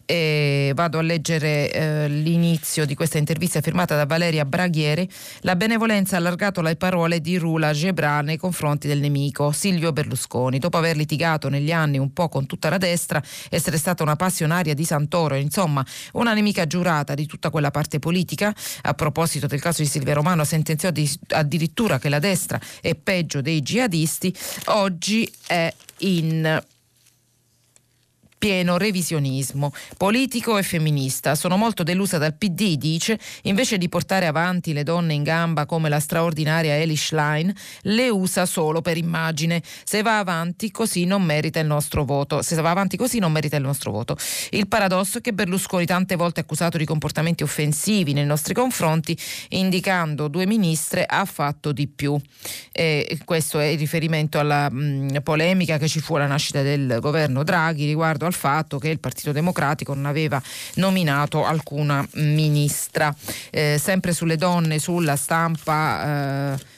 E 0.05 0.73
vado 0.75 0.99
a 0.99 1.03
leggere 1.03 1.71
eh, 1.71 2.09
l'inizio 2.09 2.87
di 2.87 2.95
questa 2.95 3.19
intervista 3.19 3.61
firmata 3.61 3.95
da 3.95 4.07
Valeria 4.07 4.45
Braghieri. 4.47 5.07
La 5.41 5.55
benevolenza 5.55 6.17
ha 6.17 6.19
allargato 6.19 6.63
le 6.63 6.77
parole 6.77 7.21
di 7.21 7.37
Rula 7.37 7.73
Gebra 7.73 8.23
nei 8.23 8.39
confronti 8.39 8.89
del 8.89 9.01
nemico 9.01 9.53
Silvio 9.53 9.93
Berlusconi. 9.93 10.59
Dopo 10.59 10.79
aver 10.79 10.97
litigato 10.97 11.49
negli 11.51 11.73
anni 11.73 11.99
un 11.99 12.13
po' 12.13 12.29
con 12.29 12.47
tutta 12.47 12.71
la 12.71 12.79
destra, 12.79 13.23
essere 13.51 13.77
stata 13.77 14.03
una 14.03 14.17
passionaria 14.17 14.73
di 14.73 14.85
Santoro, 14.85 15.35
insomma, 15.35 15.85
una 16.13 16.33
nemica 16.33 16.67
giurata 16.67 17.15
di 17.15 17.27
tutta 17.27 17.51
quella 17.51 17.71
parte 17.71 17.99
politica. 17.99 18.55
A 18.83 18.95
proposito 18.95 19.47
del 19.47 19.61
caso 19.61 19.83
di 19.83 19.89
Silvia 19.89 20.15
Romano, 20.15 20.45
sentenziò 20.45 20.91
di, 20.91 21.09
addirittura 21.29 21.99
che 21.99 22.09
la 22.09 22.19
destra 22.19 22.59
è 22.81 22.95
peggio 22.95 23.43
dei 23.43 23.61
jihadisti. 23.61 24.35
Oggi 24.67 25.31
è 25.47 25.73
in 25.99 26.63
pieno 28.39 28.79
revisionismo 28.79 29.73
politico 29.97 30.57
e 30.57 30.63
femminista. 30.63 31.35
Sono 31.35 31.57
molto 31.57 31.83
delusa 31.83 32.19
dal 32.19 32.35
PD, 32.35 32.77
dice, 32.77 33.19
invece 33.43 33.77
di 33.79 33.89
portare 33.89 34.27
avanti 34.27 34.73
le 34.73 34.85
donne 34.85 35.15
in 35.15 35.25
gamba 35.25 35.67
come 35.67 35.89
la 35.89 36.01
straordinaria 36.01 36.77
Elish 36.77 37.07
Schlein, 37.09 37.53
le 37.83 38.09
usa 38.09 38.47
solo 38.47 38.81
per 38.81 38.97
immagine. 38.97 39.63
Se 39.85 40.03
va 40.03 40.19
avanti 40.19 40.71
così 40.71 41.05
non 41.05 41.23
merita 41.23 41.59
il 41.59 41.67
nostro 41.67 42.05
voto. 42.05 42.43
Se 42.43 42.55
va 42.57 42.71
avanti 42.71 42.97
così 42.97 43.19
non 43.19 43.33
merita 43.33 43.57
il 43.57 43.63
nostro 43.63 43.91
voto. 43.91 44.17
Il 44.51 44.69
paradosso 44.69 45.19
è 45.19 45.21
che 45.21 45.33
Berlusconi 45.33 45.87
tante 45.87 46.17
volte 46.17 46.41
accusato 46.41 46.79
di 46.79 46.85
comportamenti 46.85 47.43
offensivi 47.43 48.13
nei 48.13 48.27
nostri 48.27 48.55
confronti, 48.55 49.17
indicando 49.51 50.29
due 50.29 50.47
ministre, 50.47 51.05
ha 51.05 51.25
fatto 51.25 51.73
di 51.73 51.89
più. 51.89 52.19
E 52.73 53.19
questo 53.25 53.59
è 53.59 53.67
il 53.67 53.79
riferimento 53.79 54.39
alla 54.39 54.71
mh, 54.71 55.23
polemica 55.23 55.79
che 55.79 55.89
ci 55.89 56.01
fu 56.01 56.15
alla 56.15 56.27
nascita 56.27 56.63
del 56.63 56.99
governo 57.01 57.43
Draghi 57.43 57.87
riguardo 57.87 58.27
al 58.29 58.35
fatto 58.35 58.79
che 58.79 58.89
il 58.89 59.01
Partito 59.01 59.33
Democratico 59.33 59.95
non 59.95 60.07
aveva 60.07 60.41
nominato 60.75 61.45
alcuna 61.45 62.07
ministra. 62.13 63.15
Eh, 63.51 63.79
sempre 63.83 64.13
sulle 64.13 64.37
donne, 64.37 64.79
sulla 64.79 65.17
stampa. 65.17 66.55
Eh, 66.55 66.77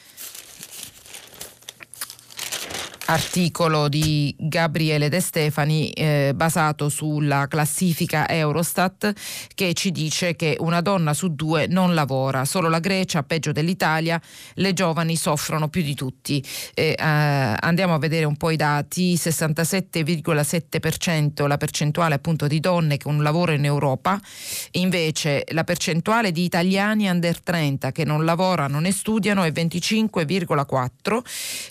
articolo 3.11 3.89
di 3.89 4.33
Gabriele 4.39 5.09
De 5.09 5.19
Stefani 5.19 5.89
eh, 5.89 6.31
basato 6.33 6.87
sulla 6.87 7.47
classifica 7.49 8.25
Eurostat 8.29 9.11
che 9.53 9.73
ci 9.73 9.91
dice 9.91 10.37
che 10.37 10.55
una 10.59 10.79
donna 10.79 11.13
su 11.13 11.35
due 11.35 11.67
non 11.67 11.93
lavora, 11.93 12.45
solo 12.45 12.69
la 12.69 12.79
Grecia, 12.79 13.23
peggio 13.23 13.51
dell'Italia, 13.51 14.17
le 14.53 14.71
giovani 14.71 15.17
soffrono 15.17 15.67
più 15.67 15.81
di 15.81 15.93
tutti. 15.93 16.41
Eh, 16.73 16.95
eh, 16.97 17.03
andiamo 17.03 17.95
a 17.95 17.99
vedere 17.99 18.23
un 18.23 18.37
po' 18.37 18.49
i 18.49 18.55
dati, 18.55 19.15
67,7% 19.15 21.47
la 21.47 21.57
percentuale 21.57 22.15
appunto 22.15 22.47
di 22.47 22.61
donne 22.61 22.97
con 22.97 23.21
lavoro 23.21 23.51
in 23.51 23.65
Europa, 23.65 24.17
invece 24.71 25.43
la 25.49 25.65
percentuale 25.65 26.31
di 26.31 26.45
italiani 26.45 27.09
under 27.09 27.41
30 27.41 27.91
che 27.91 28.05
non 28.05 28.23
lavorano 28.23 28.79
né 28.79 28.93
studiano 28.93 29.43
è 29.43 29.49
25,4 29.49 31.19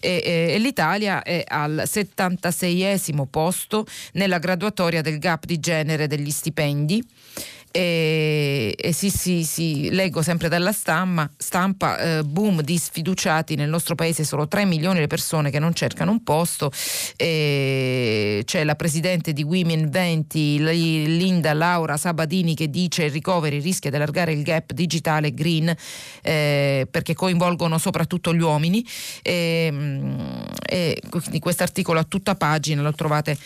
e, 0.01 0.51
e 0.53 0.59
l'Italia 0.59 1.22
è 1.31 1.45
al 1.47 1.85
76esimo 1.87 3.24
posto 3.31 3.87
nella 4.14 4.39
graduatoria 4.39 5.01
del 5.01 5.20
gap 5.20 5.45
di 5.45 5.61
genere 5.61 6.09
degli 6.09 6.31
stipendi 6.31 7.07
e, 7.73 8.75
e 8.77 8.93
sì, 8.93 9.11
sì, 9.11 9.45
sì, 9.45 9.91
leggo 9.91 10.23
sempre 10.23 10.49
dalla 10.49 10.73
stampa, 10.73 11.31
stampa 11.37 11.99
eh, 11.99 12.23
boom 12.25 12.62
di 12.62 12.77
sfiduciati 12.77 13.55
nel 13.55 13.68
nostro 13.68 13.95
paese, 13.95 14.25
solo 14.25 14.49
3 14.49 14.64
milioni 14.64 14.99
le 14.99 15.07
persone 15.07 15.51
che 15.51 15.61
non 15.61 15.73
cercano 15.73 16.11
un 16.11 16.25
posto, 16.25 16.73
e 17.16 18.43
c'è 18.45 18.64
la 18.64 18.75
presidente 18.75 19.33
di 19.33 19.45
Women 19.45 19.89
20, 19.89 20.59
Linda 20.59 21.53
Laura 21.53 21.97
Sabadini 21.97 22.55
che 22.55 22.68
dice 22.68 23.05
il 23.05 23.12
recovery 23.12 23.61
rischia 23.61 23.91
di 23.91 23.97
allargare 23.97 24.33
il 24.33 24.43
gap 24.43 24.73
digitale 24.73 25.33
green 25.33 25.73
eh, 26.23 26.89
perché 26.91 27.14
coinvolgono 27.14 27.79
soprattutto 27.79 28.35
gli 28.35 28.43
uomini. 28.43 28.85
E, 29.23 29.73
e 30.66 31.03
quindi 31.09 31.39
questo 31.39 31.62
articolo 31.62 32.01
a 32.01 32.05
tutta 32.05 32.35
pagina 32.35 32.83
lo 32.83 32.93
trovate 32.93 33.39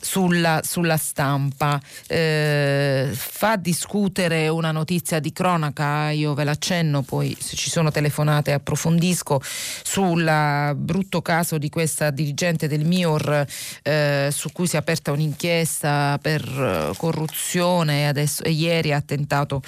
sulla, 0.00 0.60
sulla 0.64 0.96
stampa. 0.96 1.80
Eh, 2.06 3.10
fa 3.12 3.56
discutere 3.56 4.48
una 4.48 4.72
notizia 4.72 5.20
di 5.20 5.32
cronaca, 5.32 6.10
io 6.10 6.34
ve 6.34 6.44
l'accenno, 6.44 7.02
poi 7.02 7.36
se 7.38 7.56
ci 7.56 7.70
sono 7.70 7.90
telefonate 7.90 8.52
approfondisco, 8.52 9.40
sul 9.82 10.74
brutto 10.76 11.22
caso 11.22 11.58
di 11.58 11.68
questa 11.68 12.10
dirigente 12.10 12.68
del 12.68 12.84
MIOR 12.84 13.46
eh, 13.82 14.28
su 14.32 14.50
cui 14.52 14.66
si 14.66 14.76
è 14.76 14.78
aperta 14.78 15.12
un'inchiesta 15.12 16.18
per 16.20 16.42
eh, 16.42 16.96
corruzione 16.96 18.08
adesso, 18.08 18.42
e 18.42 18.50
ieri 18.50 18.92
ha 18.92 19.00
tentato, 19.00 19.62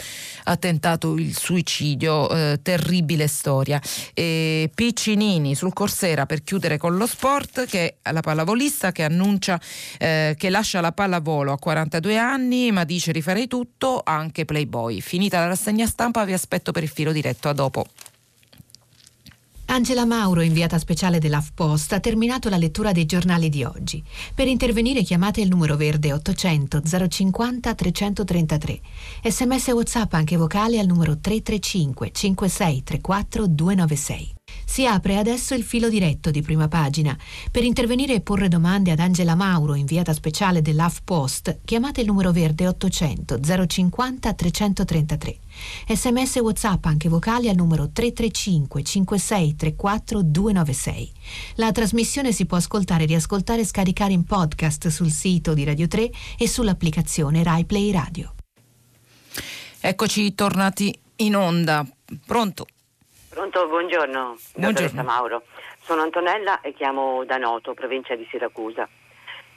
ha 0.44 0.56
tentato 0.56 1.16
il 1.16 1.36
suicidio, 1.36 2.28
eh, 2.30 2.60
terribile 2.62 3.26
storia. 3.26 3.80
E 4.14 4.70
Piccinini 4.74 5.54
sul 5.54 5.72
Corsera 5.72 6.26
per 6.26 6.42
chiudere 6.42 6.78
con 6.78 6.96
lo 6.96 7.06
sport, 7.06 7.66
che 7.66 7.96
è 8.02 8.12
la 8.12 8.20
pallavolista 8.20 8.92
che 8.92 9.04
annuncia 9.04 9.60
eh, 9.98 10.21
eh, 10.30 10.34
che 10.36 10.50
lascia 10.50 10.80
la 10.80 10.92
pallavolo 10.92 11.52
a 11.52 11.58
42 11.58 12.18
anni 12.18 12.70
ma 12.70 12.84
dice 12.84 13.12
rifarei 13.12 13.46
tutto, 13.46 14.02
anche 14.04 14.44
Playboy. 14.44 15.00
Finita 15.00 15.40
la 15.40 15.46
rassegna 15.46 15.86
stampa 15.86 16.24
vi 16.24 16.32
aspetto 16.32 16.72
per 16.72 16.82
il 16.82 16.88
filo 16.88 17.12
diretto, 17.12 17.48
a 17.48 17.52
dopo. 17.52 17.86
Angela 19.72 20.04
Mauro, 20.04 20.42
inviata 20.42 20.78
speciale 20.78 21.18
dell'AFPost, 21.18 21.94
ha 21.94 22.00
terminato 22.00 22.50
la 22.50 22.58
lettura 22.58 22.92
dei 22.92 23.06
giornali 23.06 23.48
di 23.48 23.64
oggi. 23.64 24.02
Per 24.34 24.46
intervenire 24.46 25.02
chiamate 25.02 25.40
il 25.40 25.48
numero 25.48 25.76
verde 25.76 26.12
800 26.12 26.82
050 27.08 27.74
333. 27.74 28.80
Sms 29.24 29.68
WhatsApp 29.68 30.12
anche 30.12 30.36
vocale 30.36 30.78
al 30.78 30.86
numero 30.86 31.18
335 31.18 32.10
5634 32.12 33.46
296. 33.46 34.34
Si 34.64 34.86
apre 34.86 35.18
adesso 35.18 35.54
il 35.54 35.62
filo 35.62 35.88
diretto 35.88 36.30
di 36.30 36.42
prima 36.42 36.68
pagina. 36.68 37.16
Per 37.50 37.62
intervenire 37.62 38.14
e 38.14 38.20
porre 38.20 38.48
domande 38.48 38.90
ad 38.90 39.00
Angela 39.00 39.34
Mauro, 39.34 39.74
inviata 39.74 40.12
speciale 40.12 40.62
dell'AFPost, 40.62 41.60
chiamate 41.64 42.00
il 42.00 42.06
numero 42.06 42.32
verde 42.32 42.66
800 42.68 43.40
050 43.66 44.32
333. 44.32 45.38
Sms 45.88 46.36
WhatsApp 46.36 46.84
anche 46.86 47.08
vocali 47.08 47.48
al 47.48 47.56
numero 47.56 47.90
335 47.90 48.82
5634 48.82 50.22
296. 50.22 51.12
La 51.56 51.72
trasmissione 51.72 52.32
si 52.32 52.46
può 52.46 52.56
ascoltare, 52.56 53.04
riascoltare 53.04 53.60
e 53.62 53.66
scaricare 53.66 54.12
in 54.12 54.24
podcast 54.24 54.88
sul 54.88 55.10
sito 55.10 55.54
di 55.54 55.64
Radio 55.64 55.88
3 55.88 56.10
e 56.38 56.48
sull'applicazione 56.48 57.42
RaiPlay 57.42 57.90
Radio. 57.90 58.34
Eccoci 59.80 60.34
tornati 60.34 60.96
in 61.16 61.34
onda. 61.34 61.84
Pronto? 62.24 62.66
Pronto, 63.32 63.66
buongiorno, 63.66 64.36
buongiorno. 64.56 65.02
Mauro. 65.02 65.44
Sono 65.80 66.02
Antonella 66.02 66.60
e 66.60 66.74
chiamo 66.74 67.24
da 67.24 67.38
Noto, 67.38 67.72
provincia 67.72 68.14
di 68.14 68.26
Siracusa. 68.30 68.86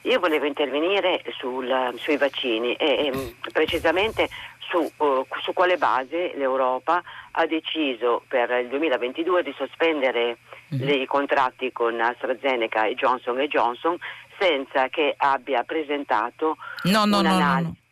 Io 0.02 0.18
volevo 0.18 0.46
intervenire 0.46 1.22
sul, 1.36 1.92
sui 1.98 2.16
vaccini 2.16 2.74
e, 2.74 3.12
e 3.12 3.34
precisamente 3.52 4.30
su, 4.60 4.78
uh, 4.78 5.26
su, 5.42 5.52
quale 5.52 5.76
base 5.76 6.32
l'Europa 6.36 7.02
ha 7.32 7.46
deciso 7.46 8.22
per 8.26 8.50
il 8.50 8.68
2022 8.68 9.42
di 9.42 9.54
sospendere 9.58 10.38
mm-hmm. 10.74 11.02
i 11.02 11.06
contratti 11.06 11.70
con 11.70 12.00
AstraZeneca 12.00 12.86
e 12.86 12.94
Johnson 12.94 13.38
Johnson 13.40 13.98
senza 14.38 14.88
che 14.88 15.12
abbia 15.18 15.64
presentato 15.64 16.56
no, 16.84 17.04
no, 17.04 17.18
un'analisi. 17.18 17.64
No, 17.64 17.68
no, 17.68 17.85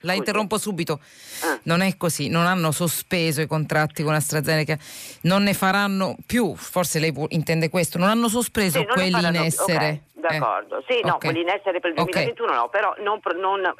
la 0.00 0.12
interrompo 0.12 0.58
subito. 0.58 1.00
Ah. 1.42 1.58
Non 1.64 1.80
è 1.80 1.96
così, 1.96 2.28
non 2.28 2.46
hanno 2.46 2.70
sospeso 2.72 3.40
i 3.40 3.46
contratti 3.46 4.02
con 4.02 4.14
AstraZeneca, 4.14 4.76
non 5.22 5.42
ne 5.42 5.54
faranno 5.54 6.16
più, 6.26 6.54
forse 6.54 6.98
lei 6.98 7.12
intende 7.28 7.68
questo, 7.68 7.98
non 7.98 8.08
hanno 8.08 8.28
sospeso 8.28 8.78
sì, 8.78 8.84
non 8.84 8.94
quelli 8.94 9.26
in 9.26 9.36
essere. 9.36 10.02
Okay, 10.18 10.38
d'accordo, 10.38 10.78
eh. 10.78 10.84
sì, 10.88 11.00
no, 11.02 11.14
okay. 11.14 11.30
quelli 11.30 11.40
in 11.42 11.48
essere 11.48 11.80
per 11.80 11.90
il 11.90 11.96
2021 11.96 12.48
okay. 12.48 12.60
no, 12.60 12.68
però 12.68 12.94
non, 12.98 13.20
non 13.36 13.74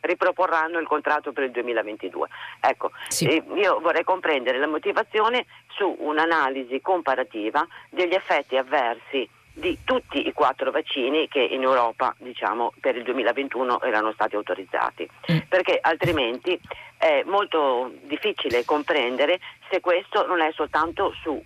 riproporranno 0.00 0.78
il 0.78 0.86
contratto 0.86 1.32
per 1.32 1.44
il 1.44 1.50
2022. 1.50 2.28
Ecco, 2.60 2.90
sì. 3.08 3.26
eh, 3.26 3.42
io 3.54 3.80
vorrei 3.80 4.04
comprendere 4.04 4.58
la 4.58 4.68
motivazione 4.68 5.46
su 5.76 5.94
un'analisi 5.98 6.80
comparativa 6.80 7.66
degli 7.90 8.14
effetti 8.14 8.56
avversi 8.56 9.28
di 9.54 9.78
tutti 9.84 10.26
i 10.26 10.32
quattro 10.32 10.70
vaccini 10.70 11.28
che 11.28 11.40
in 11.40 11.62
Europa 11.62 12.14
diciamo, 12.18 12.72
per 12.80 12.96
il 12.96 13.04
2021 13.04 13.80
erano 13.80 14.12
stati 14.12 14.34
autorizzati, 14.34 15.08
mm. 15.30 15.38
perché 15.48 15.78
altrimenti 15.80 16.58
è 16.98 17.22
molto 17.24 17.92
difficile 18.02 18.64
comprendere 18.64 19.38
se 19.70 19.80
questo 19.80 20.26
non 20.26 20.40
è 20.40 20.50
soltanto 20.52 21.12
su 21.22 21.42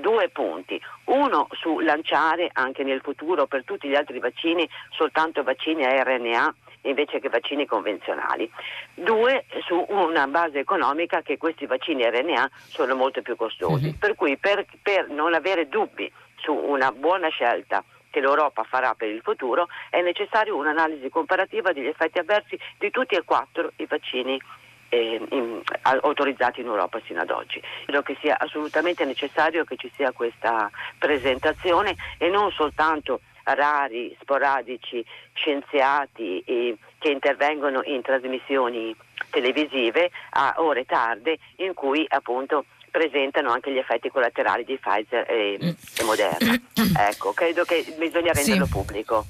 due 0.00 0.28
punti. 0.28 0.80
Uno 1.04 1.48
su 1.52 1.78
lanciare 1.80 2.50
anche 2.52 2.82
nel 2.82 3.00
futuro 3.00 3.46
per 3.46 3.64
tutti 3.64 3.88
gli 3.88 3.94
altri 3.94 4.18
vaccini 4.18 4.68
soltanto 4.90 5.42
vaccini 5.42 5.84
a 5.84 6.02
RNA 6.02 6.54
invece 6.82 7.20
che 7.20 7.28
vaccini 7.28 7.66
convenzionali. 7.66 8.50
Due, 8.94 9.44
su 9.66 9.84
una 9.88 10.26
base 10.26 10.58
economica 10.58 11.22
che 11.22 11.36
questi 11.36 11.66
vaccini 11.66 12.08
RNA 12.08 12.50
sono 12.66 12.94
molto 12.94 13.22
più 13.22 13.36
costosi. 13.36 13.86
Mm-hmm. 13.86 13.98
Per 13.98 14.14
cui 14.14 14.36
per, 14.36 14.66
per 14.82 15.08
non 15.08 15.34
avere 15.34 15.68
dubbi 15.68 16.10
su 16.36 16.52
una 16.52 16.92
buona 16.92 17.28
scelta 17.28 17.82
che 18.10 18.20
l'Europa 18.20 18.62
farà 18.62 18.94
per 18.94 19.08
il 19.08 19.20
futuro, 19.22 19.68
è 19.90 20.00
necessaria 20.00 20.54
un'analisi 20.54 21.10
comparativa 21.10 21.72
degli 21.72 21.86
effetti 21.86 22.18
avversi 22.18 22.58
di 22.78 22.90
tutti 22.90 23.14
e 23.14 23.22
quattro 23.24 23.72
i 23.76 23.86
vaccini 23.86 24.40
eh, 24.88 25.20
in, 25.30 25.60
autorizzati 25.82 26.60
in 26.60 26.66
Europa 26.66 27.00
sino 27.04 27.20
ad 27.20 27.30
oggi. 27.30 27.60
Credo 27.84 28.02
che 28.02 28.16
sia 28.20 28.38
assolutamente 28.38 29.04
necessario 29.04 29.64
che 29.64 29.76
ci 29.76 29.90
sia 29.94 30.12
questa 30.12 30.70
presentazione 30.98 31.94
e 32.18 32.28
non 32.28 32.50
soltanto 32.52 33.20
rari, 33.44 34.16
sporadici 34.20 35.04
scienziati 35.34 36.40
eh, 36.40 36.76
che 36.98 37.10
intervengono 37.10 37.82
in 37.84 38.02
trasmissioni 38.02 38.96
televisive 39.30 40.10
a 40.30 40.54
ore 40.58 40.84
tarde 40.84 41.38
in 41.56 41.74
cui 41.74 42.04
appunto 42.08 42.64
presentano 42.96 43.50
anche 43.50 43.70
gli 43.70 43.76
effetti 43.76 44.08
collaterali 44.08 44.64
di 44.64 44.78
Pfizer 44.78 45.30
e, 45.30 45.58
e 45.98 46.02
Moderna. 46.04 46.58
ecco, 47.10 47.34
credo 47.34 47.64
che 47.64 47.84
bisogna 47.98 48.32
renderlo 48.32 48.64
sì. 48.64 48.70
pubblico. 48.70 49.26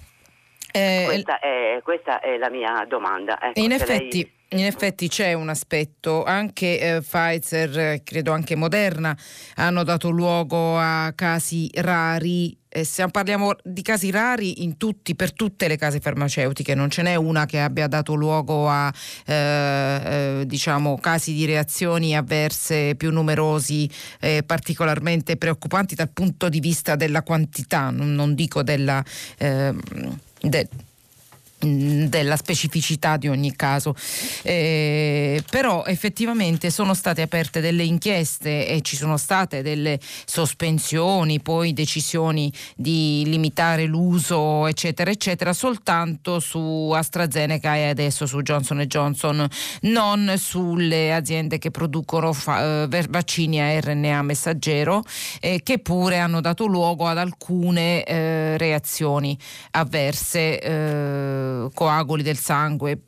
Eh, 0.71 1.03
questa, 1.07 1.41
è, 1.41 1.81
questa, 1.83 2.21
è, 2.21 2.37
la 2.37 2.49
mia 2.49 2.85
domanda. 2.87 3.41
Ecco, 3.41 3.59
in 3.59 3.73
effetti. 3.73 4.23
Lei... 4.23 4.35
In 4.51 4.65
effetti 4.65 5.09
c'è 5.09 5.33
un 5.33 5.49
aspetto, 5.49 6.23
anche 6.23 6.79
eh, 6.79 7.01
Pfizer, 7.01 8.03
credo 8.05 8.31
anche 8.31 8.55
Moderna, 8.55 9.17
hanno 9.57 9.83
dato 9.83 10.09
luogo 10.09 10.79
a 10.79 11.13
casi 11.17 11.69
rari 11.75 12.57
se 12.83 13.07
parliamo 13.09 13.55
di 13.65 13.83
casi 13.83 14.11
rari 14.11 14.77
tutti, 14.77 15.15
per 15.15 15.33
tutte 15.33 15.67
le 15.67 15.77
case 15.77 15.99
farmaceutiche, 15.99 16.75
non 16.75 16.91
ce 16.91 17.03
n'è 17.03 17.15
una 17.15 17.47
che 17.47 17.61
abbia 17.61 17.87
dato 17.87 18.15
luogo 18.15 18.69
a 18.69 18.93
eh, 19.25 19.35
eh, 19.35 20.43
diciamo, 20.47 20.99
casi 20.99 21.33
di 21.33 21.47
reazioni 21.47 22.17
avverse 22.17 22.95
più 22.97 23.11
numerosi, 23.11 23.89
particolarmente 24.45 25.37
preoccupanti 25.37 25.95
dal 25.95 26.11
punto 26.11 26.49
di 26.49 26.61
vista 26.61 26.97
della 26.97 27.23
quantità, 27.23 27.91
non, 27.91 28.15
non 28.15 28.35
dico 28.35 28.63
della... 28.63 29.03
Ehm, 29.39 29.81
de, 30.41 30.69
della 32.09 32.37
specificità 32.37 33.17
di 33.17 33.29
ogni 33.29 33.55
caso. 33.55 33.95
Eh, 34.43 35.43
però 35.51 35.85
effettivamente 35.85 36.71
sono 36.71 36.95
state 36.95 37.23
aperte 37.23 37.61
delle 37.61 37.85
inchieste 37.85 38.67
e 38.67 38.81
ci 38.83 38.97
sono 38.97 39.17
state 39.17 39.63
delle 39.63 39.99
sospensioni, 40.25 41.41
poi 41.41 41.73
decisioni 41.73 42.53
di 42.75 43.23
limitare 43.27 43.85
l'uso, 43.85 44.67
eccetera, 44.67 45.11
eccetera, 45.11 45.53
soltanto 45.53 46.41
su 46.41 46.91
AstraZeneca 46.95 47.77
e 47.77 47.89
adesso 47.89 48.27
su 48.27 48.43
Johnson 48.43 48.81
Johnson, 48.83 49.47
non 49.83 50.35
sulle 50.39 51.15
aziende 51.15 51.59
che 51.59 51.71
producono 51.71 52.33
fa- 52.33 52.85
eh, 52.85 53.07
vaccini 53.09 53.61
a 53.61 53.81
RNA 53.81 54.23
messaggero, 54.23 55.03
eh, 55.41 55.61
che 55.63 55.79
pure 55.79 56.19
hanno 56.19 56.41
dato 56.41 56.67
luogo 56.67 57.07
ad 57.07 57.19
alcune 57.19 58.05
eh, 58.05 58.57
reazioni 58.59 59.37
avverse 59.73 60.61
eh, 60.61 61.56
coaguli 61.75 62.23
del 62.23 62.37
sangue 62.37 63.06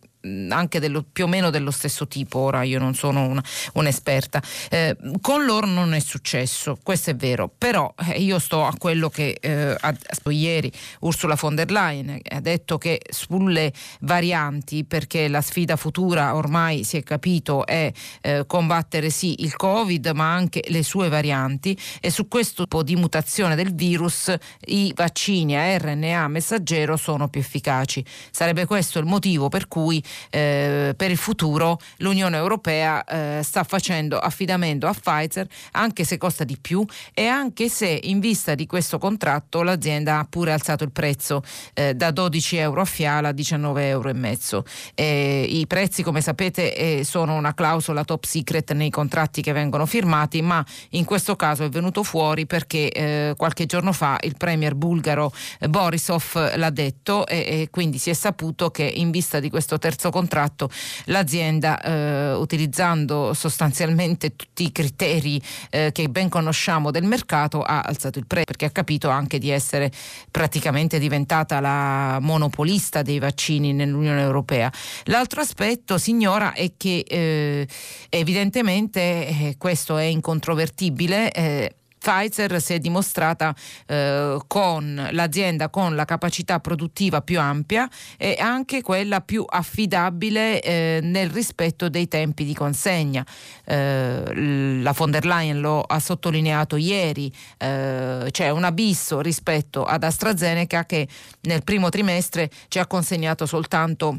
anche 0.48 0.80
dello, 0.80 1.04
più 1.10 1.24
o 1.24 1.26
meno 1.28 1.50
dello 1.50 1.70
stesso 1.70 2.06
tipo, 2.08 2.38
ora 2.38 2.62
io 2.62 2.78
non 2.78 2.94
sono 2.94 3.26
una, 3.26 3.42
un'esperta. 3.74 4.42
Eh, 4.70 4.96
con 5.20 5.44
loro 5.44 5.66
non 5.66 5.94
è 5.94 6.00
successo, 6.00 6.78
questo 6.82 7.10
è 7.10 7.16
vero, 7.16 7.50
però 7.56 7.92
eh, 8.08 8.20
io 8.20 8.38
sto 8.38 8.64
a 8.64 8.74
quello 8.76 9.08
che 9.08 9.38
eh, 9.40 9.76
ha, 9.78 9.94
ieri 10.30 10.70
Ursula 11.00 11.36
von 11.40 11.54
der 11.54 11.70
Leyen 11.70 12.20
ha 12.30 12.40
detto 12.40 12.78
che 12.78 13.00
sulle 13.08 13.72
varianti, 14.00 14.84
perché 14.84 15.28
la 15.28 15.40
sfida 15.40 15.76
futura 15.76 16.34
ormai 16.34 16.84
si 16.84 16.96
è 16.96 17.02
capito 17.02 17.64
è 17.66 17.90
eh, 18.20 18.44
combattere 18.46 19.10
sì 19.10 19.42
il 19.42 19.56
Covid 19.56 20.08
ma 20.14 20.32
anche 20.32 20.64
le 20.68 20.82
sue 20.82 21.08
varianti 21.08 21.78
e 22.00 22.10
su 22.10 22.28
questo 22.28 22.64
tipo 22.64 22.82
di 22.82 22.96
mutazione 22.96 23.54
del 23.54 23.74
virus 23.74 24.34
i 24.66 24.92
vaccini 24.94 25.56
a 25.56 25.76
RNA 25.78 26.28
messaggero 26.28 26.96
sono 26.96 27.28
più 27.28 27.40
efficaci. 27.40 28.04
Sarebbe 28.30 28.66
questo 28.66 28.98
il 28.98 29.06
motivo 29.06 29.48
per 29.48 29.68
cui 29.68 30.02
eh, 30.30 30.94
per 30.96 31.10
il 31.10 31.16
futuro 31.16 31.78
l'Unione 31.98 32.36
Europea 32.36 33.04
eh, 33.04 33.42
sta 33.42 33.64
facendo 33.64 34.18
affidamento 34.18 34.86
a 34.86 34.92
Pfizer 34.92 35.46
anche 35.72 36.04
se 36.04 36.16
costa 36.18 36.44
di 36.44 36.58
più 36.60 36.84
e 37.14 37.26
anche 37.26 37.68
se 37.68 37.98
in 38.04 38.20
vista 38.20 38.54
di 38.54 38.66
questo 38.66 38.98
contratto 38.98 39.62
l'azienda 39.62 40.18
ha 40.18 40.26
pure 40.28 40.52
alzato 40.52 40.84
il 40.84 40.92
prezzo 40.92 41.42
eh, 41.74 41.94
da 41.94 42.10
12 42.10 42.56
euro 42.56 42.80
a 42.80 42.84
fiala 42.84 43.28
a 43.28 43.32
19 43.32 43.88
euro 43.88 44.08
e 44.08 44.14
mezzo. 44.14 44.64
I 44.94 45.64
prezzi 45.66 46.02
come 46.02 46.20
sapete 46.20 46.74
eh, 46.74 47.04
sono 47.04 47.34
una 47.34 47.54
clausola 47.54 48.04
top 48.04 48.24
secret 48.24 48.72
nei 48.72 48.90
contratti 48.90 49.42
che 49.42 49.52
vengono 49.52 49.86
firmati 49.86 50.42
ma 50.42 50.64
in 50.90 51.04
questo 51.04 51.34
caso 51.34 51.64
è 51.64 51.68
venuto 51.68 52.02
fuori 52.02 52.46
perché 52.46 52.90
eh, 52.90 53.34
qualche 53.36 53.66
giorno 53.66 53.92
fa 53.92 54.18
il 54.22 54.36
premier 54.36 54.74
bulgaro 54.74 55.32
eh, 55.58 55.68
Borisov 55.68 56.56
l'ha 56.56 56.70
detto 56.70 57.26
e, 57.26 57.36
e 57.36 57.68
quindi 57.70 57.98
si 57.98 58.10
è 58.10 58.14
saputo 58.14 58.70
che 58.70 58.84
in 58.84 59.10
vista 59.10 59.40
di 59.40 59.50
questo 59.50 59.78
terzo 59.78 59.97
terzo 59.98 60.10
contratto 60.10 60.70
l'azienda 61.06 61.80
eh, 61.80 62.32
utilizzando 62.34 63.34
sostanzialmente 63.34 64.36
tutti 64.36 64.62
i 64.64 64.72
criteri 64.72 65.42
eh, 65.70 65.90
che 65.92 66.08
ben 66.08 66.28
conosciamo 66.28 66.92
del 66.92 67.02
mercato 67.02 67.62
ha 67.62 67.80
alzato 67.80 68.20
il 68.20 68.26
prezzo 68.26 68.44
perché 68.44 68.66
ha 68.66 68.70
capito 68.70 69.08
anche 69.08 69.38
di 69.38 69.50
essere 69.50 69.90
praticamente 70.30 71.00
diventata 71.00 71.58
la 71.58 72.18
monopolista 72.20 73.02
dei 73.02 73.18
vaccini 73.18 73.72
nell'Unione 73.72 74.20
Europea. 74.20 74.72
L'altro 75.04 75.40
aspetto, 75.40 75.98
signora, 75.98 76.52
è 76.52 76.70
che 76.76 77.04
eh, 77.06 77.66
evidentemente 78.08 79.00
eh, 79.00 79.54
questo 79.58 79.96
è 79.96 80.04
incontrovertibile. 80.04 81.76
Pfizer 82.08 82.58
si 82.62 82.72
è 82.72 82.78
dimostrata 82.78 83.54
eh, 83.86 84.38
con 84.46 85.08
l'azienda 85.10 85.68
con 85.68 85.94
la 85.94 86.06
capacità 86.06 86.58
produttiva 86.58 87.20
più 87.20 87.38
ampia 87.38 87.86
e 88.16 88.36
anche 88.40 88.80
quella 88.80 89.20
più 89.20 89.44
affidabile 89.46 90.62
eh, 90.62 91.00
nel 91.02 91.28
rispetto 91.28 91.90
dei 91.90 92.08
tempi 92.08 92.46
di 92.46 92.54
consegna. 92.54 93.26
Eh, 93.62 94.80
la 94.80 94.92
von 94.92 95.10
der 95.10 95.26
Leyen 95.26 95.60
lo 95.60 95.82
ha 95.82 95.98
sottolineato 96.00 96.76
ieri, 96.76 97.30
eh, 97.58 98.28
c'è 98.30 98.48
un 98.48 98.64
abisso 98.64 99.20
rispetto 99.20 99.84
ad 99.84 100.02
AstraZeneca 100.02 100.86
che 100.86 101.06
nel 101.42 101.62
primo 101.62 101.90
trimestre 101.90 102.48
ci 102.68 102.78
ha 102.78 102.86
consegnato 102.86 103.44
soltanto 103.44 104.18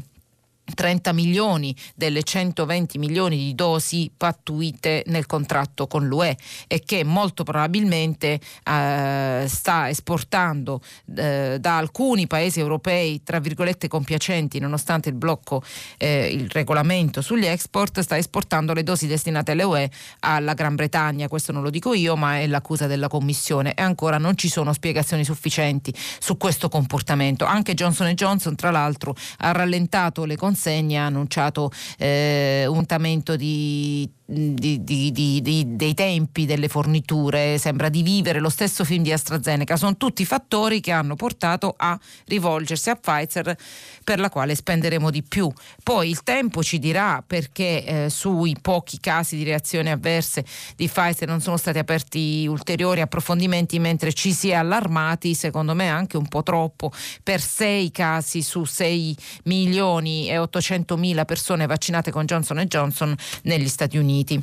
30 0.74 1.12
milioni 1.12 1.74
delle 1.94 2.22
120 2.22 2.98
milioni 2.98 3.36
di 3.36 3.54
dosi 3.54 4.10
pattuite 4.16 5.02
nel 5.06 5.26
contratto 5.26 5.86
con 5.86 6.06
l'UE 6.06 6.36
e 6.66 6.80
che 6.80 7.04
molto 7.04 7.42
probabilmente 7.42 8.40
eh, 8.64 9.44
sta 9.48 9.88
esportando 9.88 10.80
eh, 11.16 11.56
da 11.60 11.76
alcuni 11.76 12.26
paesi 12.26 12.60
europei, 12.60 13.22
tra 13.22 13.40
virgolette 13.40 13.88
compiacenti, 13.88 14.58
nonostante 14.58 15.08
il 15.08 15.14
blocco, 15.14 15.62
eh, 15.98 16.28
il 16.28 16.48
regolamento 16.50 17.20
sugli 17.20 17.46
export, 17.46 18.00
sta 18.00 18.16
esportando 18.16 18.72
le 18.72 18.82
dosi 18.82 19.06
destinate 19.06 19.52
alle 19.52 19.62
UE 19.62 19.90
alla 20.20 20.54
Gran 20.54 20.74
Bretagna. 20.74 21.28
Questo 21.28 21.52
non 21.52 21.62
lo 21.62 21.70
dico 21.70 21.94
io, 21.94 22.16
ma 22.16 22.38
è 22.38 22.46
l'accusa 22.46 22.86
della 22.86 23.08
Commissione 23.08 23.74
e 23.74 23.82
ancora 23.82 24.18
non 24.18 24.36
ci 24.36 24.48
sono 24.48 24.72
spiegazioni 24.72 25.24
sufficienti 25.24 25.92
su 26.18 26.36
questo 26.36 26.68
comportamento. 26.68 27.44
Anche 27.44 27.74
Johnson 27.74 28.12
Johnson, 28.14 28.54
tra 28.54 28.70
l'altro, 28.70 29.14
ha 29.38 29.52
rallentato 29.52 30.24
le 30.24 30.36
consegne 30.36 30.59
consegna 30.60 31.04
ha 31.04 31.06
annunciato 31.06 31.70
eh, 31.96 32.66
un 32.68 32.84
tamento 32.84 33.34
di 33.34 34.08
di, 34.30 34.84
di, 34.84 35.10
di, 35.12 35.64
dei 35.66 35.94
tempi 35.94 36.46
delle 36.46 36.68
forniture, 36.68 37.58
sembra 37.58 37.88
di 37.88 38.02
vivere 38.02 38.38
lo 38.38 38.48
stesso 38.48 38.84
film 38.84 39.02
di 39.02 39.12
AstraZeneca. 39.12 39.76
Sono 39.76 39.96
tutti 39.96 40.24
fattori 40.24 40.80
che 40.80 40.92
hanno 40.92 41.16
portato 41.16 41.74
a 41.76 41.98
rivolgersi 42.26 42.90
a 42.90 42.96
Pfizer 42.96 43.56
per 44.04 44.20
la 44.20 44.30
quale 44.30 44.54
spenderemo 44.54 45.10
di 45.10 45.22
più. 45.22 45.50
Poi 45.82 46.08
il 46.08 46.22
tempo 46.22 46.62
ci 46.62 46.78
dirà 46.78 47.24
perché 47.26 47.84
eh, 47.84 48.10
sui 48.10 48.56
pochi 48.60 49.00
casi 49.00 49.36
di 49.36 49.42
reazioni 49.42 49.90
avverse 49.90 50.44
di 50.76 50.86
Pfizer 50.86 51.26
non 51.26 51.40
sono 51.40 51.56
stati 51.56 51.78
aperti 51.78 52.46
ulteriori 52.46 53.00
approfondimenti 53.00 53.78
mentre 53.80 54.12
ci 54.12 54.32
si 54.32 54.50
è 54.50 54.54
allarmati, 54.54 55.34
secondo 55.34 55.74
me 55.74 55.88
anche 55.88 56.16
un 56.16 56.28
po' 56.28 56.42
troppo, 56.42 56.92
per 57.22 57.40
sei 57.40 57.90
casi 57.90 58.42
su 58.42 58.64
6 58.64 59.16
milioni 59.44 60.28
e 60.28 60.38
800 60.38 60.96
mila 60.96 61.24
persone 61.24 61.66
vaccinate 61.66 62.12
con 62.12 62.24
Johnson 62.26 62.58
Johnson 62.66 63.14
negli 63.42 63.68
Stati 63.68 63.98
Uniti. 63.98 64.18
Uniti. 64.20 64.38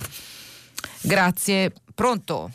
Grazie. 1.04 1.72
Pronto? 1.94 2.50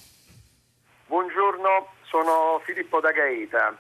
Buongiorno, 1.07 1.89
sono 2.03 2.61
Filippo 2.65 3.01
da 3.01 3.13
Gaeta. 3.13 3.77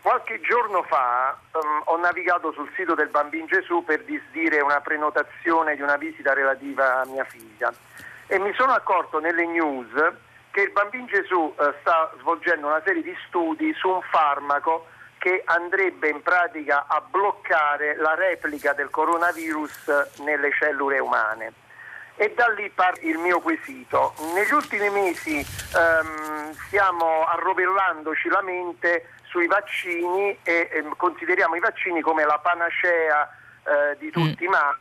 Qualche 0.00 0.40
giorno 0.40 0.82
fa 0.82 1.38
um, 1.52 1.82
ho 1.84 1.96
navigato 1.98 2.52
sul 2.52 2.70
sito 2.74 2.94
del 2.94 3.08
Bambin 3.08 3.46
Gesù 3.46 3.84
per 3.84 4.02
disdire 4.04 4.60
una 4.60 4.80
prenotazione 4.80 5.76
di 5.76 5.82
una 5.82 5.96
visita 5.96 6.32
relativa 6.32 7.00
a 7.00 7.04
mia 7.04 7.24
figlia 7.24 7.72
e 8.26 8.38
mi 8.40 8.52
sono 8.54 8.72
accorto 8.72 9.20
nelle 9.20 9.46
news 9.46 9.90
che 10.50 10.62
il 10.62 10.72
Bambin 10.72 11.06
Gesù 11.06 11.36
uh, 11.36 11.54
sta 11.80 12.12
svolgendo 12.18 12.66
una 12.66 12.82
serie 12.84 13.02
di 13.02 13.14
studi 13.28 13.72
su 13.74 13.88
un 13.88 14.00
farmaco 14.10 14.86
che 15.18 15.42
andrebbe 15.44 16.08
in 16.08 16.20
pratica 16.20 16.86
a 16.88 17.00
bloccare 17.00 17.94
la 17.96 18.14
replica 18.14 18.72
del 18.72 18.90
coronavirus 18.90 20.18
nelle 20.24 20.50
cellule 20.58 20.98
umane 20.98 21.52
e 22.16 22.32
da 22.34 22.48
lì 22.48 22.68
parte 22.70 23.06
il 23.06 23.18
mio 23.18 23.40
quesito. 23.40 24.14
Negli 24.34 24.52
ultimi 24.52 24.90
mesi 24.90 25.36
ehm, 25.38 26.52
stiamo 26.66 27.24
arrovellandoci 27.24 28.28
la 28.28 28.42
mente 28.42 29.08
sui 29.24 29.46
vaccini 29.46 30.38
e 30.42 30.68
eh, 30.70 30.84
consideriamo 30.96 31.56
i 31.56 31.60
vaccini 31.60 32.00
come 32.00 32.24
la 32.24 32.38
panacea 32.38 33.28
eh, 33.64 33.96
di 33.98 34.10
tutti 34.10 34.44
mm. 34.44 34.46
i 34.46 34.48
mali 34.48 34.78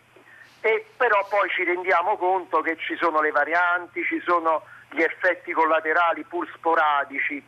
e 0.61 0.85
però 0.95 1.25
poi 1.27 1.49
ci 1.49 1.63
rendiamo 1.63 2.17
conto 2.17 2.61
che 2.61 2.77
ci 2.77 2.95
sono 2.95 3.19
le 3.19 3.31
varianti, 3.31 4.03
ci 4.03 4.21
sono 4.23 4.63
gli 4.91 5.01
effetti 5.01 5.51
collaterali 5.51 6.23
pur 6.23 6.47
sporadici. 6.55 7.43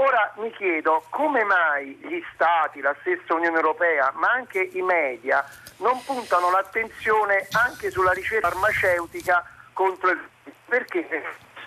Ora 0.00 0.32
mi 0.36 0.52
chiedo 0.52 1.04
come 1.10 1.42
mai 1.42 1.98
gli 2.02 2.22
Stati, 2.32 2.80
la 2.80 2.94
stessa 3.00 3.34
Unione 3.34 3.56
Europea, 3.56 4.12
ma 4.14 4.30
anche 4.30 4.60
i 4.60 4.80
media 4.80 5.44
non 5.78 6.00
puntano 6.04 6.52
l'attenzione 6.52 7.48
anche 7.50 7.90
sulla 7.90 8.12
ricerca 8.12 8.48
farmaceutica 8.48 9.44
contro 9.72 10.10
il 10.10 10.20
perché 10.66 10.98
il 10.98 11.22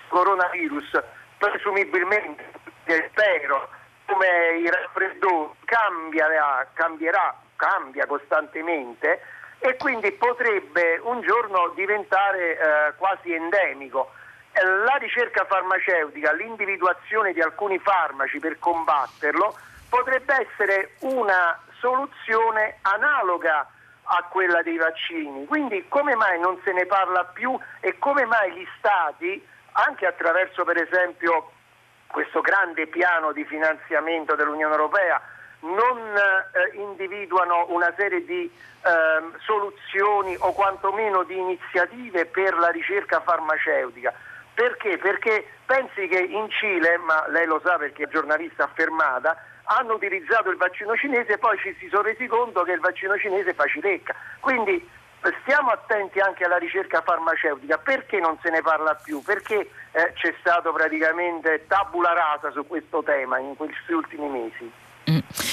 coronavirus 0.08 1.02
presumibilmente 1.36 2.42
spero 3.10 3.68
come 4.06 4.26
il 4.58 4.72
raffreddore 4.72 5.50
cambierà, 5.66 6.66
cambierà, 6.72 7.36
cambia 7.56 8.06
costantemente 8.06 9.20
e 9.58 9.76
quindi 9.76 10.10
potrebbe 10.12 11.00
un 11.02 11.20
giorno 11.20 11.72
diventare 11.74 12.58
eh, 12.58 12.94
quasi 12.96 13.34
endemico. 13.34 14.10
La 14.54 14.96
ricerca 14.96 15.44
farmaceutica, 15.46 16.32
l'individuazione 16.32 17.32
di 17.32 17.40
alcuni 17.40 17.78
farmaci 17.78 18.38
per 18.38 18.58
combatterlo 18.58 19.56
potrebbe 19.88 20.46
essere 20.46 20.94
una 21.00 21.58
soluzione 21.78 22.78
analoga 22.82 23.66
a 24.04 24.22
quella 24.28 24.62
dei 24.62 24.76
vaccini. 24.76 25.46
Quindi 25.46 25.86
come 25.88 26.14
mai 26.16 26.38
non 26.38 26.60
se 26.64 26.72
ne 26.72 26.84
parla 26.84 27.24
più 27.24 27.58
e 27.80 27.98
come 27.98 28.24
mai 28.26 28.52
gli 28.52 28.66
Stati, 28.78 29.44
anche 29.72 30.06
attraverso 30.06 30.64
per 30.64 30.76
esempio 30.76 31.52
questo 32.06 32.40
grande 32.42 32.86
piano 32.86 33.32
di 33.32 33.44
finanziamento 33.44 34.34
dell'Unione 34.34 34.74
Europea, 34.74 35.20
non 35.60 35.98
eh, 35.98 36.76
individuano 36.76 37.66
una 37.68 37.92
serie 37.96 38.24
di 38.24 38.44
eh, 38.44 39.38
soluzioni 39.40 40.36
o 40.40 40.52
quantomeno 40.52 41.22
di 41.22 41.38
iniziative 41.38 42.26
per 42.26 42.54
la 42.58 42.68
ricerca 42.68 43.20
farmaceutica. 43.20 44.12
Perché? 44.54 44.98
Perché 44.98 45.46
pensi 45.66 46.06
che 46.08 46.18
in 46.18 46.48
Cile, 46.50 46.98
ma 46.98 47.26
lei 47.28 47.46
lo 47.46 47.60
sa 47.64 47.76
perché 47.76 48.04
è 48.04 48.08
giornalista 48.08 48.64
affermata, 48.64 49.36
hanno 49.64 49.94
utilizzato 49.94 50.50
il 50.50 50.56
vaccino 50.56 50.94
cinese 50.96 51.34
e 51.34 51.38
poi 51.38 51.56
ci 51.58 51.74
si 51.78 51.88
sono 51.88 52.02
resi 52.02 52.26
conto 52.26 52.62
che 52.62 52.72
il 52.72 52.80
vaccino 52.80 53.16
cinese 53.16 53.54
fa 53.54 53.66
cilecca. 53.66 54.14
Quindi 54.40 54.88
stiamo 55.42 55.70
attenti 55.70 56.18
anche 56.18 56.44
alla 56.44 56.58
ricerca 56.58 57.02
farmaceutica. 57.02 57.78
Perché 57.78 58.18
non 58.18 58.38
se 58.42 58.50
ne 58.50 58.60
parla 58.60 58.94
più? 58.94 59.22
Perché 59.22 59.70
eh, 59.92 60.12
c'è 60.14 60.34
stato 60.40 60.72
praticamente 60.72 61.66
tabula 61.68 62.12
rasa 62.12 62.50
su 62.50 62.66
questo 62.66 63.02
tema 63.02 63.38
in 63.38 63.56
questi 63.56 63.92
ultimi 63.92 64.28
mesi? 64.28 64.72
Mm. 65.10 65.51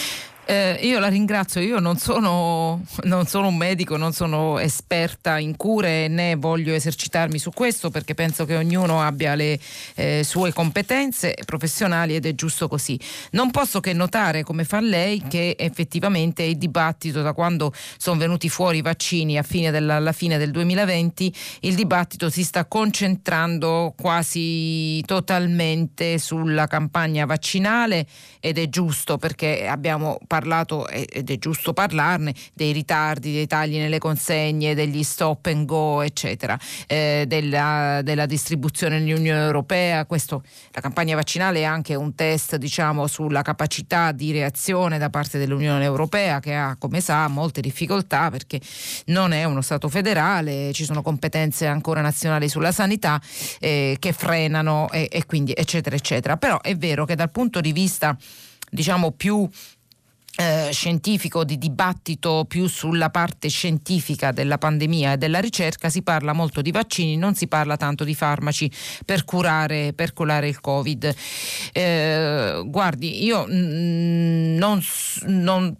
Eh, 0.49 0.79
io 0.81 0.97
la 0.97 1.09
ringrazio, 1.09 1.61
io 1.61 1.77
non 1.77 1.97
sono, 1.97 2.81
non 3.03 3.27
sono, 3.27 3.49
un 3.49 3.55
medico, 3.55 3.97
non 3.97 4.13
sono 4.13 4.57
esperta 4.57 5.37
in 5.37 5.55
cure 5.55 6.07
né 6.07 6.33
voglio 6.37 6.73
esercitarmi 6.73 7.37
su 7.37 7.51
questo 7.51 7.91
perché 7.91 8.15
penso 8.15 8.45
che 8.45 8.55
ognuno 8.55 8.99
abbia 8.99 9.35
le 9.35 9.59
eh, 9.93 10.23
sue 10.23 10.51
competenze 10.51 11.35
professionali 11.45 12.15
ed 12.15 12.25
è 12.25 12.33
giusto 12.33 12.67
così. 12.67 12.99
Non 13.33 13.51
posso 13.51 13.79
che 13.79 13.93
notare, 13.93 14.41
come 14.41 14.63
fa 14.63 14.79
lei, 14.79 15.21
che 15.27 15.55
effettivamente 15.55 16.41
il 16.41 16.57
dibattito 16.57 17.21
da 17.21 17.33
quando 17.33 17.71
sono 17.99 18.17
venuti 18.17 18.49
fuori 18.49 18.79
i 18.79 18.81
vaccini 18.81 19.39
fine 19.43 19.69
della, 19.69 19.97
alla 19.97 20.13
fine 20.13 20.39
del 20.39 20.49
2020, 20.49 21.31
il 21.59 21.75
dibattito 21.75 22.31
si 22.31 22.43
sta 22.43 22.65
concentrando 22.65 23.93
quasi 23.95 24.99
totalmente 25.05 26.17
sulla 26.17 26.65
campagna 26.65 27.27
vaccinale 27.27 28.07
ed 28.39 28.57
è 28.57 28.67
giusto 28.67 29.19
perché 29.19 29.67
abbiamo 29.67 30.17
parlato 30.25 30.37
parlato, 30.39 30.87
ed 30.87 31.29
è 31.29 31.37
giusto 31.37 31.73
parlarne, 31.73 32.33
dei 32.53 32.71
ritardi, 32.71 33.33
dei 33.33 33.47
tagli 33.47 33.75
nelle 33.75 33.97
consegne, 33.97 34.73
degli 34.73 35.03
stop 35.03 35.47
and 35.47 35.65
go, 35.65 36.01
eccetera, 36.01 36.57
eh, 36.87 37.25
della, 37.27 37.99
della, 38.03 38.25
distribuzione 38.25 38.99
nell'Unione 38.99 39.41
Europea. 39.41 40.05
Questo, 40.05 40.43
la 40.71 40.81
campagna 40.81 41.15
vaccinale 41.15 41.59
è 41.59 41.63
anche 41.63 41.95
un 41.95 42.15
test 42.15 42.55
diciamo, 42.55 43.07
sulla 43.07 43.41
capacità 43.41 44.11
di 44.13 44.31
reazione 44.31 44.97
da 44.97 45.09
parte 45.09 45.37
dell'Unione 45.37 45.83
Europea 45.83 46.39
che 46.39 46.55
ha, 46.55 46.75
come 46.79 47.01
sa, 47.01 47.27
molte 47.27 47.59
difficoltà 47.59 48.29
perché 48.29 48.61
non 49.07 49.33
è 49.33 49.43
uno 49.43 49.61
Stato 49.61 49.89
federale, 49.89 50.71
ci 50.73 50.85
sono 50.85 51.01
competenze 51.01 51.67
ancora 51.67 52.01
nazionali 52.01 52.47
sulla 52.47 52.71
sanità 52.71 53.21
eh, 53.59 53.97
che 53.99 54.13
frenano 54.13 54.89
e, 54.91 55.09
e 55.11 55.25
quindi 55.25 55.53
eccetera 55.55 55.95
eccetera. 55.95 56.37
Però 56.37 56.61
è 56.61 56.75
vero 56.75 57.05
che 57.05 57.15
dal 57.15 57.29
punto 57.29 57.59
di 57.59 57.73
vista 57.73 58.17
diciamo 58.69 59.11
più 59.11 59.47
eh, 60.37 60.69
scientifico, 60.71 61.43
di 61.43 61.57
dibattito 61.57 62.45
più 62.47 62.67
sulla 62.67 63.09
parte 63.09 63.49
scientifica 63.49 64.31
della 64.31 64.57
pandemia 64.57 65.13
e 65.13 65.17
della 65.17 65.39
ricerca, 65.39 65.89
si 65.89 66.01
parla 66.01 66.33
molto 66.33 66.61
di 66.61 66.71
vaccini, 66.71 67.17
non 67.17 67.35
si 67.35 67.47
parla 67.47 67.77
tanto 67.77 68.03
di 68.03 68.15
farmaci 68.15 68.71
per 69.05 69.25
curare, 69.25 69.93
per 69.93 70.13
curare 70.13 70.47
il 70.47 70.61
Covid. 70.61 71.15
Eh, 71.73 72.61
guardi, 72.65 73.23
io 73.23 73.45
non, 73.47 74.81
non 75.25 75.75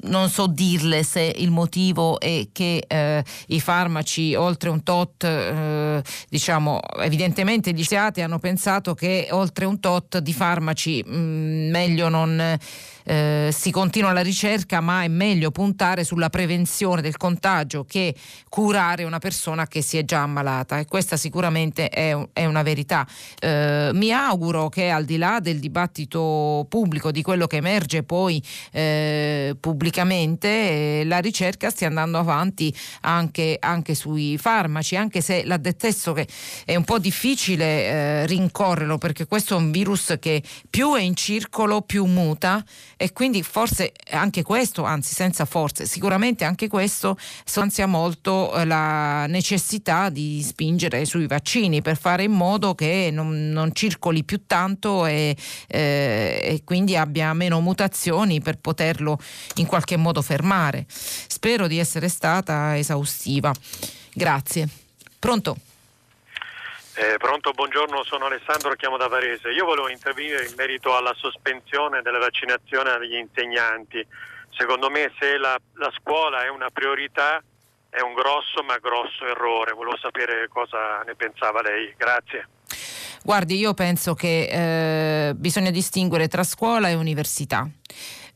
non 0.00 0.30
so 0.30 0.46
dirle 0.46 1.02
se 1.02 1.34
il 1.38 1.50
motivo 1.50 2.20
è 2.20 2.46
che 2.52 2.84
eh, 2.86 3.24
i 3.48 3.60
farmaci 3.60 4.36
oltre 4.36 4.70
un 4.70 4.84
tot, 4.84 5.24
eh, 5.24 6.00
diciamo, 6.28 6.78
evidentemente 7.00 7.72
gli 7.72 7.82
scienziati 7.82 8.20
hanno 8.20 8.38
pensato 8.38 8.94
che 8.94 9.28
oltre 9.30 9.64
un 9.64 9.80
tot 9.80 10.18
di 10.18 10.32
farmaci 10.32 11.02
mh, 11.04 11.16
mm, 11.16 11.70
meglio 11.70 12.08
non 12.08 12.38
eh, 12.38 12.58
si 13.08 13.70
continua 13.70 14.12
la 14.12 14.20
ricerca, 14.20 14.80
ma 14.80 15.02
è 15.02 15.08
meglio 15.08 15.50
puntare 15.50 16.04
sulla 16.04 16.28
prevenzione 16.28 17.00
del 17.00 17.16
contagio 17.16 17.84
che 17.84 18.14
curare 18.48 19.04
una 19.04 19.18
persona 19.18 19.66
che 19.66 19.82
si 19.82 19.96
è 19.96 20.04
già 20.04 20.22
ammalata 20.22 20.78
e 20.78 20.84
questa 20.84 21.16
sicuramente 21.16 21.88
è, 21.88 22.16
è 22.32 22.44
una 22.44 22.62
verità. 22.62 23.06
Eh, 23.40 23.90
mi 23.92 24.12
auguro 24.12 24.68
che 24.68 24.90
al 24.90 25.04
di 25.04 25.16
là 25.16 25.40
del 25.40 25.58
dibattito 25.58 26.66
pubblico, 26.68 27.10
di 27.10 27.22
quello 27.22 27.46
che 27.46 27.56
emerge 27.56 28.02
poi 28.02 28.42
eh, 28.72 29.56
pubblicamente, 29.58 30.48
eh, 30.48 31.02
la 31.04 31.18
ricerca 31.18 31.70
stia 31.70 31.88
andando 31.88 32.18
avanti 32.18 32.74
anche, 33.02 33.56
anche, 33.60 33.94
sui 33.94 34.38
farmaci, 34.38 34.96
anche 34.96 35.20
se 35.20 35.44
l'ha 35.44 35.56
dettesto 35.56 36.12
che 36.12 36.26
è 36.64 36.76
un 36.76 36.84
po' 36.84 36.98
difficile 36.98 37.64
eh, 37.64 38.26
rincorrerlo 38.26 38.98
perché 38.98 39.26
questo 39.26 39.54
è 39.54 39.58
un 39.58 39.70
virus 39.70 40.16
che 40.20 40.42
più 40.68 40.94
è 40.94 41.00
in 41.00 41.14
circolo 41.14 41.82
più 41.82 42.04
muta 42.04 42.64
e 43.00 43.12
quindi 43.12 43.44
forse 43.44 43.92
anche 44.10 44.42
questo, 44.42 44.82
anzi 44.82 45.14
senza 45.14 45.44
forze, 45.44 45.86
sicuramente 45.86 46.44
anche 46.44 46.66
questo 46.66 47.16
stanzia 47.44 47.86
molto 47.86 48.52
eh, 48.54 48.64
la 48.64 49.26
necessità 49.26 50.08
di 50.08 50.42
spingere 50.42 51.04
sui 51.04 51.28
vaccini 51.28 51.80
per 51.80 51.96
fare 51.96 52.24
in 52.24 52.32
modo 52.32 52.74
che 52.74 53.10
non, 53.12 53.50
non 53.50 53.72
circoli 53.72 54.24
più 54.24 54.46
tanto 54.46 55.06
e, 55.06 55.36
eh, 55.68 56.40
e 56.42 56.62
quindi 56.64 56.96
abbia 56.96 57.32
meno 57.34 57.60
mutazioni 57.60 58.40
per 58.40 58.58
poterlo 58.58 59.16
in 59.54 59.66
qualche 59.66 59.96
modo 59.96 60.20
fermare. 60.20 60.84
Spero 60.88 61.68
di 61.68 61.78
essere 61.78 62.08
stata 62.08 62.76
esaustiva. 62.76 63.54
Grazie. 64.12 64.68
Pronto? 65.20 65.56
Eh, 67.00 67.16
pronto, 67.16 67.52
buongiorno, 67.52 68.02
sono 68.02 68.24
Alessandro, 68.24 68.74
chiamo 68.74 68.96
da 68.96 69.06
Varese. 69.06 69.50
Io 69.50 69.64
volevo 69.64 69.88
intervenire 69.88 70.44
in 70.44 70.54
merito 70.56 70.96
alla 70.96 71.14
sospensione 71.14 72.02
delle 72.02 72.18
vaccinazioni 72.18 72.88
agli 72.88 73.14
insegnanti. 73.14 74.04
Secondo 74.50 74.90
me 74.90 75.12
se 75.16 75.36
la, 75.36 75.56
la 75.74 75.92
scuola 75.96 76.42
è 76.42 76.48
una 76.48 76.70
priorità 76.70 77.40
è 77.88 78.00
un 78.00 78.14
grosso 78.14 78.64
ma 78.64 78.78
grosso 78.78 79.24
errore. 79.24 79.74
Volevo 79.74 79.96
sapere 79.96 80.48
cosa 80.48 81.02
ne 81.06 81.14
pensava 81.14 81.62
lei. 81.62 81.94
Grazie. 81.96 82.48
Guardi, 83.22 83.56
io 83.58 83.74
penso 83.74 84.14
che 84.14 85.28
eh, 85.28 85.34
bisogna 85.36 85.70
distinguere 85.70 86.26
tra 86.26 86.42
scuola 86.42 86.88
e 86.88 86.94
università 86.94 87.68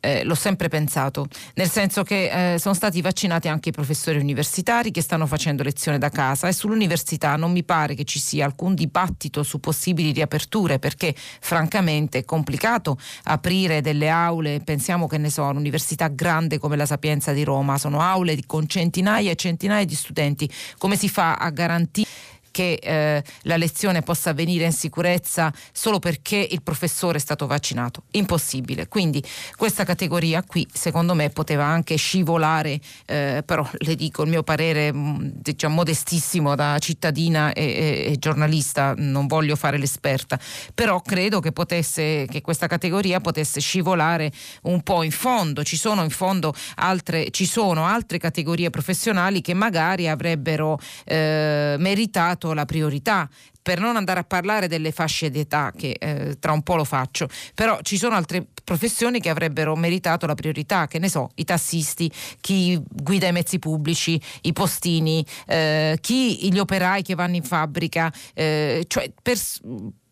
eh, 0.03 0.25
l'ho 0.25 0.35
sempre 0.35 0.69
pensato, 0.69 1.29
nel 1.55 1.71
senso 1.71 2.03
che 2.03 2.55
eh, 2.55 2.59
sono 2.59 2.75
stati 2.75 3.01
vaccinati 3.01 3.47
anche 3.47 3.69
i 3.69 3.73
professori 3.73 4.19
universitari 4.19 4.91
che 4.91 5.01
stanno 5.01 5.27
facendo 5.27 5.63
lezione 5.63 5.97
da 5.97 6.09
casa 6.09 6.49
e 6.49 6.53
sull'università 6.53 7.37
non 7.37 7.53
mi 7.53 7.63
pare 7.63 7.95
che 7.95 8.03
ci 8.03 8.19
sia 8.19 8.45
alcun 8.45 8.75
dibattito 8.75 9.45
su 9.45 9.61
possibili 9.61 10.11
riaperture 10.11 10.81
perché 10.81 11.15
francamente 11.17 12.19
è 12.19 12.25
complicato 12.25 12.99
aprire 13.25 13.81
delle 13.81 14.09
aule, 14.09 14.61
pensiamo 14.65 15.07
che 15.07 15.19
ne 15.19 15.31
so, 15.31 15.45
un'università 15.45 16.09
grande 16.09 16.59
come 16.59 16.75
la 16.77 16.87
Sapienza 16.87 17.33
di 17.33 17.45
Roma, 17.45 17.79
sono 17.79 18.01
aule 18.01 18.41
con 18.45 18.67
centinaia 18.67 19.31
e 19.31 19.37
centinaia 19.37 19.85
di 19.85 19.95
studenti, 19.95 20.51
come 20.79 20.97
si 20.97 21.09
fa 21.09 21.37
a 21.37 21.51
garantire 21.51 22.09
che 22.53 22.75
eh, 22.75 23.25
la 23.43 23.57
lezione 23.57 24.03
possa 24.03 24.31
avvenire 24.31 24.65
in 24.67 24.73
sicurezza 24.73 25.53
solo 25.73 25.99
perché 25.99 26.47
il 26.49 26.63
professore 26.63 27.17
è 27.17 27.21
stato 27.21 27.49
vaccinato. 27.49 28.05
Impossibile. 28.13 28.87
Quindi 28.87 29.21
questa 29.57 29.83
categoria 29.83 30.45
qui 30.45 30.65
secondo 30.73 31.15
me 31.15 31.31
poteva 31.31 31.65
anche 31.65 31.97
scivolare, 31.97 32.79
eh, 33.07 33.43
però 33.45 33.69
le 33.79 33.95
dico 33.97 34.23
il 34.23 34.29
mio 34.29 34.45
parere 34.45 34.93
mm, 34.93 35.17
diciamo, 35.33 35.75
modestissimo 35.75 36.55
da 36.55 36.79
cittadina 36.79 37.53
e, 37.53 37.65
e, 37.65 38.13
e, 38.13 38.19
giornalista, 38.19 38.95
non 38.97 39.27
voglio 39.27 39.57
fare 39.57 39.79
l'esperta, 39.79 40.39
però 40.75 41.01
credo 41.01 41.41
che, 41.41 41.53
potesse, 41.53 42.27
che 42.29 42.41
questa 42.41 42.67
categoria 42.67 43.21
potesse 43.21 43.61
scivolare 43.61 44.31
un 44.63 44.83
po' 44.83 45.03
in 45.03 45.11
fondo. 45.11 45.65
Ci 45.65 45.77
sono 45.77 46.03
in 46.03 46.11
fondo 46.11 46.55
altre, 46.77 47.31
ci 47.31 47.47
sono 47.47 47.87
altre 47.87 48.19
categorie 48.19 48.71
professionali 48.71 49.41
che 49.41 49.55
magari 49.55 50.09
avrebbero 50.09 50.79
eh, 51.05 51.77
meritato 51.79 52.42
dato 52.43 52.53
la 52.53 52.65
priorità 52.65 53.29
per 53.63 53.79
non 53.79 53.95
andare 53.95 54.19
a 54.19 54.25
parlare 54.25 54.67
delle 54.67 54.91
fasce 54.91 55.31
d'età, 55.31 55.73
che 55.77 55.97
eh, 55.99 56.37
tra 56.41 56.51
un 56.51 56.63
po' 56.63 56.75
lo 56.75 56.83
faccio, 56.83 57.29
però 57.55 57.79
ci 57.83 57.97
sono 57.97 58.17
altre 58.17 58.45
professioni 58.65 59.21
che 59.21 59.29
avrebbero 59.29 59.77
meritato 59.77 60.27
la 60.27 60.35
priorità, 60.35 60.89
che 60.89 60.99
ne 60.99 61.09
so, 61.09 61.31
i 61.37 61.45
tassisti, 61.45 62.11
chi 62.41 62.81
guida 62.89 63.29
i 63.29 63.33
mezzi 63.33 63.61
pubblici, 63.61 64.21
i 64.43 64.53
postini, 64.53 65.25
eh, 65.47 65.97
chi 66.01 66.53
gli 66.53 66.59
operai 66.59 67.03
che 67.03 67.15
vanno 67.15 67.37
in 67.37 67.45
fabbrica, 67.45 68.13
eh, 68.35 68.85
cioè 68.89 69.13
per, 69.23 69.39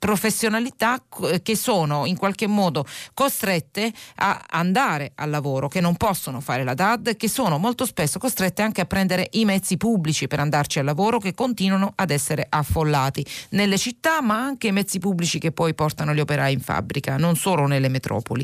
professionalità 0.01 1.05
che 1.43 1.55
sono 1.55 2.07
in 2.07 2.17
qualche 2.17 2.47
modo 2.47 2.87
costrette 3.13 3.93
a 4.17 4.47
andare 4.49 5.13
al 5.17 5.29
lavoro, 5.29 5.69
che 5.69 5.83
non 5.83 5.97
possono 5.97 6.41
fare 6.41 6.65
la 6.65 6.73
DAD, 6.73 7.17
che 7.17 7.29
sono 7.29 7.59
molto 7.59 7.85
spesso 7.85 8.19
costrette 8.19 8.63
anche 8.63 8.81
a 8.81 8.87
prendere 8.87 9.29
i 9.33 9.45
mezzi 9.45 9.77
pubblici 9.77 10.27
per 10.27 10.41
andarci 10.41 10.79
al 10.79 10.87
lavoro, 10.87 11.19
che 11.19 11.35
continuano 11.35 11.93
ad 11.95 12.11
essere 12.11 12.47
affollati 12.49 13.25
nelle 13.51 13.77
città, 13.77 14.23
ma 14.23 14.43
anche 14.43 14.69
i 14.69 14.73
mezzi 14.73 14.99
pubblici 14.99 15.39
che 15.39 15.53
poi 15.53 15.75
portano 15.75 16.15
gli 16.15 16.21
operai 16.21 16.55
in 16.55 16.61
fabbrica, 16.61 17.19
non 17.19 17.37
solo 17.37 17.67
nelle 17.67 17.91
metropoli. 17.91 18.43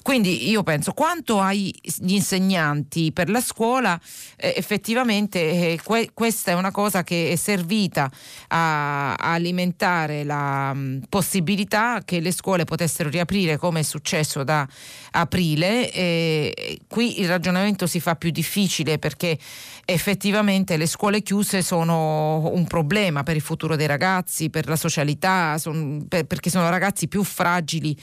Quindi 0.00 0.48
io 0.48 0.62
penso 0.62 0.92
quanto 0.92 1.40
agli 1.40 1.74
insegnanti 2.06 3.12
per 3.12 3.28
la 3.28 3.42
scuola, 3.42 4.00
eh, 4.36 4.54
effettivamente 4.56 5.72
eh, 5.72 5.80
que- 5.84 6.10
questa 6.14 6.52
è 6.52 6.54
una 6.54 6.70
cosa 6.70 7.04
che 7.04 7.32
è 7.32 7.36
servita 7.36 8.10
a 8.48 9.14
alimentare 9.16 10.24
la 10.24 10.84
possibilità 11.08 12.02
che 12.04 12.20
le 12.20 12.32
scuole 12.32 12.64
potessero 12.64 13.08
riaprire 13.08 13.56
come 13.56 13.80
è 13.80 13.82
successo 13.82 14.44
da 14.44 14.66
aprile. 15.12 15.92
E 15.92 16.80
qui 16.88 17.20
il 17.20 17.28
ragionamento 17.28 17.86
si 17.86 18.00
fa 18.00 18.16
più 18.16 18.30
difficile 18.30 18.98
perché 18.98 19.38
effettivamente 19.84 20.76
le 20.76 20.86
scuole 20.86 21.22
chiuse 21.22 21.62
sono 21.62 22.50
un 22.52 22.66
problema 22.66 23.22
per 23.22 23.36
il 23.36 23.42
futuro 23.42 23.76
dei 23.76 23.86
ragazzi, 23.86 24.50
per 24.50 24.68
la 24.68 24.76
socialità, 24.76 25.58
son, 25.58 26.06
per, 26.08 26.24
perché 26.24 26.50
sono 26.50 26.68
ragazzi 26.68 27.08
più 27.08 27.22
fragili 27.22 27.96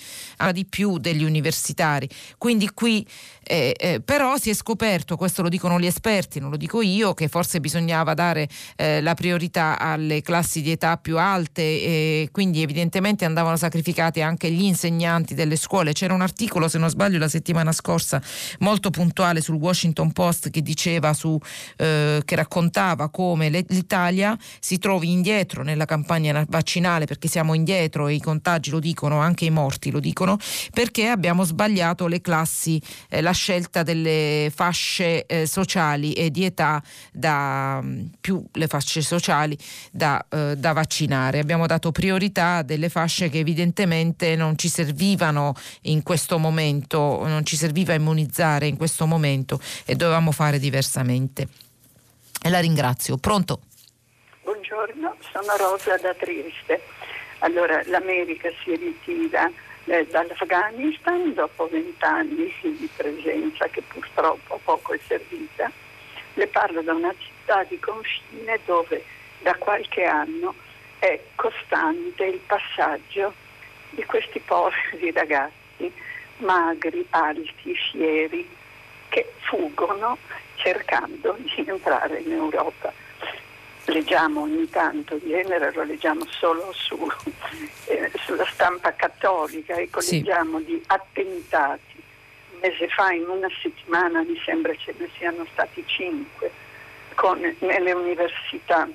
di 0.52 0.66
più 0.66 0.98
degli 0.98 1.24
universitari. 1.24 2.08
Quindi 2.38 2.70
qui 2.74 3.06
eh, 3.44 3.76
eh, 3.78 4.02
però 4.02 4.38
si 4.38 4.50
è 4.50 4.54
scoperto, 4.54 5.18
questo 5.18 5.42
lo 5.42 5.50
dicono 5.50 5.80
gli 5.80 5.86
esperti, 5.86 6.40
non 6.40 6.50
lo 6.50 6.58
dico 6.58 6.82
io, 6.82 7.14
che 7.14 7.28
forse 7.28 7.60
bisognava 7.60 8.14
dare 8.14 8.48
eh, 8.76 9.02
la 9.02 9.14
priorità 9.14 9.78
alle 9.78 10.22
classi 10.22 10.62
di 10.62 10.72
età 10.72 10.98
più 10.98 11.18
alte 11.18 11.62
e 11.62 12.30
quindi 12.32 12.62
evidentemente 12.62 12.73
andavano 12.82 13.56
sacrificati 13.56 14.22
anche 14.22 14.50
gli 14.52 14.64
insegnanti 14.64 15.34
delle 15.34 15.56
scuole. 15.56 15.94
C'era 15.94 16.14
un 16.14 16.22
articolo, 16.22 16.68
se 16.68 16.78
non 16.78 16.90
sbaglio, 16.90 17.18
la 17.18 17.28
settimana 17.28 17.72
scorsa 17.72 18.22
molto 18.60 18.90
puntuale 18.90 19.42
sul 19.42 19.56
Washington 19.56 20.12
Post 20.12 20.50
che 20.50 20.62
diceva 20.62 21.14
su, 21.14 21.38
eh, 21.78 22.22
che 22.26 22.36
raccontava 22.36 23.10
come 23.10 23.50
l'Italia 23.50 24.38
si 24.60 24.78
trovi 24.78 25.12
indietro 25.12 25.64
nella 25.64 25.86
campagna 25.86 26.46
vaccinale 26.48 27.06
perché 27.06 27.28
siamo 27.28 27.54
indietro 27.54 28.08
e 28.08 28.16
i 28.16 28.20
contagi 28.20 28.70
lo 28.70 28.80
dicono, 28.80 29.20
anche 29.20 29.46
i 29.46 29.50
morti 29.50 29.92
lo 29.92 30.00
dicono, 30.00 30.38
perché 30.74 31.08
abbiamo 31.08 31.44
sbagliato 31.44 32.08
le 32.08 32.22
classi, 32.22 32.82
eh, 33.10 33.22
la 33.22 33.32
scelta 33.32 33.84
delle 33.84 34.52
fasce 34.54 35.26
eh, 35.26 35.46
sociali 35.46 36.14
e 36.14 36.32
di 36.32 36.46
età 36.46 36.82
da 37.12 37.80
mm, 37.82 38.06
più 38.20 38.44
le 38.54 38.68
fasce 38.68 39.02
sociali 39.02 39.58
da, 39.92 40.26
eh, 40.30 40.56
da 40.58 40.74
vaccinare. 40.74 41.40
Abbiamo 41.40 41.68
dato 41.68 41.92
priorità 41.92 42.63
delle 42.64 42.90
fasce 42.90 43.30
che 43.30 43.40
evidentemente 43.40 44.36
non 44.36 44.58
ci 44.58 44.70
servivano 44.70 45.54
in 45.84 46.02
questo 46.02 46.38
momento, 46.38 47.26
non 47.28 47.46
ci 47.46 47.56
serviva 47.56 47.94
immunizzare 47.94 48.68
in 48.68 48.78
questo 48.78 49.06
momento 49.06 49.60
e 49.86 49.96
dovevamo 49.96 50.32
fare 50.32 50.58
diversamente. 50.58 51.48
E 52.42 52.50
la 52.50 52.60
ringrazio. 52.60 53.18
Pronto? 53.18 53.62
Buongiorno, 54.44 55.16
sono 55.32 55.56
Rosa 55.58 55.96
da 55.98 56.14
Trieste. 56.14 56.82
Allora, 57.40 57.82
l'America 57.86 58.50
si 58.64 58.76
ritira 58.76 59.50
eh, 59.86 60.08
dall'Afghanistan 60.10 61.34
dopo 61.34 61.68
vent'anni 61.70 62.52
di 62.62 62.90
presenza 62.96 63.68
che 63.68 63.82
purtroppo 63.82 64.60
poco 64.64 64.94
è 64.94 65.00
servita. 65.08 65.72
Le 66.36 66.48
parlo 66.48 66.82
da 66.82 66.94
una 66.94 67.14
città 67.18 67.64
di 67.64 67.80
confine 67.80 68.60
dove 68.66 69.04
da 69.42 69.56
qualche 69.56 70.04
anno 70.04 70.56
è 71.04 71.20
costante 71.36 72.24
il 72.24 72.40
passaggio 72.48 73.34
di 73.90 74.06
questi 74.06 74.40
poveri 74.40 75.12
ragazzi 75.12 75.92
magri, 76.38 77.06
alti, 77.10 77.76
fieri, 77.92 78.50
che 79.10 79.34
fuggono 79.40 80.18
cercando 80.56 81.36
di 81.40 81.66
entrare 81.68 82.20
in 82.20 82.32
Europa. 82.32 82.94
Leggiamo 83.86 84.44
ogni 84.44 84.70
tanto, 84.70 85.16
in 85.16 85.28
genere 85.28 85.74
lo 85.74 85.84
leggiamo 85.84 86.26
solo 86.30 86.72
su, 86.72 86.98
eh, 87.88 88.10
sulla 88.24 88.46
stampa 88.46 88.94
cattolica, 88.94 89.76
ecco, 89.76 90.00
sì. 90.00 90.20
leggiamo 90.20 90.62
di 90.62 90.82
attentati 90.88 92.02
mese 92.62 92.88
fa, 92.88 93.12
in 93.12 93.28
una 93.28 93.50
settimana, 93.62 94.22
mi 94.22 94.42
sembra 94.46 94.74
ce 94.78 94.96
ne 94.98 95.10
siano 95.18 95.46
stati 95.52 95.84
cinque, 95.86 96.50
con, 97.14 97.56
nelle 97.60 97.92
università 97.92 98.88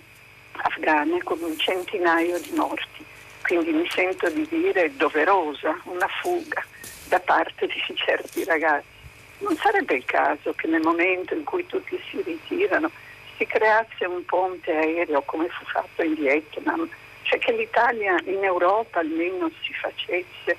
afghane 0.63 1.23
con 1.23 1.41
un 1.43 1.57
centinaio 1.59 2.39
di 2.41 2.53
morti. 2.55 3.05
Quindi 3.43 3.73
mi 3.73 3.89
sento 3.91 4.29
di 4.31 4.47
dire 4.49 4.95
doverosa 4.97 5.79
una 5.85 6.09
fuga 6.21 6.65
da 7.09 7.21
parte 7.21 7.67
di 7.67 7.83
certi 7.95 8.45
ragazzi. 8.45 8.97
Non 9.39 9.57
sarebbe 9.57 9.95
il 9.95 10.05
caso 10.05 10.53
che 10.55 10.67
nel 10.67 10.83
momento 10.83 11.35
in 11.35 11.45
cui 11.45 11.65
tutti 11.67 11.99
si 12.11 12.21
ritirano 12.23 12.91
si 13.37 13.47
creasse 13.47 14.05
un 14.05 14.25
ponte 14.25 14.73
aereo 14.73 15.23
come 15.23 15.49
fu 15.49 15.65
fatto 15.67 16.03
in 16.03 16.15
Vietnam, 16.15 16.89
cioè 17.23 17.39
che 17.39 17.53
l'Italia 17.53 18.17
in 18.25 18.43
Europa 18.43 18.99
almeno 18.99 19.49
si 19.63 19.73
facesse 19.75 20.59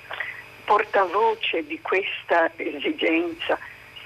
portavoce 0.64 1.66
di 1.66 1.78
questa 1.82 2.50
esigenza, 2.56 3.58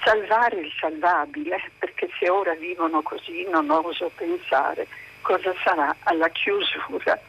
salvare 0.03 0.59
il 0.59 0.71
salvabile, 0.77 1.61
perché 1.79 2.09
se 2.19 2.29
ora 2.29 2.53
vivono 2.55 3.01
così 3.01 3.47
non 3.49 3.69
oso 3.69 4.11
pensare 4.13 4.87
cosa 5.25 5.55
sarà 5.63 5.95
alla 6.03 6.29
chiusura 6.29 7.19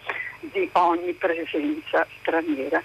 di 0.40 0.68
ogni 0.72 1.14
presenza 1.14 2.06
straniera. 2.20 2.82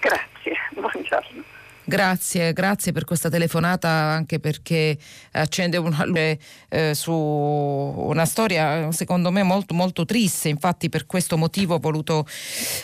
Grazie, 0.00 0.56
buongiorno. 0.70 1.55
Grazie, 1.88 2.52
grazie 2.52 2.90
per 2.90 3.04
questa 3.04 3.28
telefonata 3.28 3.88
anche 3.88 4.40
perché 4.40 4.98
accende 5.30 5.76
una 5.76 6.04
luce 6.04 6.40
eh, 6.68 6.94
su 6.94 7.12
una 7.12 8.24
storia 8.24 8.90
secondo 8.90 9.30
me 9.30 9.44
molto 9.44 9.72
molto 9.72 10.04
triste, 10.04 10.48
infatti 10.48 10.88
per 10.88 11.06
questo 11.06 11.36
motivo 11.36 11.76
ho 11.76 11.78
voluto 11.78 12.26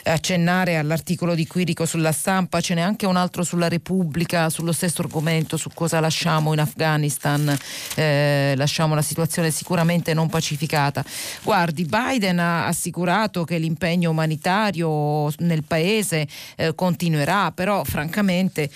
accennare 0.05 0.77
all'articolo 0.77 1.35
di 1.35 1.49
Quirico 1.49 1.85
sulla 1.85 2.13
stampa, 2.13 2.61
ce 2.61 2.75
n'è 2.75 2.81
anche 2.81 3.05
un 3.07 3.17
altro 3.17 3.43
sulla 3.43 3.67
Repubblica, 3.67 4.49
sullo 4.51 4.71
stesso 4.71 5.03
argomento, 5.03 5.57
su 5.57 5.71
cosa 5.75 5.99
lasciamo 5.99 6.53
in 6.53 6.61
Afghanistan, 6.61 7.59
eh, 7.97 8.55
lasciamo 8.57 8.93
una 8.93 9.03
situazione 9.03 9.51
sicuramente 9.51 10.15
non 10.15 10.29
pacificata. 10.29 11.05
Guardi, 11.43 11.87
Biden 11.87 12.39
ha 12.39 12.67
assicurato 12.67 13.43
che 13.43 13.59
l'impegno 13.59 14.11
umanitario 14.11 15.29
nel 15.39 15.65
paese 15.65 16.29
eh, 16.55 16.73
continuerà, 16.77 17.51
però 17.51 17.83
francamente 17.83 18.71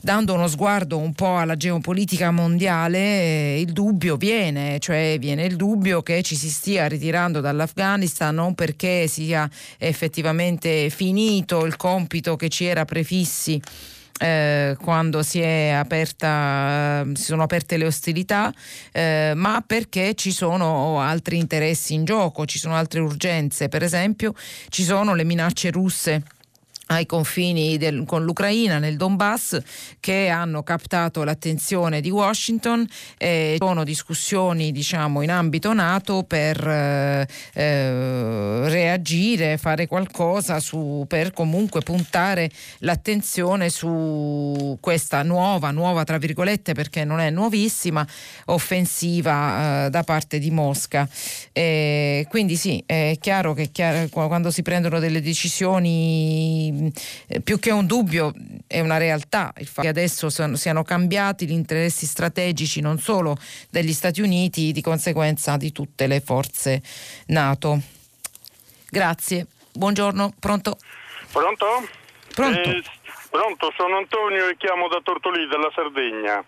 dando 0.00 0.34
uno 0.34 0.48
sguardo 0.48 0.98
un 0.98 1.12
po' 1.12 1.36
alla 1.36 1.56
geopolitica 1.56 2.30
mondiale, 2.30 2.98
eh, 2.98 3.60
il 3.60 3.72
dubbio 3.72 4.16
viene, 4.16 4.78
cioè 4.78 5.16
viene 5.18 5.44
il 5.44 5.56
dubbio 5.56 6.02
che 6.02 6.22
ci 6.22 6.36
si 6.36 6.48
stia 6.48 6.86
ritirando 6.86 7.40
dall'Afghanistan 7.40 8.34
non 8.34 8.54
perché 8.54 9.06
sia 9.06 9.48
effettivamente 9.78 10.90
finito 10.90 11.66
il 11.66 11.76
compito 11.76 12.36
che 12.36 12.48
ci 12.48 12.64
era 12.64 12.84
prefissi. 12.84 13.60
Eh, 14.22 14.76
quando 14.82 15.22
si, 15.22 15.42
aperta, 15.42 17.06
si, 17.14 17.22
sono 17.22 17.42
aperte 17.42 17.78
le 17.78 17.86
ostilità, 17.86 18.52
eh, 18.92 19.32
ma 19.34 19.64
perché 19.66 20.12
ci 20.14 20.30
sono 20.30 21.00
altri 21.00 21.38
interessi 21.38 21.94
in 21.94 22.04
gioco, 22.04 22.44
ci 22.44 22.58
sono 22.58 22.74
altre 22.74 23.00
urgenze. 23.00 23.68
Per 23.68 23.82
esempio, 23.82 24.34
ci 24.68 24.82
sono 24.82 25.14
le 25.14 25.24
minacce 25.24 25.70
russe 25.70 26.22
ai 26.90 27.06
confini 27.06 27.78
del, 27.78 28.04
con 28.04 28.24
l'Ucraina, 28.24 28.78
nel 28.78 28.96
Donbass, 28.96 29.58
che 30.00 30.28
hanno 30.28 30.62
captato 30.62 31.22
l'attenzione 31.22 32.00
di 32.00 32.10
Washington. 32.10 32.86
Eh, 33.16 33.56
sono 33.58 33.84
discussioni 33.84 34.72
diciamo, 34.72 35.22
in 35.22 35.30
ambito 35.30 35.72
NATO 35.72 36.24
per 36.24 36.66
eh, 36.66 37.28
eh, 37.54 38.68
reagire, 38.68 39.56
fare 39.56 39.86
qualcosa 39.86 40.58
su, 40.58 41.04
per 41.06 41.32
comunque 41.32 41.80
puntare 41.80 42.50
l'attenzione 42.78 43.70
su 43.70 44.76
questa 44.80 45.22
nuova, 45.22 45.70
nuova 45.70 46.02
tra 46.04 46.18
virgolette 46.18 46.74
perché 46.74 47.04
non 47.04 47.20
è 47.20 47.30
nuovissima, 47.30 48.04
offensiva 48.46 49.86
eh, 49.86 49.90
da 49.90 50.02
parte 50.02 50.38
di 50.40 50.50
Mosca. 50.50 51.08
quindi 51.52 52.56
sì, 52.56 52.82
è 52.84 53.16
chiaro 53.20 53.54
che 53.54 53.70
chiaro, 53.70 54.08
quando 54.08 54.50
si 54.50 54.62
prendono 54.62 54.98
delle 54.98 55.20
decisioni 55.20 56.78
eh, 56.79 56.79
più 57.42 57.58
che 57.58 57.70
un 57.70 57.86
dubbio 57.86 58.32
è 58.66 58.80
una 58.80 58.96
realtà 58.96 59.52
il 59.58 59.66
fatto 59.66 59.82
che 59.82 59.88
adesso 59.88 60.30
sono, 60.30 60.56
siano 60.56 60.82
cambiati 60.82 61.46
gli 61.46 61.52
interessi 61.52 62.06
strategici 62.06 62.80
non 62.80 62.98
solo 62.98 63.36
degli 63.70 63.92
Stati 63.92 64.20
Uniti, 64.20 64.72
di 64.72 64.80
conseguenza 64.80 65.56
di 65.56 65.72
tutte 65.72 66.06
le 66.06 66.20
forze 66.20 66.82
NATO. 67.26 67.78
Grazie. 68.88 69.46
Buongiorno, 69.72 70.32
pronto? 70.38 70.76
Pronto? 71.32 71.88
Pronto? 72.34 72.70
Eh, 72.70 72.82
pronto, 73.30 73.72
sono 73.76 73.98
Antonio 73.98 74.48
e 74.48 74.56
chiamo 74.56 74.88
da 74.88 75.00
Tortolì, 75.02 75.46
della 75.46 75.70
Sardegna. 75.74 76.44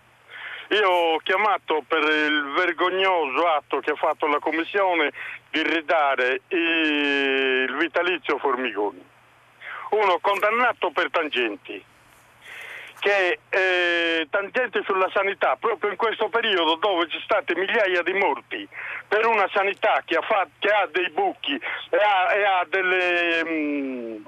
Io 0.69 0.89
ho 0.89 1.17
chiamato 1.17 1.83
per 1.87 2.01
il 2.01 2.53
vergognoso 2.55 3.47
atto 3.47 3.79
che 3.79 3.91
ha 3.91 3.95
fatto 3.95 4.27
la 4.27 4.39
Commissione 4.39 5.11
di 5.51 5.61
ridare 5.61 6.41
il 6.47 7.75
vitalizio 7.77 8.37
Formigoni 8.39 9.11
uno 9.93 10.17
condannato 10.19 10.91
per 10.91 11.09
tangenti, 11.11 11.83
che 12.99 13.39
eh, 13.49 14.27
tangenti 14.29 14.81
sulla 14.85 15.09
sanità 15.13 15.55
proprio 15.59 15.91
in 15.91 15.97
questo 15.97 16.29
periodo 16.29 16.75
dove 16.75 17.03
ci 17.05 17.19
sono 17.19 17.23
state 17.23 17.55
migliaia 17.55 18.01
di 18.01 18.13
morti 18.13 18.67
per 19.07 19.25
una 19.25 19.47
sanità 19.53 20.01
che 20.05 20.15
ha, 20.15 20.21
fatto, 20.21 20.51
che 20.59 20.69
ha 20.69 20.87
dei 20.91 21.09
buchi 21.09 21.53
e 21.53 21.97
ha, 21.97 22.33
e 22.33 22.43
ha 22.43 22.65
delle... 22.69 23.43
Mh, 23.43 23.49
mm, 23.49 24.25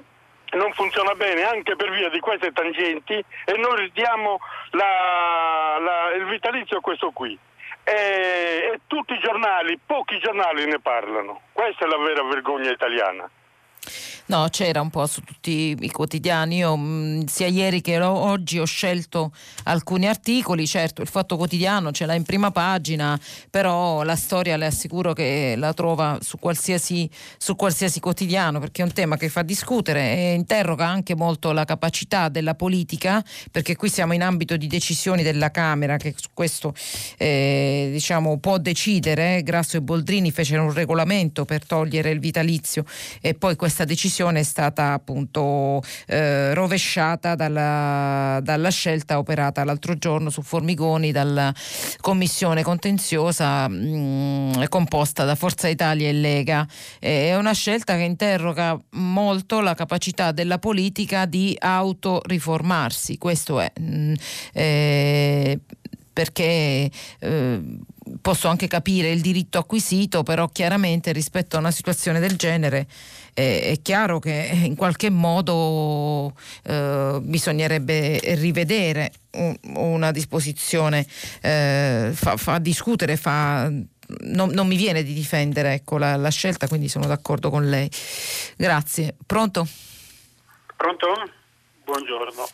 non 0.56 0.72
funziona 0.72 1.12
bene 1.14 1.42
anche 1.42 1.74
per 1.76 1.90
via 1.90 2.08
di 2.08 2.20
queste 2.20 2.52
tangenti 2.52 3.12
e 3.14 3.56
noi 3.56 3.76
ridiamo 3.80 4.38
la, 4.70 5.78
la, 5.80 6.14
il 6.14 6.24
vitalizio 6.26 6.80
questo 6.80 7.10
qui. 7.10 7.36
E, 7.82 7.92
e 8.72 8.80
tutti 8.86 9.12
i 9.12 9.18
giornali, 9.18 9.78
pochi 9.84 10.18
giornali 10.18 10.64
ne 10.64 10.78
parlano. 10.80 11.42
Questa 11.52 11.84
è 11.84 11.88
la 11.88 11.98
vera 11.98 12.22
vergogna 12.22 12.70
italiana. 12.70 13.28
No, 14.28 14.48
c'era 14.50 14.80
un 14.80 14.90
po' 14.90 15.06
su 15.06 15.20
tutti 15.20 15.76
i 15.78 15.90
quotidiani. 15.90 16.56
Io 16.56 16.76
mm, 16.76 17.26
sia 17.26 17.46
ieri 17.46 17.80
che 17.80 17.96
oggi 18.00 18.58
ho 18.58 18.64
scelto 18.64 19.32
alcuni 19.64 20.08
articoli. 20.08 20.66
Certo, 20.66 21.00
il 21.00 21.06
Fatto 21.06 21.36
Quotidiano 21.36 21.92
ce 21.92 22.06
l'ha 22.06 22.14
in 22.14 22.24
prima 22.24 22.50
pagina, 22.50 23.18
però 23.50 24.02
la 24.02 24.16
storia 24.16 24.56
le 24.56 24.66
assicuro 24.66 25.12
che 25.12 25.54
la 25.56 25.72
trova 25.74 26.18
su 26.20 26.38
qualsiasi, 26.38 27.08
su 27.38 27.54
qualsiasi 27.54 28.00
quotidiano, 28.00 28.58
perché 28.58 28.82
è 28.82 28.84
un 28.84 28.92
tema 28.92 29.16
che 29.16 29.28
fa 29.28 29.42
discutere 29.42 30.16
e 30.16 30.32
interroga 30.32 30.88
anche 30.88 31.14
molto 31.14 31.52
la 31.52 31.64
capacità 31.64 32.28
della 32.28 32.56
politica, 32.56 33.24
perché 33.52 33.76
qui 33.76 33.88
siamo 33.88 34.12
in 34.12 34.24
ambito 34.24 34.56
di 34.56 34.66
decisioni 34.66 35.22
della 35.22 35.52
Camera 35.52 35.98
che 35.98 36.14
su 36.16 36.30
questo 36.34 36.74
eh, 37.16 37.90
diciamo, 37.92 38.38
può 38.38 38.58
decidere. 38.58 39.44
Grasso 39.44 39.76
e 39.76 39.82
Boldrini 39.82 40.32
fecero 40.32 40.64
un 40.64 40.72
regolamento 40.72 41.44
per 41.44 41.64
togliere 41.64 42.10
il 42.10 42.18
vitalizio 42.18 42.84
e 43.20 43.34
poi 43.34 43.54
questa 43.54 43.84
decisione 43.84 44.14
decisione 44.16 44.40
è 44.40 44.42
stata 44.42 44.92
appunto 44.92 45.82
eh, 46.06 46.54
rovesciata 46.54 47.34
dalla, 47.34 48.40
dalla, 48.42 48.70
scelta 48.70 49.18
operata 49.18 49.64
l'altro 49.64 49.96
giorno 49.98 50.30
su 50.30 50.40
Formigoni 50.42 51.12
dalla 51.12 51.52
commissione 52.00 52.62
contenziosa 52.62 53.68
mh, 53.68 54.54
mm, 54.56 54.62
composta 54.68 55.24
da 55.24 55.34
Forza 55.34 55.68
Italia 55.68 56.08
e 56.08 56.12
Lega. 56.12 56.66
è 56.98 57.36
una 57.36 57.52
scelta 57.52 57.96
che 57.96 58.02
interroga 58.02 58.78
molto 58.92 59.60
la 59.60 59.74
capacità 59.74 60.32
della 60.32 60.58
politica 60.58 61.26
di 61.26 61.54
autoriformarsi, 61.58 63.18
questo 63.18 63.60
è. 63.60 63.70
Mh, 63.78 63.84
mm, 63.84 64.14
eh, 64.52 65.60
perché 66.12 66.90
eh, 67.18 67.60
posso 68.22 68.48
anche 68.48 68.66
capire 68.68 69.10
il 69.10 69.20
diritto 69.20 69.58
acquisito, 69.58 70.22
però 70.22 70.48
chiaramente 70.48 71.12
rispetto 71.12 71.56
a 71.56 71.58
una 71.58 71.70
situazione 71.70 72.20
del 72.20 72.36
genere 72.36 72.86
eh, 73.38 73.72
è 73.72 73.82
chiaro 73.82 74.18
che 74.18 74.50
in 74.64 74.76
qualche 74.76 75.10
modo 75.10 76.32
eh, 76.64 77.18
bisognerebbe 77.20 78.18
rivedere 78.34 79.12
un, 79.32 79.54
una 79.74 80.10
disposizione, 80.10 81.06
eh, 81.42 82.12
fa, 82.14 82.38
fa, 82.38 82.58
discutere, 82.58 83.18
fa, 83.18 83.70
non, 84.22 84.48
non, 84.50 84.66
mi 84.66 84.76
viene 84.76 85.02
di 85.02 85.12
difendere 85.12 85.74
ecco, 85.74 85.98
la, 85.98 86.16
la 86.16 86.30
scelta, 86.30 86.66
quindi 86.66 86.88
sono 86.88 87.06
d'accordo 87.06 87.50
con 87.50 87.68
lei. 87.68 87.90
Grazie. 88.56 89.14
Pronto? 89.26 89.66
Pronto? 90.74 91.06
Buongiorno. 91.84 92.46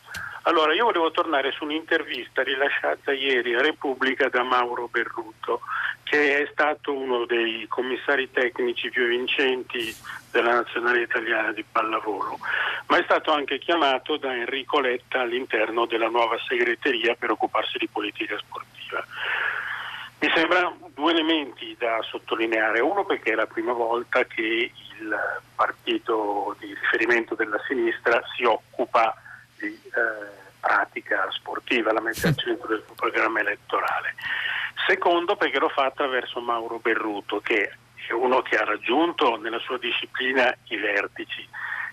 Allora, 0.42 0.74
io 0.74 0.86
volevo 0.86 1.12
tornare 1.12 1.52
su 1.52 1.62
un'intervista 1.62 2.42
rilasciata 2.42 3.12
ieri 3.12 3.54
a 3.54 3.62
Repubblica 3.62 4.28
da 4.28 4.42
Mauro 4.42 4.88
Berruto, 4.88 5.60
che 6.02 6.42
è 6.42 6.48
stato 6.50 6.92
uno 6.92 7.24
dei 7.26 7.66
commissari 7.68 8.28
tecnici 8.32 8.90
più 8.90 9.06
vincenti 9.06 9.94
della 10.32 10.54
nazionale 10.54 11.02
italiana 11.02 11.52
di 11.52 11.62
pallavolo, 11.62 12.38
ma 12.86 12.98
è 12.98 13.02
stato 13.04 13.30
anche 13.32 13.58
chiamato 13.58 14.16
da 14.16 14.34
Enrico 14.34 14.80
Letta 14.80 15.20
all'interno 15.20 15.86
della 15.86 16.08
nuova 16.08 16.36
segreteria 16.48 17.14
per 17.14 17.30
occuparsi 17.30 17.78
di 17.78 17.86
politica 17.86 18.36
sportiva. 18.38 19.04
Mi 20.18 20.30
sembrano 20.34 20.90
due 20.94 21.12
elementi 21.12 21.76
da 21.78 22.00
sottolineare. 22.02 22.80
Uno 22.80 23.04
perché 23.04 23.32
è 23.32 23.34
la 23.34 23.46
prima 23.46 23.72
volta 23.72 24.24
che 24.24 24.72
il 25.00 25.18
partito 25.54 26.56
di 26.60 26.74
riferimento 26.74 27.34
della 27.34 27.60
sinistra 27.66 28.22
si 28.34 28.44
occupa 28.44 29.14
di 29.58 29.66
eh, 29.66 30.40
pratica 30.60 31.26
sportiva, 31.30 31.92
la 31.92 32.00
mette 32.00 32.28
al 32.28 32.36
centro 32.36 32.68
del 32.68 32.82
suo 32.86 32.94
programma 32.94 33.40
elettorale. 33.40 34.14
Secondo 34.86 35.36
perché 35.36 35.58
lo 35.58 35.68
fa 35.68 35.86
attraverso 35.86 36.40
Mauro 36.40 36.78
Berruto, 36.78 37.40
che 37.40 37.72
è 38.08 38.12
uno 38.12 38.42
che 38.42 38.56
ha 38.56 38.64
raggiunto 38.64 39.36
nella 39.36 39.58
sua 39.58 39.78
disciplina 39.78 40.54
i 40.68 40.76
vertici. 40.76 41.46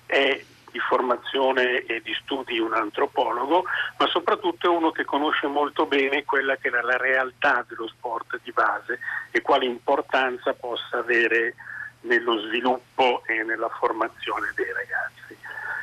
È 0.06 0.44
di 0.72 0.80
formazione 0.80 1.84
e 1.86 2.02
di 2.02 2.14
studi 2.22 2.60
un 2.60 2.74
antropologo, 2.74 3.64
ma 3.98 4.08
soprattutto 4.08 4.68
è 4.68 4.70
uno 4.70 4.92
che 4.92 5.04
conosce 5.04 5.48
molto 5.48 5.86
bene 5.86 6.24
quella 6.24 6.56
che 6.58 6.70
è 6.70 6.72
la 6.72 6.98
realtà 6.98 7.66
dello 7.68 7.88
sport 7.88 8.40
di 8.44 8.52
base 8.52 9.00
e 9.32 9.42
quale 9.42 9.66
importanza 9.66 10.54
possa 10.54 11.00
avere 11.00 11.56
nello 12.02 12.40
sviluppo 12.40 13.24
e 13.26 13.44
nella 13.44 13.70
formazione 13.70 14.52
dei 14.56 14.72
ragazzi. 14.72 15.38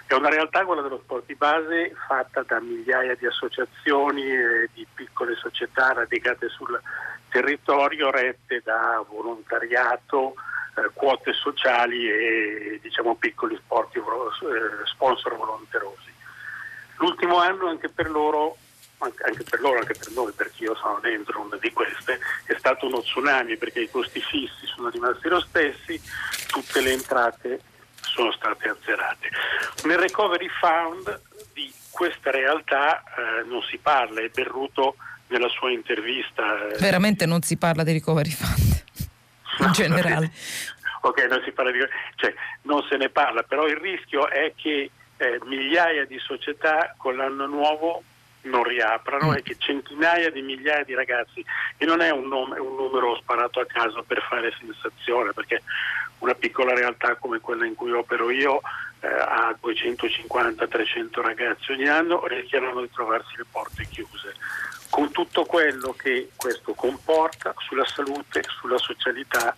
È 0.07 0.15
una 0.15 0.29
realtà 0.29 0.65
quella 0.65 0.83
dello 0.83 1.01
sport 1.03 1.27
di 1.27 1.35
base 1.35 1.93
fatta 2.07 2.43
da 2.43 2.61
migliaia 2.61 3.17
di 3.17 3.27
associazioni 3.27 4.23
e 4.23 4.69
di 4.73 4.87
piccole 4.95 5.35
società 5.35 5.93
radicate 5.93 6.49
sul 6.49 6.81
territorio, 7.37 8.11
rette 8.11 8.63
da 8.65 9.05
volontariato, 9.07 10.35
eh, 10.75 10.91
quote 10.95 11.35
sociali 11.35 12.11
e 12.11 12.79
diciamo, 12.81 13.15
piccoli 13.17 13.55
sport, 13.57 13.95
eh, 13.95 14.01
sponsor 14.87 15.37
volonterosi. 15.37 16.15
L'ultimo 16.97 17.37
anno 17.39 17.69
anche 17.69 17.91
per 17.91 18.11
loro 18.11 18.57
anche 18.99 19.43
per 19.43 19.61
loro, 19.61 19.81
anche 19.81 19.93
per 19.93 20.11
noi, 20.13 20.33
perché 20.33 20.65
io 20.65 20.75
sono 20.75 20.99
dentro 21.03 21.43
una 21.43 21.57
di 21.57 21.71
queste, 21.71 22.19
è 22.47 22.57
stato 22.57 22.87
uno 22.87 23.03
tsunami 23.03 23.59
perché 23.59 23.81
i 23.81 23.91
costi 23.91 24.23
fissi 24.23 24.67
sono 24.75 24.89
rimasti 24.89 25.29
lo 25.29 25.41
stessi, 25.41 26.01
tutte 26.47 26.81
le 26.81 26.93
entrate 26.93 27.61
sono 28.01 28.33
state 28.33 28.71
azzerate. 28.71 29.29
Nel 29.85 29.99
recovery 29.99 30.49
fund 30.49 31.21
di 31.53 31.71
questa 31.91 32.31
realtà 32.31 33.03
eh, 33.03 33.45
non 33.45 33.61
si 33.65 33.77
parla 33.77 34.23
e 34.23 34.31
Berruto 34.31 34.97
nella 35.29 35.49
sua 35.49 35.71
intervista... 35.71 36.69
Eh, 36.69 36.79
Veramente 36.79 37.27
non 37.27 37.43
si 37.43 37.57
parla 37.57 37.83
di 37.83 37.93
recovery 37.93 38.31
fund 38.31 38.85
in 39.67 39.73
generale. 39.73 40.31
ok, 41.01 41.27
non 41.29 41.43
si 41.45 41.53
parla 41.53 41.71
di... 41.71 41.79
cioè 42.17 42.35
non 42.63 42.85
se 42.89 42.97
ne 42.97 43.09
parla, 43.09 43.43
però 43.43 43.67
il 43.67 43.77
rischio 43.77 44.29
è 44.29 44.53
che 44.57 44.91
eh, 45.17 45.41
migliaia 45.45 46.05
di 46.05 46.19
società 46.19 46.95
con 46.97 47.17
l'anno 47.17 47.47
nuovo 47.47 48.03
non 48.47 48.63
riaprano 48.63 49.35
e 49.35 49.43
che 49.43 49.57
centinaia 49.59 50.31
di 50.31 50.41
migliaia 50.43 50.85
di 50.85 50.95
ragazzi, 50.95 51.45
e 51.77 51.85
non 51.85 52.01
è 52.01 52.11
un, 52.11 52.29
nome, 52.29 52.59
un 52.59 52.77
numero 52.77 53.17
sparato 53.17 53.61
a 53.61 53.67
caso 53.67 54.03
per 54.03 54.25
fare 54.29 54.55
sensazione, 54.59 55.33
perché 55.33 55.63
una 56.19 56.35
piccola 56.35 56.75
realtà 56.75 57.17
come 57.17 57.41
quella 57.41 57.67
in 57.67 57.75
cui 57.75 57.93
opero 57.93 58.31
io 58.31 58.61
eh, 59.01 59.07
ha 59.07 59.55
250-300 59.63 61.21
ragazzi 61.21 61.73
ogni 61.73 61.89
anno, 61.89 62.27
rischiano 62.27 62.81
di 62.81 62.91
trovarsi 62.91 63.37
le 63.37 63.45
porte 63.51 63.87
chiuse. 63.91 64.35
Con 64.97 65.13
tutto 65.13 65.45
quello 65.45 65.93
che 65.93 66.31
questo 66.37 66.73
comporta 66.73 67.55
sulla 67.59 67.85
salute, 67.85 68.43
sulla 68.59 68.79
socialità, 68.79 69.55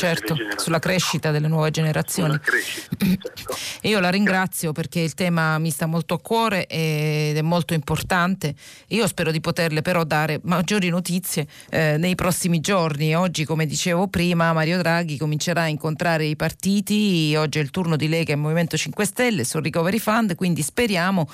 certo, 0.00 0.34
sulla 0.56 0.78
crescita 0.78 1.30
delle 1.30 1.46
nuove 1.46 1.70
generazioni. 1.70 2.38
Crescita, 2.38 2.96
certo. 3.34 3.56
Io 3.88 4.00
la 4.00 4.08
ringrazio 4.08 4.72
perché 4.72 5.00
il 5.00 5.12
tema 5.14 5.58
mi 5.58 5.70
sta 5.70 5.84
molto 5.86 6.14
a 6.14 6.20
cuore 6.20 6.66
ed 6.66 7.36
è 7.36 7.42
molto 7.42 7.74
importante. 7.74 8.54
Io 8.88 9.06
spero 9.06 9.30
di 9.30 9.40
poterle 9.40 9.82
però 9.82 10.04
dare 10.04 10.40
maggiori 10.44 10.88
notizie 10.88 11.46
eh, 11.68 11.96
nei 11.98 12.14
prossimi 12.14 12.60
giorni. 12.60 13.14
Oggi, 13.14 13.44
come 13.44 13.66
dicevo 13.66 14.08
prima, 14.08 14.52
Mario 14.54 14.78
Draghi 14.78 15.18
comincerà 15.18 15.62
a 15.62 15.68
incontrare 15.68 16.24
i 16.24 16.36
partiti. 16.36 17.34
Oggi 17.36 17.58
è 17.58 17.62
il 17.62 17.70
turno 17.70 17.96
di 17.96 18.08
Lega 18.08 18.32
e 18.32 18.36
Movimento 18.36 18.76
5 18.78 19.04
Stelle 19.04 19.44
sul 19.44 19.62
Recovery 19.62 19.98
Fund, 19.98 20.34
quindi 20.34 20.62
speriamo 20.62 21.28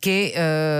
che, 0.00 0.32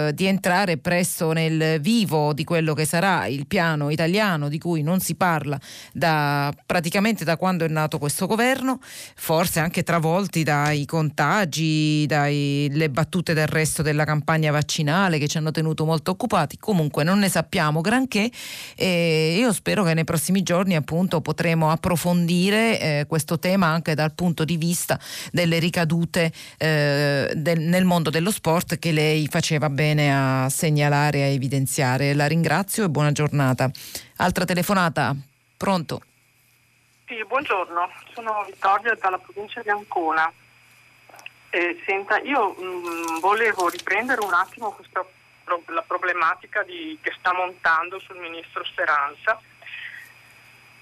eh, 0.09 0.15
di 0.15 0.27
entrare 0.27 0.79
presto 0.79 1.33
nel 1.33 1.81
vivo 1.81 2.33
di 2.33 2.43
quello 2.43 2.75
che 2.75 2.85
sarà 2.85 3.27
il 3.27 3.47
piano 3.47 3.91
italiano 3.91 4.49
di 4.49 4.59
cui 4.59 4.83
non 4.83 4.99
si 4.99 5.15
parla 5.15 5.59
da 5.93 6.53
praticamente 6.67 7.20
da 7.25 7.37
quando 7.37 7.65
è 7.65 7.69
nato 7.69 7.99
questo 7.99 8.27
governo, 8.27 8.81
forse 9.15 9.61
anche 9.61 9.83
travolti 9.83 10.43
dai 10.43 10.85
contagi, 10.87 12.07
dalle 12.07 12.91
battute 12.91 13.35
del 13.35 13.47
resto 13.47 13.83
della 13.83 14.05
campagna 14.05 14.51
vaccinale 14.51 15.19
che 15.19 15.29
ci 15.29 15.37
hanno 15.39 15.51
tenuto 15.51 15.85
molto 15.85 16.11
occupati. 16.11 16.59
Comunque 16.59 17.05
non 17.05 17.19
ne 17.19 17.29
sappiamo 17.29 17.81
granché 17.81 18.31
e 18.77 19.37
io 19.39 19.53
spero 19.53 19.85
che 19.85 19.95
nei 19.95 20.05
prossimi 20.05 20.43
giorni 20.43 20.77
appunto 20.77 21.21
potremo 21.21 21.71
approfondire 21.71 22.81
eh, 22.81 23.05
questo 23.07 23.39
tema 23.39 23.67
anche 23.67 23.95
dal 23.95 24.15
punto 24.15 24.45
di 24.45 24.57
vista 24.57 24.99
delle 25.33 25.59
ricadute 25.59 26.33
eh, 26.59 27.33
del, 27.35 27.61
nel 27.61 27.85
mondo 27.85 28.11
dello 28.11 28.31
sport 28.31 28.79
che 28.79 28.93
lei 28.93 29.27
faceva 29.29 29.71
bene 29.71 30.13
a 30.15 30.49
segnalare 30.49 31.19
e 31.19 31.23
a 31.23 31.27
evidenziare. 31.27 32.15
La 32.15 32.27
ringrazio 32.27 32.85
e 32.85 32.89
buona 32.91 33.13
giornata. 33.13 33.71
Altra 34.17 34.45
telefonata, 34.45 35.17
pronto? 35.57 36.03
Sì, 37.11 37.25
buongiorno, 37.25 37.91
sono 38.13 38.45
Vittoria 38.45 38.95
dalla 38.95 39.19
provincia 39.19 39.61
di 39.63 39.69
Ancona. 39.69 40.33
Eh, 41.51 41.83
senta, 41.85 42.21
io 42.21 42.51
mh, 42.51 42.63
mm, 42.63 43.19
volevo 43.19 43.69
riprendere 43.69 44.21
un 44.21 44.33
attimo 44.33 44.71
questa, 44.71 45.05
la 45.67 45.83
problematica 45.83 46.63
di, 46.63 46.97
che 47.03 47.13
sta 47.19 47.35
montando 47.35 47.99
sul 47.99 48.19
ministro 48.19 48.63
Speranza, 48.63 49.41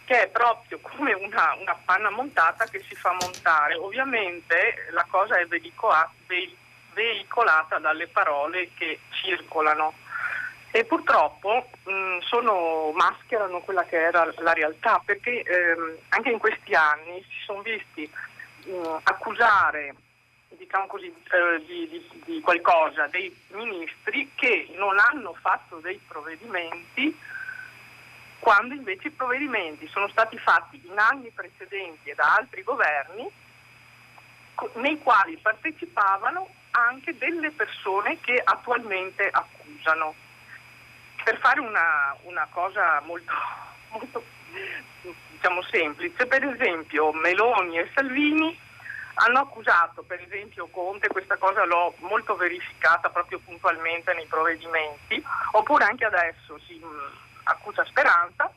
che 0.05 0.24
è 0.24 0.29
proprio 0.29 0.79
come 0.81 1.14
una, 1.14 1.57
una 1.59 1.81
panna 1.83 2.11
montata 2.11 2.66
che 2.66 2.85
si 2.87 2.95
fa 2.95 3.16
montare. 3.18 3.76
Ovviamente 3.76 4.89
la 4.91 5.07
cosa 5.09 5.39
è 5.39 5.47
veicolata 5.47 6.12
dalle 7.79 8.07
parole 8.07 8.68
che 8.74 9.01
circolano 9.22 9.95
e 10.70 10.84
purtroppo 10.84 11.68
mh, 11.84 12.18
sono, 12.20 12.92
mascherano 12.92 13.60
quella 13.60 13.84
che 13.84 13.96
era 13.96 14.30
la 14.38 14.52
realtà 14.52 15.00
perché 15.04 15.42
ehm, 15.42 15.96
anche 16.10 16.30
in 16.30 16.38
questi 16.38 16.74
anni 16.74 17.22
si 17.22 17.44
sono 17.44 17.62
visti 17.62 18.10
mh, 18.64 18.96
accusare 19.04 19.94
diciamo 20.48 20.86
così, 20.86 21.06
eh, 21.06 21.64
di, 21.66 21.88
di, 21.88 22.22
di, 22.24 22.40
qualcosa 22.40 23.06
dei 23.06 23.34
ministri 23.52 24.30
che 24.34 24.68
non 24.76 24.98
hanno 24.98 25.34
fatto 25.40 25.76
dei 25.76 26.00
provvedimenti 26.06 27.16
quando 28.38 28.74
invece 28.74 29.08
i 29.08 29.12
provvedimenti 29.12 29.88
sono 29.88 30.08
stati 30.08 30.38
fatti 30.38 30.80
in 30.84 30.98
anni 30.98 31.30
precedenti 31.30 32.10
e 32.10 32.14
da 32.14 32.34
altri 32.34 32.62
governi 32.62 33.30
nei 34.74 34.98
quali 34.98 35.36
partecipavano 35.38 36.48
anche 36.70 37.16
delle 37.16 37.50
persone 37.52 38.18
che 38.20 38.40
attualmente 38.42 39.28
accusano 39.30 40.14
per 41.22 41.38
fare 41.38 41.60
una, 41.60 42.16
una 42.22 42.46
cosa 42.50 43.00
molto, 43.04 43.32
molto 43.90 44.24
diciamo, 45.30 45.62
semplice, 45.62 46.26
per 46.26 46.44
esempio 46.44 47.12
Meloni 47.12 47.78
e 47.78 47.90
Salvini 47.94 48.66
hanno 49.20 49.40
accusato 49.40 50.02
per 50.02 50.20
esempio 50.20 50.68
Conte, 50.68 51.08
questa 51.08 51.36
cosa 51.36 51.64
l'ho 51.64 51.94
molto 51.98 52.36
verificata 52.36 53.10
proprio 53.10 53.40
puntualmente 53.40 54.14
nei 54.14 54.26
provvedimenti, 54.26 55.22
oppure 55.52 55.84
anche 55.84 56.04
adesso 56.04 56.58
si 56.66 56.74
mh, 56.74 57.42
accusa 57.44 57.84
Speranza 57.84 58.52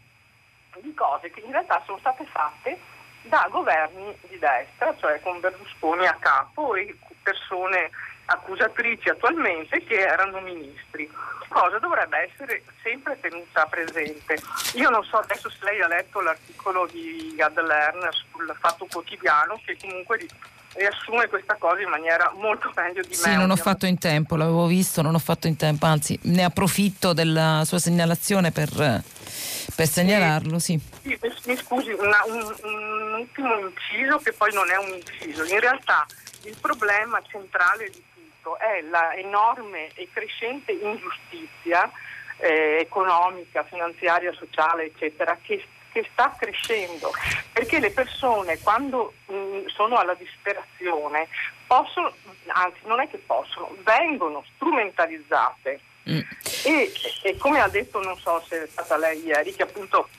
di 0.78 0.94
cose 0.94 1.30
che 1.32 1.42
in 1.42 1.52
realtà 1.52 1.82
sono 1.86 1.98
state 1.98 2.26
fatte 2.26 2.80
da 3.24 3.48
governi 3.50 4.16
di 4.30 4.38
destra, 4.40 4.96
cioè 4.98 5.20
con 5.22 5.40
Berlusconi 5.40 6.08
a 6.08 6.16
capo 6.20 6.76
e 6.76 6.96
persone 7.22 7.90
accusatrici 8.26 9.10
attualmente 9.10 9.84
che 9.84 10.00
erano 10.00 10.40
ministri, 10.40 11.10
cosa 11.50 11.80
dovrebbe 11.80 12.30
essere 12.32 12.64
sempre 12.82 13.20
tenuta 13.20 13.66
presente. 13.66 14.40
Io 14.76 14.90
non 14.90 15.04
so 15.04 15.18
adesso 15.18 15.50
se 15.50 15.58
lei 15.64 15.82
ha 15.82 15.88
letto 15.88 16.22
l'articolo 16.22 16.88
di 16.88 17.34
Gad 17.36 17.60
Lerner 17.60 18.14
sul 18.14 18.56
Fatto 18.60 18.88
Quotidiano 18.90 19.60
che 19.66 19.78
comunque 19.80 20.26
riassume 20.74 21.28
questa 21.28 21.56
cosa 21.56 21.82
in 21.82 21.90
maniera 21.90 22.32
molto 22.36 22.72
meglio 22.76 23.02
di 23.02 23.10
me. 23.10 23.16
Sì, 23.16 23.36
non 23.36 23.52
ho 23.52 23.56
fatto 23.56 23.86
in 23.86 23.98
tempo, 23.98 24.36
l'avevo 24.36 24.66
visto, 24.68 25.02
non 25.02 25.16
ho 25.16 25.20
fatto 25.20 25.48
in 25.48 25.58
tempo, 25.58 25.86
anzi 25.86 26.18
ne 26.24 26.44
approfitto 26.44 27.14
della 27.14 27.64
sua 27.66 27.80
segnalazione 27.80 28.52
per, 28.52 28.70
per 28.70 29.88
segnalarlo. 29.88 30.60
Sì. 30.60 30.80
sì. 31.02 31.20
mi 31.46 31.58
scusi, 31.58 31.92
una, 31.92 32.24
un, 32.26 32.56
un 32.64 33.14
ultimo 33.20 33.58
inciso 33.60 34.18
che 34.20 34.32
poi 34.32 34.54
non 34.54 34.70
è 34.70 34.78
un 34.78 34.94
inciso. 34.94 35.44
In 35.44 35.60
realtà 35.60 36.06
il 36.44 36.56
problema 36.60 37.22
centrale 37.28 37.90
di 37.90 38.02
tutto 38.42 38.58
è 38.58 38.82
la 38.82 39.14
enorme 39.16 39.90
e 39.94 40.10
crescente 40.12 40.72
ingiustizia 40.72 41.90
eh, 42.38 42.80
economica, 42.82 43.64
finanziaria, 43.64 44.34
sociale, 44.34 44.86
eccetera, 44.86 45.38
che, 45.42 45.64
che, 45.92 46.08
sta 46.12 46.36
crescendo. 46.38 47.12
Perché 47.54 47.80
le 47.80 47.92
persone 47.92 48.58
quando 48.60 49.14
mh, 49.28 49.34
mm, 49.34 49.66
sono 49.68 49.96
alla 49.96 50.16
disperazione 50.16 51.28
possono, 51.68 52.12
anzi 52.48 52.80
non 52.86 53.00
è 53.00 53.08
che 53.08 53.20
possono, 53.20 53.76
vengono 53.84 54.44
strumentalizzate. 54.56 55.80
Mm. 56.10 56.20
E, 56.66 56.92
e, 57.24 57.38
come 57.38 57.62
ha 57.62 57.68
detto, 57.68 58.02
non 58.02 58.18
so 58.18 58.44
se 58.48 58.64
è 58.64 58.68
stata 58.68 58.98
lei 58.98 59.24
ieri, 59.24 59.54
che 59.54 59.64
appunto 59.64 60.10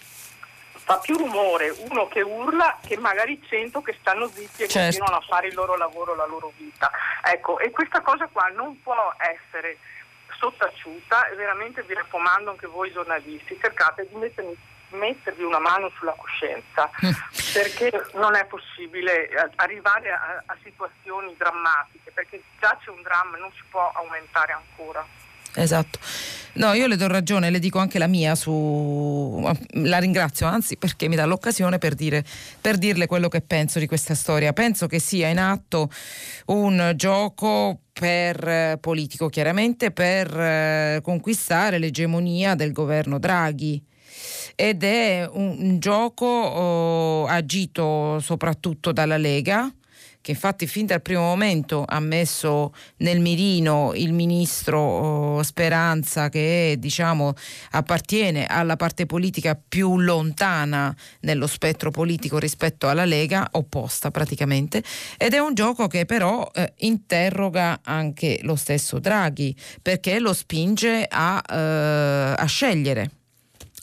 fa 0.85 0.99
più 0.99 1.17
rumore 1.17 1.71
uno 1.91 2.09
che 2.09 2.23
urla 2.23 2.79
che 2.85 2.97
magari 2.97 3.41
cento 3.49 3.83
che 3.83 3.97
stanno 4.01 4.27
zitti 4.27 4.65
e 4.65 4.69
certo. 4.69 4.79
continuano 4.79 5.17
a 5.17 5.27
fare 5.27 5.49
il 5.49 5.55
loro 5.55 5.77
lavoro, 5.77 6.15
la 6.15 6.27
loro 6.27 6.53
vita. 6.57 6.91
Ecco, 7.25 7.59
e 7.59 7.71
questa 7.71 8.01
cosa 8.01 8.29
qua 8.31 8.49
non 8.49 8.81
può 8.83 9.15
essere 9.19 9.79
sottaciuta 10.39 11.29
e 11.29 11.37
veramente 11.37 11.83
vi 11.83 11.95
raccomando 11.95 12.51
anche 12.51 12.67
voi 12.67 12.91
giornalisti, 12.93 13.59
cercate 13.61 14.09
di 14.09 14.15
mettermi 14.17 14.57
mettervi 14.93 15.43
una 15.43 15.59
mano 15.59 15.91
sulla 15.97 16.15
coscienza 16.17 16.91
perché 17.53 17.91
non 18.15 18.35
è 18.35 18.45
possibile 18.45 19.29
arrivare 19.57 20.13
a, 20.13 20.43
a, 20.45 20.57
situazioni 20.63 21.35
drammatiche 21.37 22.11
perché 22.13 22.43
già 22.61 22.77
c'è 22.83 22.91
un 22.91 23.03
dramma 23.03 23.37
e 23.37 23.41
non 23.41 23.51
si 23.53 23.63
può 23.71 23.91
aumentare 23.95 24.53
ancora. 24.53 25.05
Esatto. 25.55 25.99
No, 26.55 26.75
io 26.75 26.87
le 26.87 26.97
do 26.97 27.07
ragione, 27.07 27.51
le 27.51 27.59
dico 27.59 27.79
anche 27.79 27.99
la 27.99 28.07
mia 28.07 28.35
su... 28.35 29.51
La 29.75 29.99
ringrazio 29.99 30.47
anzi 30.47 30.77
perché 30.77 31.09
mi 31.09 31.17
dà 31.17 31.25
l'occasione 31.25 31.79
per, 31.79 31.95
dire, 31.95 32.25
per 32.61 32.77
dirle 32.77 33.07
quello 33.07 33.29
che 33.29 33.41
penso 33.41 33.79
di 33.79 33.87
questa 33.87 34.15
storia. 34.15 34.53
Penso 34.53 34.87
che 34.87 34.99
sia 34.99 35.29
in 35.29 35.39
atto 35.39 35.91
un 36.47 36.93
gioco 36.97 37.81
per 37.93 38.47
eh, 38.47 38.79
politico, 38.81 39.29
chiaramente 39.29 39.93
per 39.93 40.39
eh, 40.39 41.01
conquistare 41.03 41.79
l'egemonia 41.79 42.55
del 42.55 42.73
governo 42.73 43.19
Draghi 43.19 43.83
ed 44.55 44.83
è 44.83 45.27
un, 45.31 45.57
un 45.59 45.79
gioco 45.79 46.27
oh, 46.27 47.27
agito 47.27 48.19
soprattutto 48.21 48.93
dalla 48.93 49.17
Lega 49.17 49.73
che 50.23 50.31
infatti 50.31 50.67
fin 50.67 50.87
dal 50.87 51.03
primo 51.03 51.21
momento 51.21 51.85
ha 51.87 52.01
messo 52.01 52.73
nel 52.99 53.21
mirino 53.21 53.93
il 53.95 54.13
ministro 54.13 54.79
oh, 54.79 55.43
Speranza 55.43 56.29
che 56.29 56.77
diciamo 56.79 57.35
appartiene 57.73 58.47
alla 58.47 58.77
parte 58.77 59.05
politica 59.05 59.61
più 59.69 59.99
lontana 59.99 60.95
nello 61.21 61.47
spettro 61.47 61.91
politico 61.91 62.39
rispetto 62.39 62.89
alla 62.89 63.05
Lega, 63.05 63.49
opposta 63.53 64.11
praticamente, 64.11 64.83
ed 65.19 65.35
è 65.35 65.39
un 65.39 65.55
gioco 65.55 65.89
che 65.89 66.07
però 66.07 66.49
eh, 66.55 66.73
interroga 66.79 67.81
anche 67.83 68.39
lo 68.43 68.55
stesso 68.55 69.01
Draghi 69.01 69.55
perché 69.83 70.21
lo 70.21 70.33
spinge 70.33 71.07
a, 71.11 71.43
eh, 71.47 72.35
a 72.39 72.47
scegliere 72.47 73.11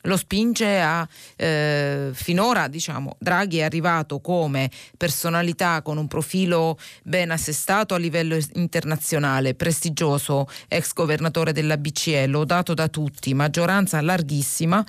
lo 0.03 0.15
spinge 0.17 0.79
a 0.79 1.07
eh, 1.35 2.11
finora 2.13 2.67
diciamo 2.67 3.17
Draghi 3.19 3.57
è 3.57 3.63
arrivato 3.63 4.19
come 4.19 4.69
personalità 4.97 5.81
con 5.81 5.97
un 5.97 6.07
profilo 6.07 6.77
ben 7.03 7.31
assestato 7.31 7.93
a 7.93 7.97
livello 7.97 8.37
internazionale, 8.53 9.55
prestigioso, 9.55 10.47
ex 10.67 10.93
governatore 10.93 11.51
della 11.51 11.77
BCE, 11.77 12.27
lodato 12.27 12.73
da 12.73 12.87
tutti, 12.87 13.33
maggioranza 13.33 14.01
larghissima 14.01 14.85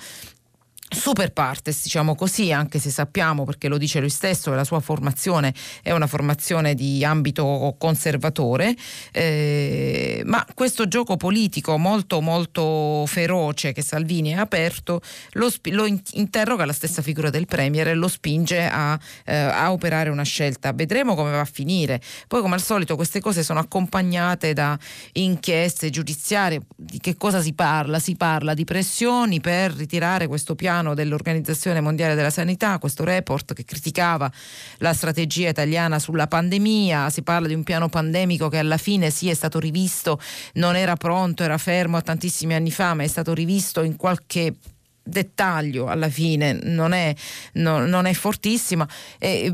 super 0.93 1.31
partes, 1.31 1.83
diciamo 1.83 2.15
così, 2.15 2.51
anche 2.51 2.77
se 2.77 2.89
sappiamo, 2.89 3.45
perché 3.45 3.67
lo 3.69 3.77
dice 3.77 3.99
lui 3.99 4.09
stesso, 4.09 4.49
che 4.49 4.57
la 4.57 4.65
sua 4.65 4.81
formazione 4.81 5.53
è 5.81 5.91
una 5.91 6.07
formazione 6.07 6.75
di 6.75 7.03
ambito 7.05 7.75
conservatore, 7.77 8.75
eh, 9.11 10.21
ma 10.25 10.45
questo 10.53 10.87
gioco 10.87 11.15
politico 11.15 11.77
molto 11.77 12.19
molto 12.19 13.05
feroce 13.07 13.71
che 13.71 13.81
Salvini 13.81 14.35
ha 14.35 14.41
aperto 14.41 15.01
lo, 15.31 15.49
lo 15.71 15.85
interroga 16.13 16.65
la 16.65 16.73
stessa 16.73 17.01
figura 17.01 17.29
del 17.29 17.45
Premier 17.45 17.87
e 17.87 17.93
lo 17.93 18.07
spinge 18.07 18.67
a, 18.67 18.99
eh, 19.25 19.35
a, 19.35 19.71
operare 19.71 20.09
una 20.09 20.23
scelta. 20.23 20.73
Vedremo 20.73 21.15
come 21.15 21.31
va 21.31 21.39
a 21.39 21.45
finire. 21.45 22.01
Poi 22.27 22.41
come 22.41 22.55
al 22.55 22.61
solito 22.61 22.95
queste 22.95 23.19
cose 23.21 23.43
sono 23.43 23.59
accompagnate 23.59 24.53
da 24.53 24.77
inchieste 25.13 25.89
giudiziarie. 25.89 26.61
Di 26.75 26.99
che 26.99 27.15
cosa 27.15 27.41
si 27.41 27.53
parla? 27.53 27.99
Si 27.99 28.15
parla 28.15 28.53
di 28.53 28.65
pressioni 28.65 29.39
per 29.39 29.73
ritirare 29.73 30.27
questo 30.27 30.55
piano 30.55 30.80
piano 30.81 30.93
dell'Organizzazione 30.95 31.79
Mondiale 31.79 32.15
della 32.15 32.31
Sanità, 32.31 32.79
questo 32.79 33.03
report 33.03 33.53
che 33.53 33.63
criticava 33.63 34.31
la 34.77 34.93
strategia 34.93 35.49
italiana 35.49 35.99
sulla 35.99 36.27
pandemia, 36.27 37.09
si 37.09 37.21
parla 37.21 37.47
di 37.47 37.53
un 37.53 37.63
piano 37.63 37.87
pandemico 37.87 38.49
che 38.49 38.57
alla 38.57 38.77
fine 38.77 39.11
sì 39.11 39.29
è 39.29 39.33
stato 39.33 39.59
rivisto, 39.59 40.19
non 40.53 40.75
era 40.75 40.95
pronto, 40.95 41.43
era 41.43 41.57
fermo 41.57 41.97
a 41.97 42.01
tantissimi 42.01 42.55
anni 42.55 42.71
fa, 42.71 42.95
ma 42.95 43.03
è 43.03 43.07
stato 43.07 43.33
rivisto 43.33 43.83
in 43.83 43.95
qualche 43.95 44.55
dettaglio 45.03 45.87
alla 45.87 46.09
fine. 46.09 46.53
Non 46.53 46.93
è, 46.93 47.13
no, 47.53 47.85
non 47.85 48.05
è 48.05 48.13
fortissima. 48.13 48.87
E, 49.19 49.51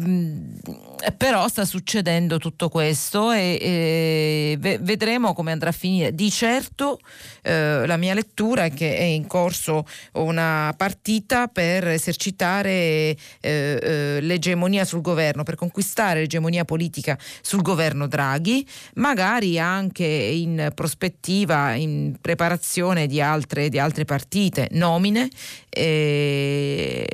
però 1.17 1.47
sta 1.47 1.65
succedendo 1.65 2.37
tutto 2.37 2.69
questo 2.69 3.31
e, 3.31 3.57
e 3.61 4.77
vedremo 4.79 5.33
come 5.33 5.51
andrà 5.51 5.69
a 5.69 5.73
finire. 5.73 6.13
Di 6.13 6.29
certo 6.29 6.99
eh, 7.43 7.85
la 7.85 7.97
mia 7.97 8.13
lettura 8.13 8.65
è 8.65 8.73
che 8.73 8.97
è 8.97 9.03
in 9.03 9.27
corso 9.27 9.85
una 10.13 10.73
partita 10.75 11.47
per 11.47 11.87
esercitare 11.87 12.69
eh, 12.69 13.17
eh, 13.41 14.17
l'egemonia 14.21 14.85
sul 14.85 15.01
governo 15.01 15.43
per 15.43 15.55
conquistare 15.55 16.21
l'egemonia 16.21 16.65
politica 16.65 17.17
sul 17.41 17.61
governo 17.61 18.07
Draghi 18.07 18.65
magari 18.95 19.59
anche 19.59 20.05
in 20.05 20.71
prospettiva 20.73 21.73
in 21.73 22.17
preparazione 22.19 23.07
di 23.07 23.21
altre, 23.21 23.69
di 23.69 23.79
altre 23.79 24.05
partite 24.05 24.67
nomine 24.71 25.29
e, 25.69 27.07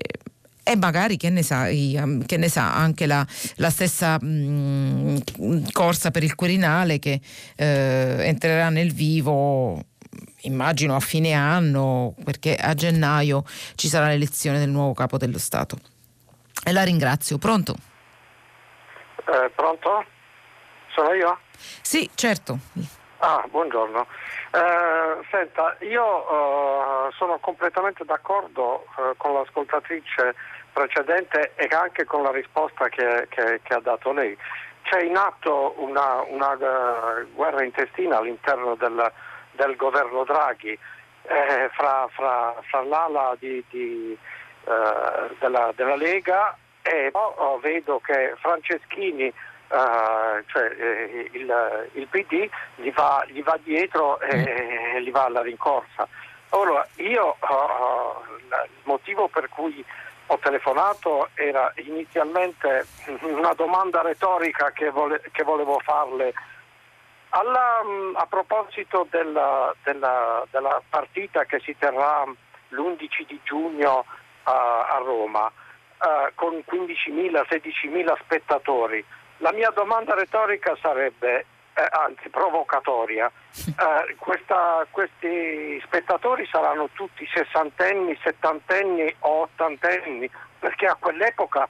e 0.64 0.76
magari 0.78 1.18
che 1.18 1.30
ne 1.30 1.44
sa, 1.44 1.66
che 1.66 2.38
ne 2.38 2.50
sa 2.50 2.74
anche 2.76 3.06
la, 3.06 3.26
la 3.58 3.70
stessa 3.70 4.18
mh, 4.20 5.72
corsa 5.72 6.10
per 6.10 6.24
il 6.24 6.36
Quirinale 6.36 7.00
che 7.00 7.20
eh, 7.56 8.18
entrerà 8.22 8.70
nel 8.70 8.94
vivo 8.94 9.84
immagino 10.44 10.96
a 10.96 11.00
fine 11.00 11.34
anno 11.34 12.16
perché 12.24 12.56
a 12.56 12.74
gennaio 12.74 13.44
ci 13.76 13.88
sarà 13.88 14.08
l'elezione 14.08 14.60
del 14.60 14.70
nuovo 14.70 14.94
capo 14.94 15.18
dello 15.18 15.38
Stato. 15.38 15.78
E 16.66 16.72
la 16.72 16.84
ringrazio. 16.84 17.38
Pronto? 17.38 17.76
Eh, 19.18 19.52
pronto? 19.56 20.06
Sono 20.94 21.14
io? 21.14 21.40
Sì, 21.82 22.10
certo. 22.14 22.60
Ah, 23.18 23.46
buongiorno. 23.50 24.06
Eh, 24.52 25.26
senta, 25.32 25.76
io 25.82 26.04
eh, 26.28 27.12
sono 27.18 27.40
completamente 27.40 28.04
d'accordo 28.06 28.86
eh, 28.98 29.14
con 29.18 29.34
l'ascoltatrice 29.34 30.36
precedente 30.74 31.54
e 31.56 31.68
anche 31.72 32.04
con 32.04 32.24
la 32.24 32.32
risposta 32.32 32.90
che, 32.90 33.28
che, 33.30 33.62
che 33.64 33.74
ha 33.74 33.80
dato 33.80 34.12
lei. 34.12 34.38
C'è 34.84 35.02
in 35.02 35.16
atto 35.16 35.76
una, 35.78 36.22
una 36.28 36.52
uh, 36.52 37.32
guerra 37.34 37.64
intestina 37.64 38.18
all'interno 38.18 38.76
del, 38.76 39.12
del 39.52 39.76
governo 39.76 40.24
Draghi 40.26 40.78
eh, 41.24 41.70
fra, 41.72 42.08
fra, 42.12 42.54
fra, 42.68 42.84
l'ala 42.84 43.36
di, 43.40 43.64
di, 43.70 44.18
uh, 44.66 45.36
della, 45.40 45.72
della, 45.76 45.96
Lega 45.96 46.58
e 46.82 47.10
oh, 47.14 47.60
vedo 47.60 48.00
che 48.04 48.34
Franceschini 48.40 49.34
Uh, 49.70 50.44
cioè, 50.48 50.72
eh, 50.78 51.30
il, 51.32 51.90
il, 51.94 52.08
PD 52.08 52.48
gli 52.76 52.92
va, 52.92 53.26
gli 53.28 53.42
va 53.42 53.58
dietro 53.64 54.20
e, 54.20 54.36
mm. 54.38 54.98
gli 54.98 55.10
va 55.10 55.24
alla 55.24 55.42
rincorsa. 55.42 56.08
Allora, 56.50 56.88
io 56.98 57.38
uh, 57.40 58.36
il 58.38 58.70
motivo 58.84 59.30
per 59.30 59.50
cui 59.50 59.84
ho 60.28 60.38
telefonato 60.38 61.30
era 61.34 61.72
inizialmente 61.76 62.86
una 63.22 63.54
domanda 63.54 64.02
retorica 64.02 64.72
che, 64.72 64.90
vole, 64.90 65.22
che 65.32 65.44
volevo 65.44 65.80
farle. 65.80 66.34
Alla, 67.30 67.82
mm, 67.84 68.16
a 68.16 68.26
proposito 68.28 69.08
della, 69.10 69.74
della, 69.84 70.46
della, 70.52 70.82
partita 70.88 71.46
che 71.46 71.60
si 71.60 71.76
terrà 71.78 72.24
l'11 72.70 73.26
di 73.28 73.40
giugno 73.44 74.00
uh, 74.00 74.06
a 74.44 75.02
Roma 75.04 75.46
uh, 75.46 76.32
con 76.36 76.64
15.000-16.000 76.70 78.20
spettatori, 78.22 79.04
la 79.38 79.52
mia 79.52 79.72
domanda 79.72 80.14
retorica 80.14 80.78
sarebbe, 80.80 81.46
eh, 81.74 81.88
anzi 81.92 82.30
provocatoria, 82.30 83.30
eh, 83.56 84.16
questa, 84.18 84.86
questi 84.90 85.82
spettatori 85.86 86.48
saranno 86.52 86.90
tutti 86.94 87.28
sessantenni, 87.34 88.18
settantenni 88.24 89.14
o 89.20 89.42
ottantenni, 89.42 90.30
perché 90.60 90.88
a 90.88 90.96
quell'epoca 90.96 91.68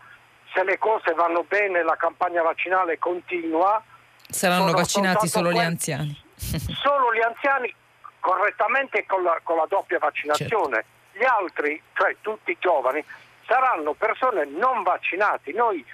se 0.53 0.63
le 0.63 0.77
cose 0.77 1.13
vanno 1.13 1.43
bene 1.43 1.84
la 1.84 1.95
campagna 1.95 2.41
vaccinale 2.41 2.99
continua. 2.99 3.81
Saranno 4.30 4.71
vaccinati 4.71 5.27
solo 5.27 5.51
gli 5.51 5.57
anziani. 5.57 6.15
solo 6.38 7.13
gli 7.13 7.21
anziani 7.21 7.73
correttamente 8.19 9.05
con 9.05 9.23
la, 9.23 9.39
con 9.43 9.57
la 9.57 9.65
doppia 9.67 9.99
vaccinazione. 9.99 10.75
Certo. 10.75 10.91
Gli 11.13 11.23
altri, 11.23 11.81
cioè 11.93 12.15
tutti 12.21 12.51
i 12.51 12.57
giovani, 12.59 13.03
saranno 13.45 13.93
persone 13.93 14.45
non 14.45 14.84
vaccinati. 14.84 15.53
Noi 15.53 15.85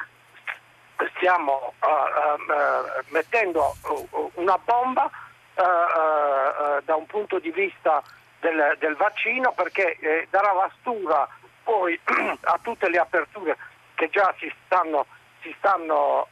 stiamo 1.15 1.73
uh, 1.79 2.51
uh, 2.51 3.03
mettendo 3.09 3.75
una 4.33 4.57
bomba 4.57 5.05
uh, 5.05 6.81
da 6.83 6.95
un 6.95 7.05
punto 7.05 7.39
di 7.39 7.51
vista 7.51 8.03
del, 8.39 8.75
del 8.79 8.95
vaccino 8.95 9.51
perché 9.53 9.97
eh, 9.99 10.27
darà 10.29 10.51
vastura 10.53 11.27
poi 11.63 11.99
a 12.41 12.59
tutte 12.61 12.89
le 12.89 12.97
aperture 12.97 13.57
che 13.95 14.09
già 14.09 14.33
si 14.39 14.51
stanno, 14.65 15.05
si 15.41 15.53
stanno 15.57 16.27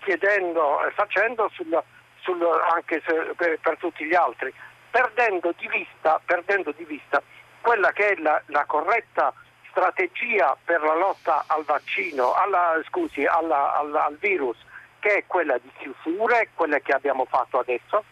chiedendo 0.00 0.84
e 0.84 0.90
facendo 0.90 1.48
sul, 1.54 1.80
sul, 2.20 2.44
anche 2.74 3.00
se, 3.06 3.14
per, 3.36 3.58
per, 3.60 3.76
tutti 3.78 4.04
gli 4.04 4.14
altri, 4.14 4.52
perdendo 4.90 5.54
di 5.56 5.68
vista, 5.68 6.20
perdendo 6.24 6.72
di 6.72 6.84
vista 6.84 7.22
quella 7.60 7.92
che 7.92 8.10
è 8.10 8.16
la, 8.16 8.42
la 8.46 8.64
corretta 8.64 9.32
strategia 9.78 10.56
per 10.64 10.82
la 10.82 10.94
lotta 10.94 11.44
al 11.46 11.62
vaccino, 11.64 12.32
alla, 12.34 12.80
scusi, 12.88 13.24
alla, 13.24 13.78
alla, 13.78 14.06
al 14.06 14.16
virus, 14.18 14.56
che 14.98 15.18
è 15.18 15.24
quella 15.26 15.56
di 15.58 15.70
chiusure, 15.78 16.50
quelle 16.54 16.82
che 16.82 16.92
abbiamo 16.92 17.24
fatto 17.26 17.60
adesso, 17.60 18.02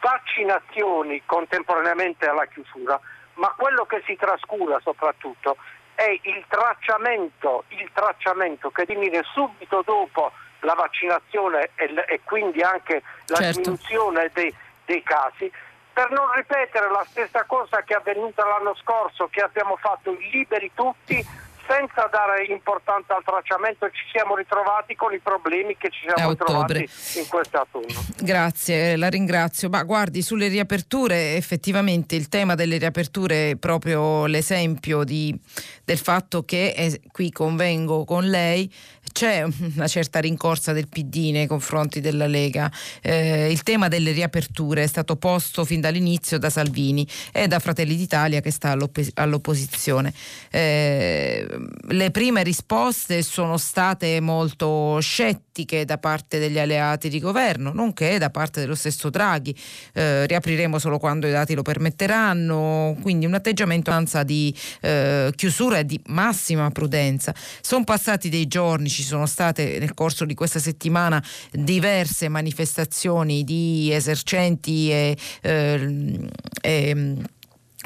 vaccinazioni 0.00 1.22
contemporaneamente 1.24 2.26
alla 2.26 2.46
chiusura, 2.46 2.98
ma 3.34 3.54
quello 3.56 3.84
che 3.84 4.02
si 4.04 4.16
trascura 4.16 4.80
soprattutto 4.82 5.56
è 5.94 6.18
il 6.22 6.44
tracciamento, 6.48 7.64
il 7.68 7.88
tracciamento 7.92 8.70
che 8.70 8.84
diviene 8.84 9.22
subito 9.32 9.82
dopo 9.84 10.32
la 10.60 10.74
vaccinazione 10.74 11.70
e, 11.76 11.94
e 12.08 12.20
quindi 12.24 12.60
anche 12.62 13.02
la 13.26 13.36
certo. 13.36 13.60
diminuzione 13.60 14.30
dei, 14.34 14.52
dei 14.84 15.02
casi, 15.02 15.50
per 15.96 16.10
non 16.10 16.30
ripetere 16.34 16.90
la 16.90 17.06
stessa 17.08 17.44
cosa 17.44 17.80
che 17.82 17.94
è 17.94 17.96
avvenuta 17.96 18.44
l'anno 18.44 18.74
scorso, 18.74 19.28
che 19.30 19.40
abbiamo 19.40 19.76
fatto 19.80 20.14
liberi 20.30 20.70
tutti 20.74 21.24
senza 21.66 22.06
dare 22.12 22.44
importanza 22.52 23.16
al 23.16 23.24
tracciamento 23.24 23.88
ci 23.90 24.04
siamo 24.12 24.36
ritrovati 24.36 24.94
con 24.94 25.14
i 25.14 25.18
problemi 25.18 25.74
che 25.78 25.88
ci 25.90 26.06
siamo 26.06 26.30
ritrovati 26.30 26.88
in 27.16 27.26
questo 27.26 27.56
autunno. 27.56 27.98
Grazie, 28.18 28.96
la 28.96 29.08
ringrazio. 29.08 29.70
Ma 29.70 29.82
guardi, 29.84 30.20
sulle 30.20 30.48
riaperture, 30.48 31.34
effettivamente 31.36 32.14
il 32.14 32.28
tema 32.28 32.54
delle 32.54 32.76
riaperture 32.76 33.50
è 33.50 33.56
proprio 33.56 34.26
l'esempio 34.26 35.02
di, 35.02 35.34
del 35.82 35.98
fatto 35.98 36.44
che, 36.44 36.74
eh, 36.76 37.00
qui 37.10 37.32
convengo 37.32 38.04
con 38.04 38.28
lei, 38.28 38.70
c'è 39.16 39.46
una 39.74 39.88
certa 39.88 40.20
rincorsa 40.20 40.74
del 40.74 40.88
PD 40.88 41.30
nei 41.30 41.46
confronti 41.46 42.00
della 42.00 42.26
Lega. 42.26 42.70
Eh, 43.00 43.50
il 43.50 43.62
tema 43.62 43.88
delle 43.88 44.12
riaperture 44.12 44.82
è 44.82 44.86
stato 44.86 45.16
posto 45.16 45.64
fin 45.64 45.80
dall'inizio 45.80 46.38
da 46.38 46.50
Salvini 46.50 47.08
e 47.32 47.48
da 47.48 47.58
Fratelli 47.58 47.96
d'Italia 47.96 48.42
che 48.42 48.50
sta 48.50 48.72
all'opp- 48.72 49.08
all'opposizione. 49.14 50.12
Eh, 50.50 51.46
le 51.88 52.10
prime 52.10 52.42
risposte 52.42 53.22
sono 53.22 53.56
state 53.56 54.20
molto 54.20 54.98
scettiche 55.00 55.45
da 55.64 55.98
parte 55.98 56.38
degli 56.38 56.58
alleati 56.58 57.08
di 57.08 57.18
governo, 57.18 57.72
nonché 57.72 58.18
da 58.18 58.30
parte 58.30 58.60
dello 58.60 58.74
stesso 58.74 59.10
Draghi. 59.10 59.56
Eh, 59.92 60.26
riapriremo 60.26 60.78
solo 60.78 60.98
quando 60.98 61.26
i 61.26 61.30
dati 61.30 61.54
lo 61.54 61.62
permetteranno, 61.62 62.96
quindi 63.00 63.26
un 63.26 63.34
atteggiamento 63.34 63.84
di 64.24 64.54
eh, 64.80 65.32
chiusura 65.34 65.78
e 65.78 65.84
di 65.86 66.00
massima 66.06 66.70
prudenza. 66.70 67.34
Sono 67.60 67.84
passati 67.84 68.28
dei 68.28 68.46
giorni, 68.46 68.88
ci 68.88 69.02
sono 69.02 69.26
state 69.26 69.78
nel 69.78 69.94
corso 69.94 70.24
di 70.24 70.34
questa 70.34 70.58
settimana 70.58 71.22
diverse 71.52 72.28
manifestazioni 72.28 73.44
di 73.44 73.92
esercenti 73.92 74.90
e, 74.90 75.16
eh, 75.42 76.28
e 76.60 77.16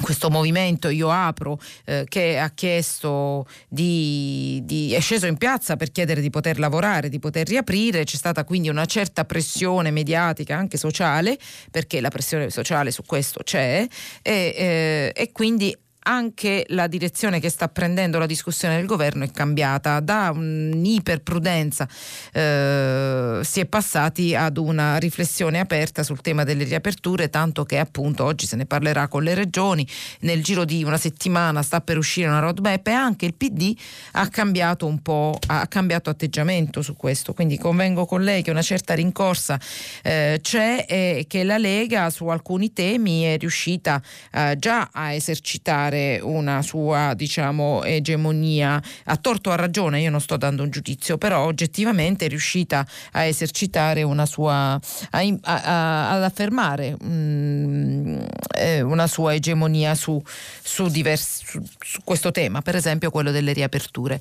questo 0.01 0.29
movimento 0.29 0.89
Io 0.89 1.09
Apro 1.09 1.59
eh, 1.85 2.05
che 2.07 2.37
ha 2.39 2.49
chiesto 2.49 3.45
di, 3.67 4.61
di, 4.63 4.93
è 4.93 4.99
sceso 4.99 5.25
in 5.27 5.37
piazza 5.37 5.75
per 5.75 5.91
chiedere 5.91 6.21
di 6.21 6.29
poter 6.29 6.59
lavorare, 6.59 7.09
di 7.09 7.19
poter 7.19 7.47
riaprire, 7.47 8.03
c'è 8.03 8.17
stata 8.17 8.43
quindi 8.43 8.69
una 8.69 8.85
certa 8.85 9.25
pressione 9.25 9.91
mediatica 9.91 10.55
anche 10.55 10.77
sociale 10.77 11.37
perché 11.69 12.01
la 12.01 12.09
pressione 12.09 12.49
sociale 12.49 12.91
su 12.91 13.03
questo 13.03 13.41
c'è 13.43 13.87
e, 14.21 14.53
eh, 14.57 15.11
e 15.15 15.31
quindi 15.31 15.75
anche 16.03 16.65
la 16.69 16.87
direzione 16.87 17.39
che 17.39 17.49
sta 17.49 17.67
prendendo 17.67 18.17
la 18.17 18.25
discussione 18.25 18.75
del 18.75 18.85
governo 18.85 19.23
è 19.23 19.31
cambiata. 19.31 19.99
Da 19.99 20.31
un'iperprudenza 20.33 21.87
eh, 22.33 23.39
si 23.43 23.59
è 23.59 23.65
passati 23.65 24.35
ad 24.35 24.57
una 24.57 24.97
riflessione 24.97 25.59
aperta 25.59 26.03
sul 26.03 26.21
tema 26.21 26.43
delle 26.43 26.63
riaperture, 26.63 27.29
tanto 27.29 27.63
che 27.65 27.77
appunto 27.77 28.23
oggi 28.23 28.47
se 28.47 28.55
ne 28.55 28.65
parlerà 28.65 29.07
con 29.07 29.23
le 29.23 29.33
regioni. 29.33 29.87
Nel 30.21 30.43
giro 30.43 30.65
di 30.65 30.83
una 30.83 30.97
settimana 30.97 31.61
sta 31.61 31.81
per 31.81 31.97
uscire 31.97 32.27
una 32.27 32.39
roadmap 32.39 32.87
e 32.87 32.91
anche 32.91 33.25
il 33.25 33.35
PD 33.35 33.75
ha 34.13 34.27
cambiato 34.27 34.87
un 34.87 35.01
po', 35.01 35.37
ha 35.47 35.67
cambiato 35.67 36.09
atteggiamento 36.09 36.81
su 36.81 36.95
questo. 36.95 37.33
Quindi 37.33 37.57
convengo 37.57 38.05
con 38.05 38.23
lei 38.23 38.41
che 38.41 38.51
una 38.51 38.61
certa 38.61 38.93
rincorsa 38.93 39.59
eh, 40.01 40.39
c'è 40.41 40.85
e 40.87 41.25
che 41.27 41.43
la 41.43 41.57
Lega 41.57 42.09
su 42.09 42.27
alcuni 42.27 42.73
temi 42.73 43.23
è 43.23 43.37
riuscita 43.37 44.01
eh, 44.31 44.55
già 44.57 44.89
a 44.91 45.13
esercitare 45.13 45.90
esercitare 45.91 46.19
una 46.21 46.61
sua 46.61 47.13
diciamo, 47.13 47.83
egemonia 47.83 48.81
a 49.05 49.17
torto 49.17 49.49
o 49.49 49.53
a 49.53 49.55
ragione, 49.55 49.99
io 49.99 50.09
non 50.09 50.21
sto 50.21 50.37
dando 50.37 50.63
un 50.63 50.69
giudizio, 50.69 51.17
però 51.17 51.43
oggettivamente 51.43 52.25
è 52.25 52.29
riuscita 52.29 52.85
a 53.13 53.23
esercitare 53.23 54.03
una 54.03 54.25
sua, 54.25 54.73
a, 54.73 55.19
a, 55.43 56.09
ad 56.11 56.23
affermare 56.23 56.95
mh, 56.99 57.05
mm, 57.05 58.19
eh, 58.57 58.81
una 58.81 59.07
sua 59.07 59.33
egemonia 59.33 59.93
su, 59.95 60.21
su, 60.25 60.87
diversi, 60.87 61.45
su, 61.45 61.63
su 61.79 62.01
questo 62.03 62.31
tema, 62.31 62.61
per 62.61 62.75
esempio 62.75 63.11
quello 63.11 63.31
delle 63.31 63.53
riaperture. 63.53 64.19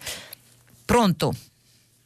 Pronto? 0.85 1.33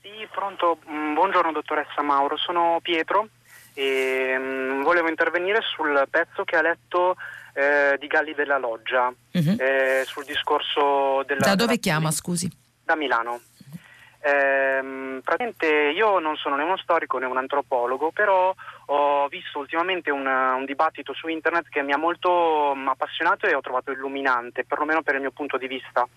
Sì, 0.03 0.11
pronto. 0.31 0.78
Mm, 0.91 1.15
buongiorno 1.15 1.53
dottoressa 1.53 2.03
Mauro, 2.03 2.36
sono 2.36 2.78
Pietro 2.82 3.28
e 3.73 4.36
mm, 4.39 4.82
volevo 4.82 5.09
intervenire 5.09 5.61
sul 5.62 6.07
pezzo 6.11 6.45
che 6.45 6.57
ha 6.57 6.62
letto 6.62 7.16
eh, 7.55 7.97
di 7.98 8.06
Galli 8.06 8.35
della 8.35 8.59
Loggia 8.59 9.06
uh-huh. 9.06 9.56
eh, 9.59 10.02
sul 10.05 10.24
discorso 10.24 11.22
della... 11.26 11.40
Da 11.40 11.55
dove 11.55 11.66
della... 11.66 11.81
chiama, 11.81 12.10
scusi? 12.10 12.51
Da 12.85 12.97
Milano. 12.97 13.40
Eh, 14.20 15.20
praticamente 15.22 15.66
io 15.94 16.18
non 16.18 16.36
sono 16.36 16.56
né 16.56 16.62
uno 16.62 16.78
storico 16.78 17.18
né 17.18 17.26
un 17.26 17.36
antropologo, 17.36 18.10
però 18.10 18.55
ho 18.86 19.28
visto 19.28 19.59
ultimamente 19.59 20.10
un, 20.10 20.26
un, 20.26 20.64
dibattito 20.64 21.12
su 21.12 21.28
internet 21.28 21.68
che 21.68 21.82
mi 21.82 21.93
ha 21.93 21.98
molto 21.98 22.70
appassionato 22.70 23.47
e 23.47 23.55
ho 23.55 23.60
trovato 23.60 23.93
illuminante, 23.93 24.64
perlomeno 24.64 25.02
per 25.02 25.16
il 25.16 25.20
mio 25.20 25.31
punto 25.31 25.59
di 25.59 25.68
vista. 25.68 26.09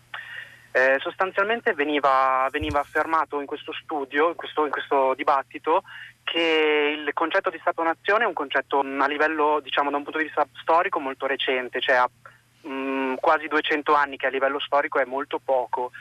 Eh, 0.72 0.97
sostanzialmente 0.99 1.73
veniva, 1.73 2.47
veniva, 2.49 2.80
affermato 2.80 3.41
in 3.41 3.45
questo 3.45 3.73
studio, 3.73 4.30
in 4.30 4.35
questo, 4.35 4.64
in 4.64 4.72
questo 4.72 5.14
dibattito, 5.15 5.84
che 6.30 6.98
il 6.98 7.14
concetto 7.14 7.49
di 7.49 7.58
Stato-nazione 7.60 8.26
è 8.26 8.28
un 8.28 8.34
concetto 8.34 8.84
mm, 8.84 8.99
a 8.99 9.08
livello, 9.08 9.62
diciamo, 9.64 9.90
da 9.90 9.95
un 9.95 10.04
punto 10.04 10.18
di 10.18 10.26
vista 10.26 10.45
storico 10.62 10.99
molto 10.99 11.26
recente, 11.26 11.80
cioè 11.80 11.95
ha 11.95 12.10
mh, 12.64 12.70
mm, 12.70 13.14
quasi 13.16 13.48
200 13.48 13.94
anni, 13.94 14.18
che 14.18 14.28
a 14.28 14.30
livello 14.30 14.60
storico 14.60 14.99
è 14.99 15.06
molto 15.06 15.40
poco. 15.40 15.91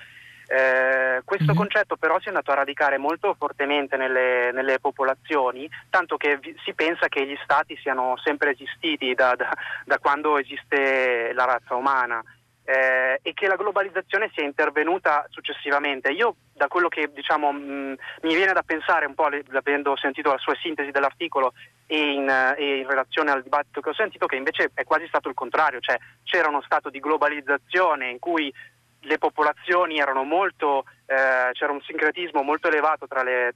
Eh, 0.48 1.22
questo 1.24 1.46
mm-hmm. 1.46 1.56
concetto 1.56 1.96
però 1.96 2.18
si 2.18 2.26
è 2.26 2.28
andato 2.28 2.50
a 2.50 2.54
radicare 2.54 2.98
molto 2.98 3.34
fortemente 3.38 3.96
nelle, 3.96 4.50
nelle, 4.52 4.80
popolazioni, 4.80 5.68
tanto 5.90 6.16
che 6.16 6.38
vi, 6.38 6.54
si 6.64 6.74
pensa 6.74 7.06
che 7.06 7.24
gli 7.24 7.36
stati 7.42 7.76
siano 7.76 8.16
sempre 8.22 8.50
esistiti 8.50 9.14
da, 9.14 9.34
da, 9.36 9.50
da 9.84 9.98
quando 9.98 10.38
esiste 10.38 11.32
la 11.34 11.44
razza 11.44 11.74
umana 11.76 12.22
eh, 12.66 13.20
e 13.22 13.32
che 13.32 13.46
la 13.46 13.54
globalizzazione 13.54 14.28
sia 14.34 14.44
intervenuta 14.44 15.24
successivamente. 15.30 16.10
Io 16.10 16.34
da 16.52 16.66
quello 16.66 16.88
che 16.88 17.10
diciamo, 17.14 17.52
mh, 17.52 17.58
mm, 17.58 17.92
mi 18.22 18.34
viene 18.34 18.52
da 18.52 18.62
pensare 18.62 19.06
un 19.06 19.14
po' 19.14 19.28
avendo 19.52 19.96
sentito 19.96 20.32
la 20.32 20.38
sua 20.38 20.56
sintesi 20.60 20.90
dell'articolo 20.90 21.52
e 21.86 22.12
in, 22.12 22.28
e 22.28 22.78
in, 22.78 22.88
relazione 22.88 23.30
al 23.30 23.44
dibattito 23.44 23.80
che 23.80 23.90
ho 23.90 23.94
sentito 23.94 24.26
che 24.26 24.34
invece 24.34 24.70
è 24.74 24.82
quasi 24.82 25.06
stato 25.06 25.28
il 25.28 25.34
contrario, 25.34 25.78
cioè 25.78 25.96
c'era 26.24 26.48
uno 26.48 26.62
stato 26.62 26.90
di 26.90 26.98
globalizzazione 26.98 28.10
in 28.10 28.18
cui 28.18 28.52
le 29.00 29.18
popolazioni 29.18 29.98
erano 29.98 30.24
molto, 30.24 30.86
eh, 31.06 31.50
c'era 31.52 31.72
un 31.72 31.80
sincretismo 31.82 32.42
molto 32.42 32.68
elevato 32.68 33.06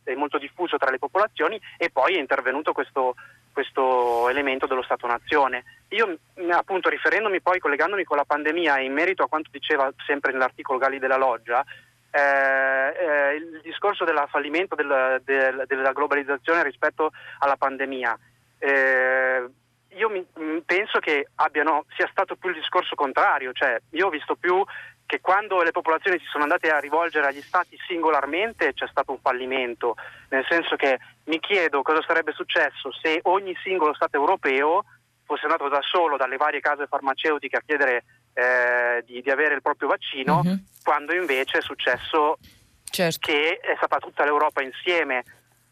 e 0.04 0.16
molto 0.16 0.38
diffuso 0.38 0.76
tra 0.76 0.90
le 0.90 0.98
popolazioni 0.98 1.60
e 1.76 1.90
poi 1.90 2.14
è 2.14 2.20
intervenuto 2.20 2.72
questo, 2.72 3.14
questo 3.52 4.28
elemento 4.28 4.66
dello 4.66 4.82
Stato-nazione. 4.82 5.64
Io 5.88 6.16
appunto 6.50 6.88
riferendomi 6.88 7.40
poi, 7.40 7.58
collegandomi 7.58 8.04
con 8.04 8.16
la 8.16 8.24
pandemia 8.24 8.76
e 8.76 8.84
in 8.84 8.92
merito 8.92 9.24
a 9.24 9.28
quanto 9.28 9.50
diceva 9.52 9.92
sempre 10.06 10.32
nell'articolo 10.32 10.78
Galli 10.78 10.98
della 10.98 11.16
Loggia, 11.16 11.64
eh, 12.12 12.18
eh, 12.20 13.34
il 13.34 13.60
discorso 13.62 14.04
del 14.04 14.24
fallimento 14.28 14.74
del, 14.74 15.20
del, 15.24 15.64
della 15.66 15.92
globalizzazione 15.92 16.62
rispetto 16.62 17.10
alla 17.38 17.56
pandemia. 17.56 18.18
Eh, 18.58 19.48
io 19.94 20.08
mi, 20.08 20.24
penso 20.64 20.98
che 20.98 21.28
abbiano, 21.36 21.84
sia 21.96 22.08
stato 22.10 22.36
più 22.36 22.50
il 22.50 22.56
discorso 22.56 22.94
contrario, 22.94 23.52
cioè 23.52 23.80
io 23.90 24.06
ho 24.06 24.10
visto 24.10 24.36
più 24.36 24.62
che 25.10 25.20
quando 25.20 25.60
le 25.64 25.72
popolazioni 25.72 26.20
si 26.20 26.26
sono 26.30 26.44
andate 26.44 26.70
a 26.70 26.78
rivolgere 26.78 27.26
agli 27.26 27.42
stati 27.42 27.76
singolarmente 27.88 28.72
c'è 28.74 28.86
stato 28.86 29.10
un 29.10 29.18
fallimento, 29.18 29.96
nel 30.28 30.46
senso 30.48 30.76
che 30.76 31.00
mi 31.24 31.40
chiedo 31.40 31.82
cosa 31.82 32.00
sarebbe 32.06 32.30
successo 32.30 32.92
se 32.92 33.18
ogni 33.24 33.52
singolo 33.60 33.92
Stato 33.92 34.16
europeo 34.16 34.84
fosse 35.24 35.46
andato 35.46 35.68
da 35.68 35.80
solo 35.82 36.16
dalle 36.16 36.36
varie 36.36 36.60
case 36.60 36.86
farmaceutiche 36.86 37.56
a 37.56 37.62
chiedere 37.66 38.04
eh, 38.34 39.02
di, 39.04 39.20
di, 39.20 39.30
avere 39.32 39.54
il 39.54 39.62
proprio 39.62 39.88
vaccino, 39.88 40.42
uh-huh. 40.44 40.58
quando 40.84 41.12
invece 41.12 41.58
è 41.58 41.60
successo 41.60 42.38
certo. 42.84 43.18
che 43.18 43.58
è 43.58 43.74
stata 43.78 43.98
tutta 43.98 44.22
l'Europa 44.22 44.62
insieme 44.62 45.24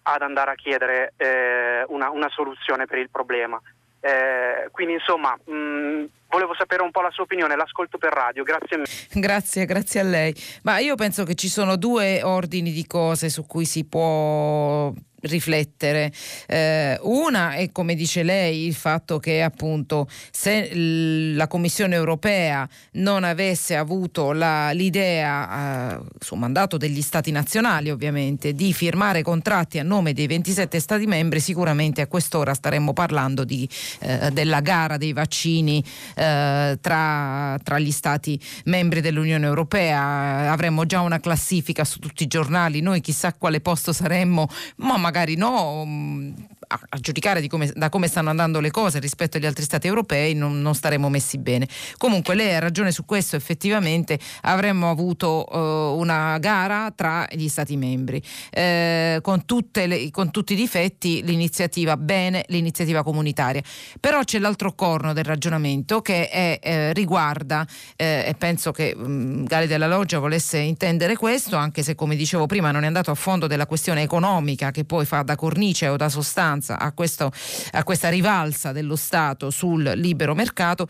ad 0.02 0.22
andare 0.22 0.50
a 0.50 0.54
chiedere 0.56 1.12
eh, 1.16 1.84
una, 1.86 2.10
una, 2.10 2.28
soluzione 2.28 2.86
per 2.86 2.98
il 2.98 3.08
problema. 3.08 3.60
Eh, 4.00 4.68
quindi 4.70 4.94
insomma 4.94 5.36
mh, 5.44 5.52
mm, 5.52 6.04
volevo 6.28 6.54
sapere 6.56 6.82
un 6.82 6.90
po' 6.90 7.00
la 7.00 7.10
sua 7.10 7.24
opinione, 7.24 7.56
l'ascolto 7.56 7.98
per 7.98 8.12
radio, 8.12 8.42
grazie 8.44 8.76
a 8.76 8.78
me. 8.78 8.84
Grazie, 9.20 9.64
grazie 9.64 10.00
a 10.00 10.04
lei. 10.04 10.34
Ma 10.62 10.78
io 10.78 10.94
penso 10.94 11.24
che 11.24 11.34
ci 11.34 11.48
sono 11.48 11.76
due 11.76 12.22
ordini 12.22 12.70
di 12.70 12.86
cose 12.86 13.28
su 13.28 13.46
cui 13.46 13.64
si 13.64 13.84
può 13.84 14.92
riflettere. 15.22 16.12
Eh, 16.46 16.98
una 17.02 17.54
è, 17.54 17.70
come 17.72 17.94
dice 17.94 18.22
lei, 18.22 18.66
il 18.66 18.74
fatto 18.74 19.18
che 19.18 19.42
appunto 19.42 20.08
se 20.30 20.70
la 20.74 21.46
Commissione 21.46 21.94
europea 21.94 22.68
non 22.92 23.24
avesse 23.24 23.76
avuto 23.76 24.32
la, 24.32 24.70
l'idea, 24.70 25.96
eh, 25.96 26.00
su 26.20 26.34
mandato 26.34 26.76
degli 26.76 27.02
Stati 27.02 27.30
nazionali 27.30 27.90
ovviamente, 27.90 28.52
di 28.52 28.72
firmare 28.72 29.22
contratti 29.22 29.78
a 29.78 29.82
nome 29.82 30.12
dei 30.12 30.26
27 30.26 30.78
Stati 30.78 31.06
membri, 31.06 31.40
sicuramente 31.40 32.00
a 32.00 32.06
quest'ora 32.06 32.54
staremmo 32.54 32.92
parlando 32.92 33.44
di, 33.44 33.68
eh, 34.00 34.30
della 34.30 34.60
gara 34.60 34.96
dei 34.96 35.12
vaccini 35.12 35.82
eh, 36.14 36.78
tra, 36.80 37.58
tra 37.62 37.78
gli 37.78 37.90
Stati 37.90 38.38
membri 38.64 39.00
dell'Unione 39.00 39.46
Europea. 39.46 40.52
Avremmo 40.52 40.86
già 40.86 41.00
una 41.00 41.20
classifica 41.20 41.84
su 41.84 41.98
tutti 41.98 42.22
i 42.22 42.26
giornali, 42.26 42.80
noi 42.80 43.00
chissà 43.00 43.32
quale 43.32 43.60
posto 43.60 43.92
saremmo, 43.92 44.48
ma 44.76 44.96
magari 45.08 45.40
no 45.40 45.88
mm, 45.88 46.57
a, 46.68 46.80
a 46.88 46.98
giudicare 46.98 47.46
come, 47.48 47.70
da 47.74 47.88
come 47.88 48.06
stanno 48.06 48.30
andando 48.30 48.60
le 48.60 48.70
cose 48.70 48.98
rispetto 49.00 49.36
agli 49.36 49.46
altri 49.46 49.64
stati 49.64 49.86
europei 49.86 50.34
non, 50.34 50.60
non, 50.60 50.74
staremo 50.74 51.08
messi 51.08 51.38
bene. 51.38 51.66
Comunque 51.96 52.34
lei 52.34 52.54
ha 52.54 52.58
ragione 52.58 52.92
su 52.92 53.04
questo, 53.04 53.36
effettivamente 53.36 54.18
avremmo 54.42 54.90
avuto 54.90 55.46
uh, 55.50 55.98
una 55.98 56.38
gara 56.38 56.92
tra 56.94 57.26
gli 57.30 57.48
stati 57.48 57.76
membri. 57.76 58.22
Eh, 58.50 59.18
con, 59.22 59.42
le, 59.72 60.10
con, 60.10 60.30
tutti 60.30 60.52
i 60.52 60.56
difetti 60.56 61.22
l'iniziativa 61.24 61.96
bene, 61.96 62.44
l'iniziativa 62.48 63.02
comunitaria. 63.02 63.62
Però 63.98 64.22
c'è 64.22 64.38
l'altro 64.38 64.74
corno 64.74 65.12
del 65.12 65.24
ragionamento 65.24 66.00
che 66.02 66.28
è, 66.28 66.58
eh, 66.62 66.92
riguarda, 66.92 67.66
eh, 67.96 68.24
e 68.26 68.34
penso 68.34 68.72
che 68.72 68.94
um, 68.96 69.44
Gali 69.44 69.66
della 69.66 69.86
Loggia 69.86 70.18
volesse 70.18 70.58
intendere 70.58 71.16
questo, 71.16 71.56
anche 71.56 71.82
se 71.82 71.94
come 71.94 72.14
dicevo 72.14 72.46
prima 72.46 72.70
non 72.70 72.84
è 72.84 72.86
andato 72.86 73.10
a 73.10 73.14
fondo 73.14 73.46
della 73.46 73.66
questione 73.66 74.02
economica 74.02 74.70
che 74.70 74.84
poi 74.84 75.06
fa 75.06 75.22
da 75.22 75.34
cornice 75.34 75.88
o 75.88 75.96
da 75.96 76.08
sostanza 76.08 76.57
vicinanza 76.58 76.78
a, 76.78 76.92
questo, 76.92 77.30
a 77.72 77.84
questa 77.84 78.08
rivalsa 78.08 78.72
dello 78.72 78.96
Stato 78.96 79.50
sul 79.50 79.82
libero 79.96 80.34
mercato. 80.34 80.86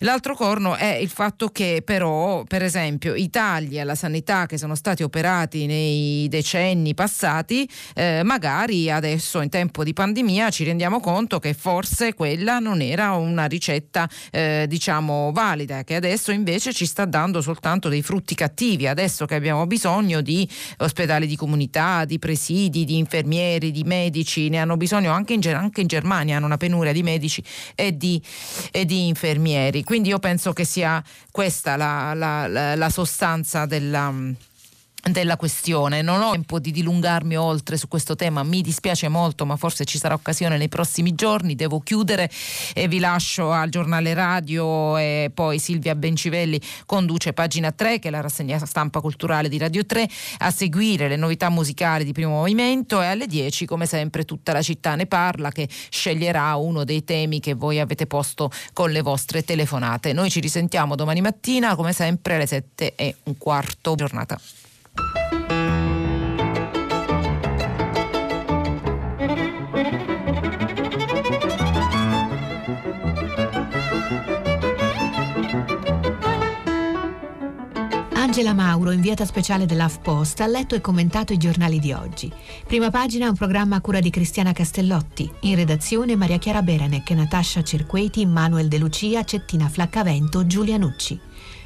L'altro 0.00 0.34
corno 0.34 0.76
è 0.76 0.94
il 0.94 1.08
fatto 1.08 1.48
che 1.48 1.82
però, 1.84 2.44
per 2.44 2.62
esempio, 2.62 3.14
i 3.14 3.30
tagli 3.30 3.78
alla 3.78 3.94
sanità 3.94 4.46
che 4.46 4.58
sono 4.58 4.74
stati 4.74 5.02
operati 5.02 5.66
nei 5.66 6.28
decenni 6.28 6.94
passati, 6.94 7.68
eh, 7.94 8.22
magari 8.24 8.90
adesso 8.90 9.40
in 9.40 9.48
tempo 9.48 9.84
di 9.84 9.92
pandemia 9.92 10.50
ci 10.50 10.64
rendiamo 10.64 11.00
conto 11.00 11.38
che 11.38 11.54
forse 11.54 12.14
quella 12.14 12.58
non 12.58 12.80
era 12.80 13.12
una 13.12 13.46
ricetta 13.46 14.08
eh, 14.30 14.66
diciamo 14.68 15.30
valida, 15.32 15.84
che 15.84 15.94
adesso 15.94 16.32
invece 16.32 16.72
ci 16.72 16.86
sta 16.86 17.04
dando 17.04 17.40
soltanto 17.40 17.88
dei 17.88 18.02
frutti 18.02 18.34
cattivi, 18.34 18.86
adesso 18.86 19.26
che 19.26 19.34
abbiamo 19.34 19.66
bisogno 19.66 20.20
di 20.20 20.48
ospedali 20.78 21.26
di 21.26 21.36
comunità, 21.36 22.04
di 22.04 22.18
presidi, 22.18 22.84
di 22.84 22.96
infermieri, 22.96 23.70
di 23.70 23.82
medici, 23.84 24.48
ne 24.48 24.58
hanno 24.58 24.76
bisogno 24.76 25.09
anche 25.12 25.34
in, 25.34 25.46
anche 25.54 25.80
in 25.80 25.86
Germania 25.86 26.36
hanno 26.36 26.46
una 26.46 26.56
penuria 26.56 26.92
di 26.92 27.02
medici 27.02 27.42
e 27.74 27.96
di, 27.96 28.20
e 28.70 28.84
di, 28.84 29.08
infermieri. 29.08 29.84
Quindi 29.84 30.08
io 30.08 30.18
penso 30.18 30.52
che 30.52 30.64
sia 30.64 31.02
questa 31.30 31.76
la, 31.76 32.14
la, 32.14 32.46
la, 32.46 32.74
la 32.74 32.90
sostanza 32.90 33.66
della 33.66 34.12
della 35.10 35.36
questione. 35.36 36.02
Non 36.02 36.22
ho 36.22 36.32
tempo 36.40 36.58
di 36.58 36.72
dilungarmi 36.72 37.36
oltre 37.36 37.76
su 37.76 37.86
questo 37.86 38.16
tema, 38.16 38.42
mi 38.42 38.62
dispiace 38.62 39.08
molto, 39.08 39.44
ma 39.44 39.56
forse 39.56 39.84
ci 39.84 39.98
sarà 39.98 40.14
occasione 40.14 40.56
nei 40.56 40.68
prossimi 40.68 41.14
giorni. 41.14 41.54
Devo 41.54 41.80
chiudere 41.80 42.30
e 42.74 42.88
vi 42.88 42.98
lascio 42.98 43.52
al 43.52 43.68
giornale 43.68 44.14
radio 44.14 44.96
e 44.96 45.30
poi 45.32 45.58
Silvia 45.58 45.94
Bencivelli 45.94 46.60
conduce 46.86 47.32
pagina 47.32 47.70
3, 47.70 47.98
che 47.98 48.08
è 48.08 48.10
la 48.10 48.20
rassegna 48.20 48.58
stampa 48.64 49.00
culturale 49.00 49.48
di 49.48 49.58
Radio 49.58 49.84
3, 49.84 50.08
a 50.38 50.50
seguire 50.50 51.08
le 51.08 51.16
novità 51.16 51.50
musicali 51.50 52.04
di 52.04 52.12
primo 52.12 52.30
movimento 52.30 53.02
e 53.02 53.06
alle 53.06 53.26
10, 53.26 53.66
come 53.66 53.86
sempre, 53.86 54.24
tutta 54.24 54.52
la 54.52 54.62
città 54.62 54.94
ne 54.94 55.06
parla, 55.06 55.50
che 55.50 55.68
sceglierà 55.90 56.56
uno 56.56 56.84
dei 56.84 57.04
temi 57.04 57.40
che 57.40 57.54
voi 57.54 57.78
avete 57.78 58.06
posto 58.06 58.50
con 58.72 58.90
le 58.90 59.02
vostre 59.02 59.44
telefonate. 59.44 60.12
Noi 60.12 60.30
ci 60.30 60.40
risentiamo 60.40 60.94
domani 60.94 61.20
mattina, 61.20 61.76
come 61.76 61.92
sempre, 61.92 62.36
alle 62.36 62.46
7 62.46 62.94
e 62.94 63.16
un 63.24 63.36
quarto 63.36 63.94
giornata. 63.94 64.40
Angela 78.40 78.54
Mauro, 78.54 78.92
inviata 78.92 79.24
speciale 79.24 79.66
dell'HuffPost, 79.66 80.40
ha 80.40 80.46
letto 80.46 80.74
e 80.74 80.80
commentato 80.80 81.32
i 81.32 81.36
giornali 81.36 81.80
di 81.80 81.92
oggi. 81.92 82.32
Prima 82.64 82.88
pagina 82.88 83.28
un 83.28 83.34
programma 83.34 83.76
a 83.76 83.80
cura 83.80 83.98
di 83.98 84.08
Cristiana 84.08 84.52
Castellotti. 84.52 85.30
In 85.40 85.56
redazione 85.56 86.14
Maria 86.14 86.38
Chiara 86.38 86.62
Berenec, 86.62 87.10
Natascia 87.10 87.62
Cerqueti, 87.62 88.24
Manuel 88.26 88.68
De 88.68 88.78
Lucia, 88.78 89.24
Cettina 89.24 89.68
Flaccavento, 89.68 90.46
Giulia 90.46 90.78
Nucci. 90.78 91.29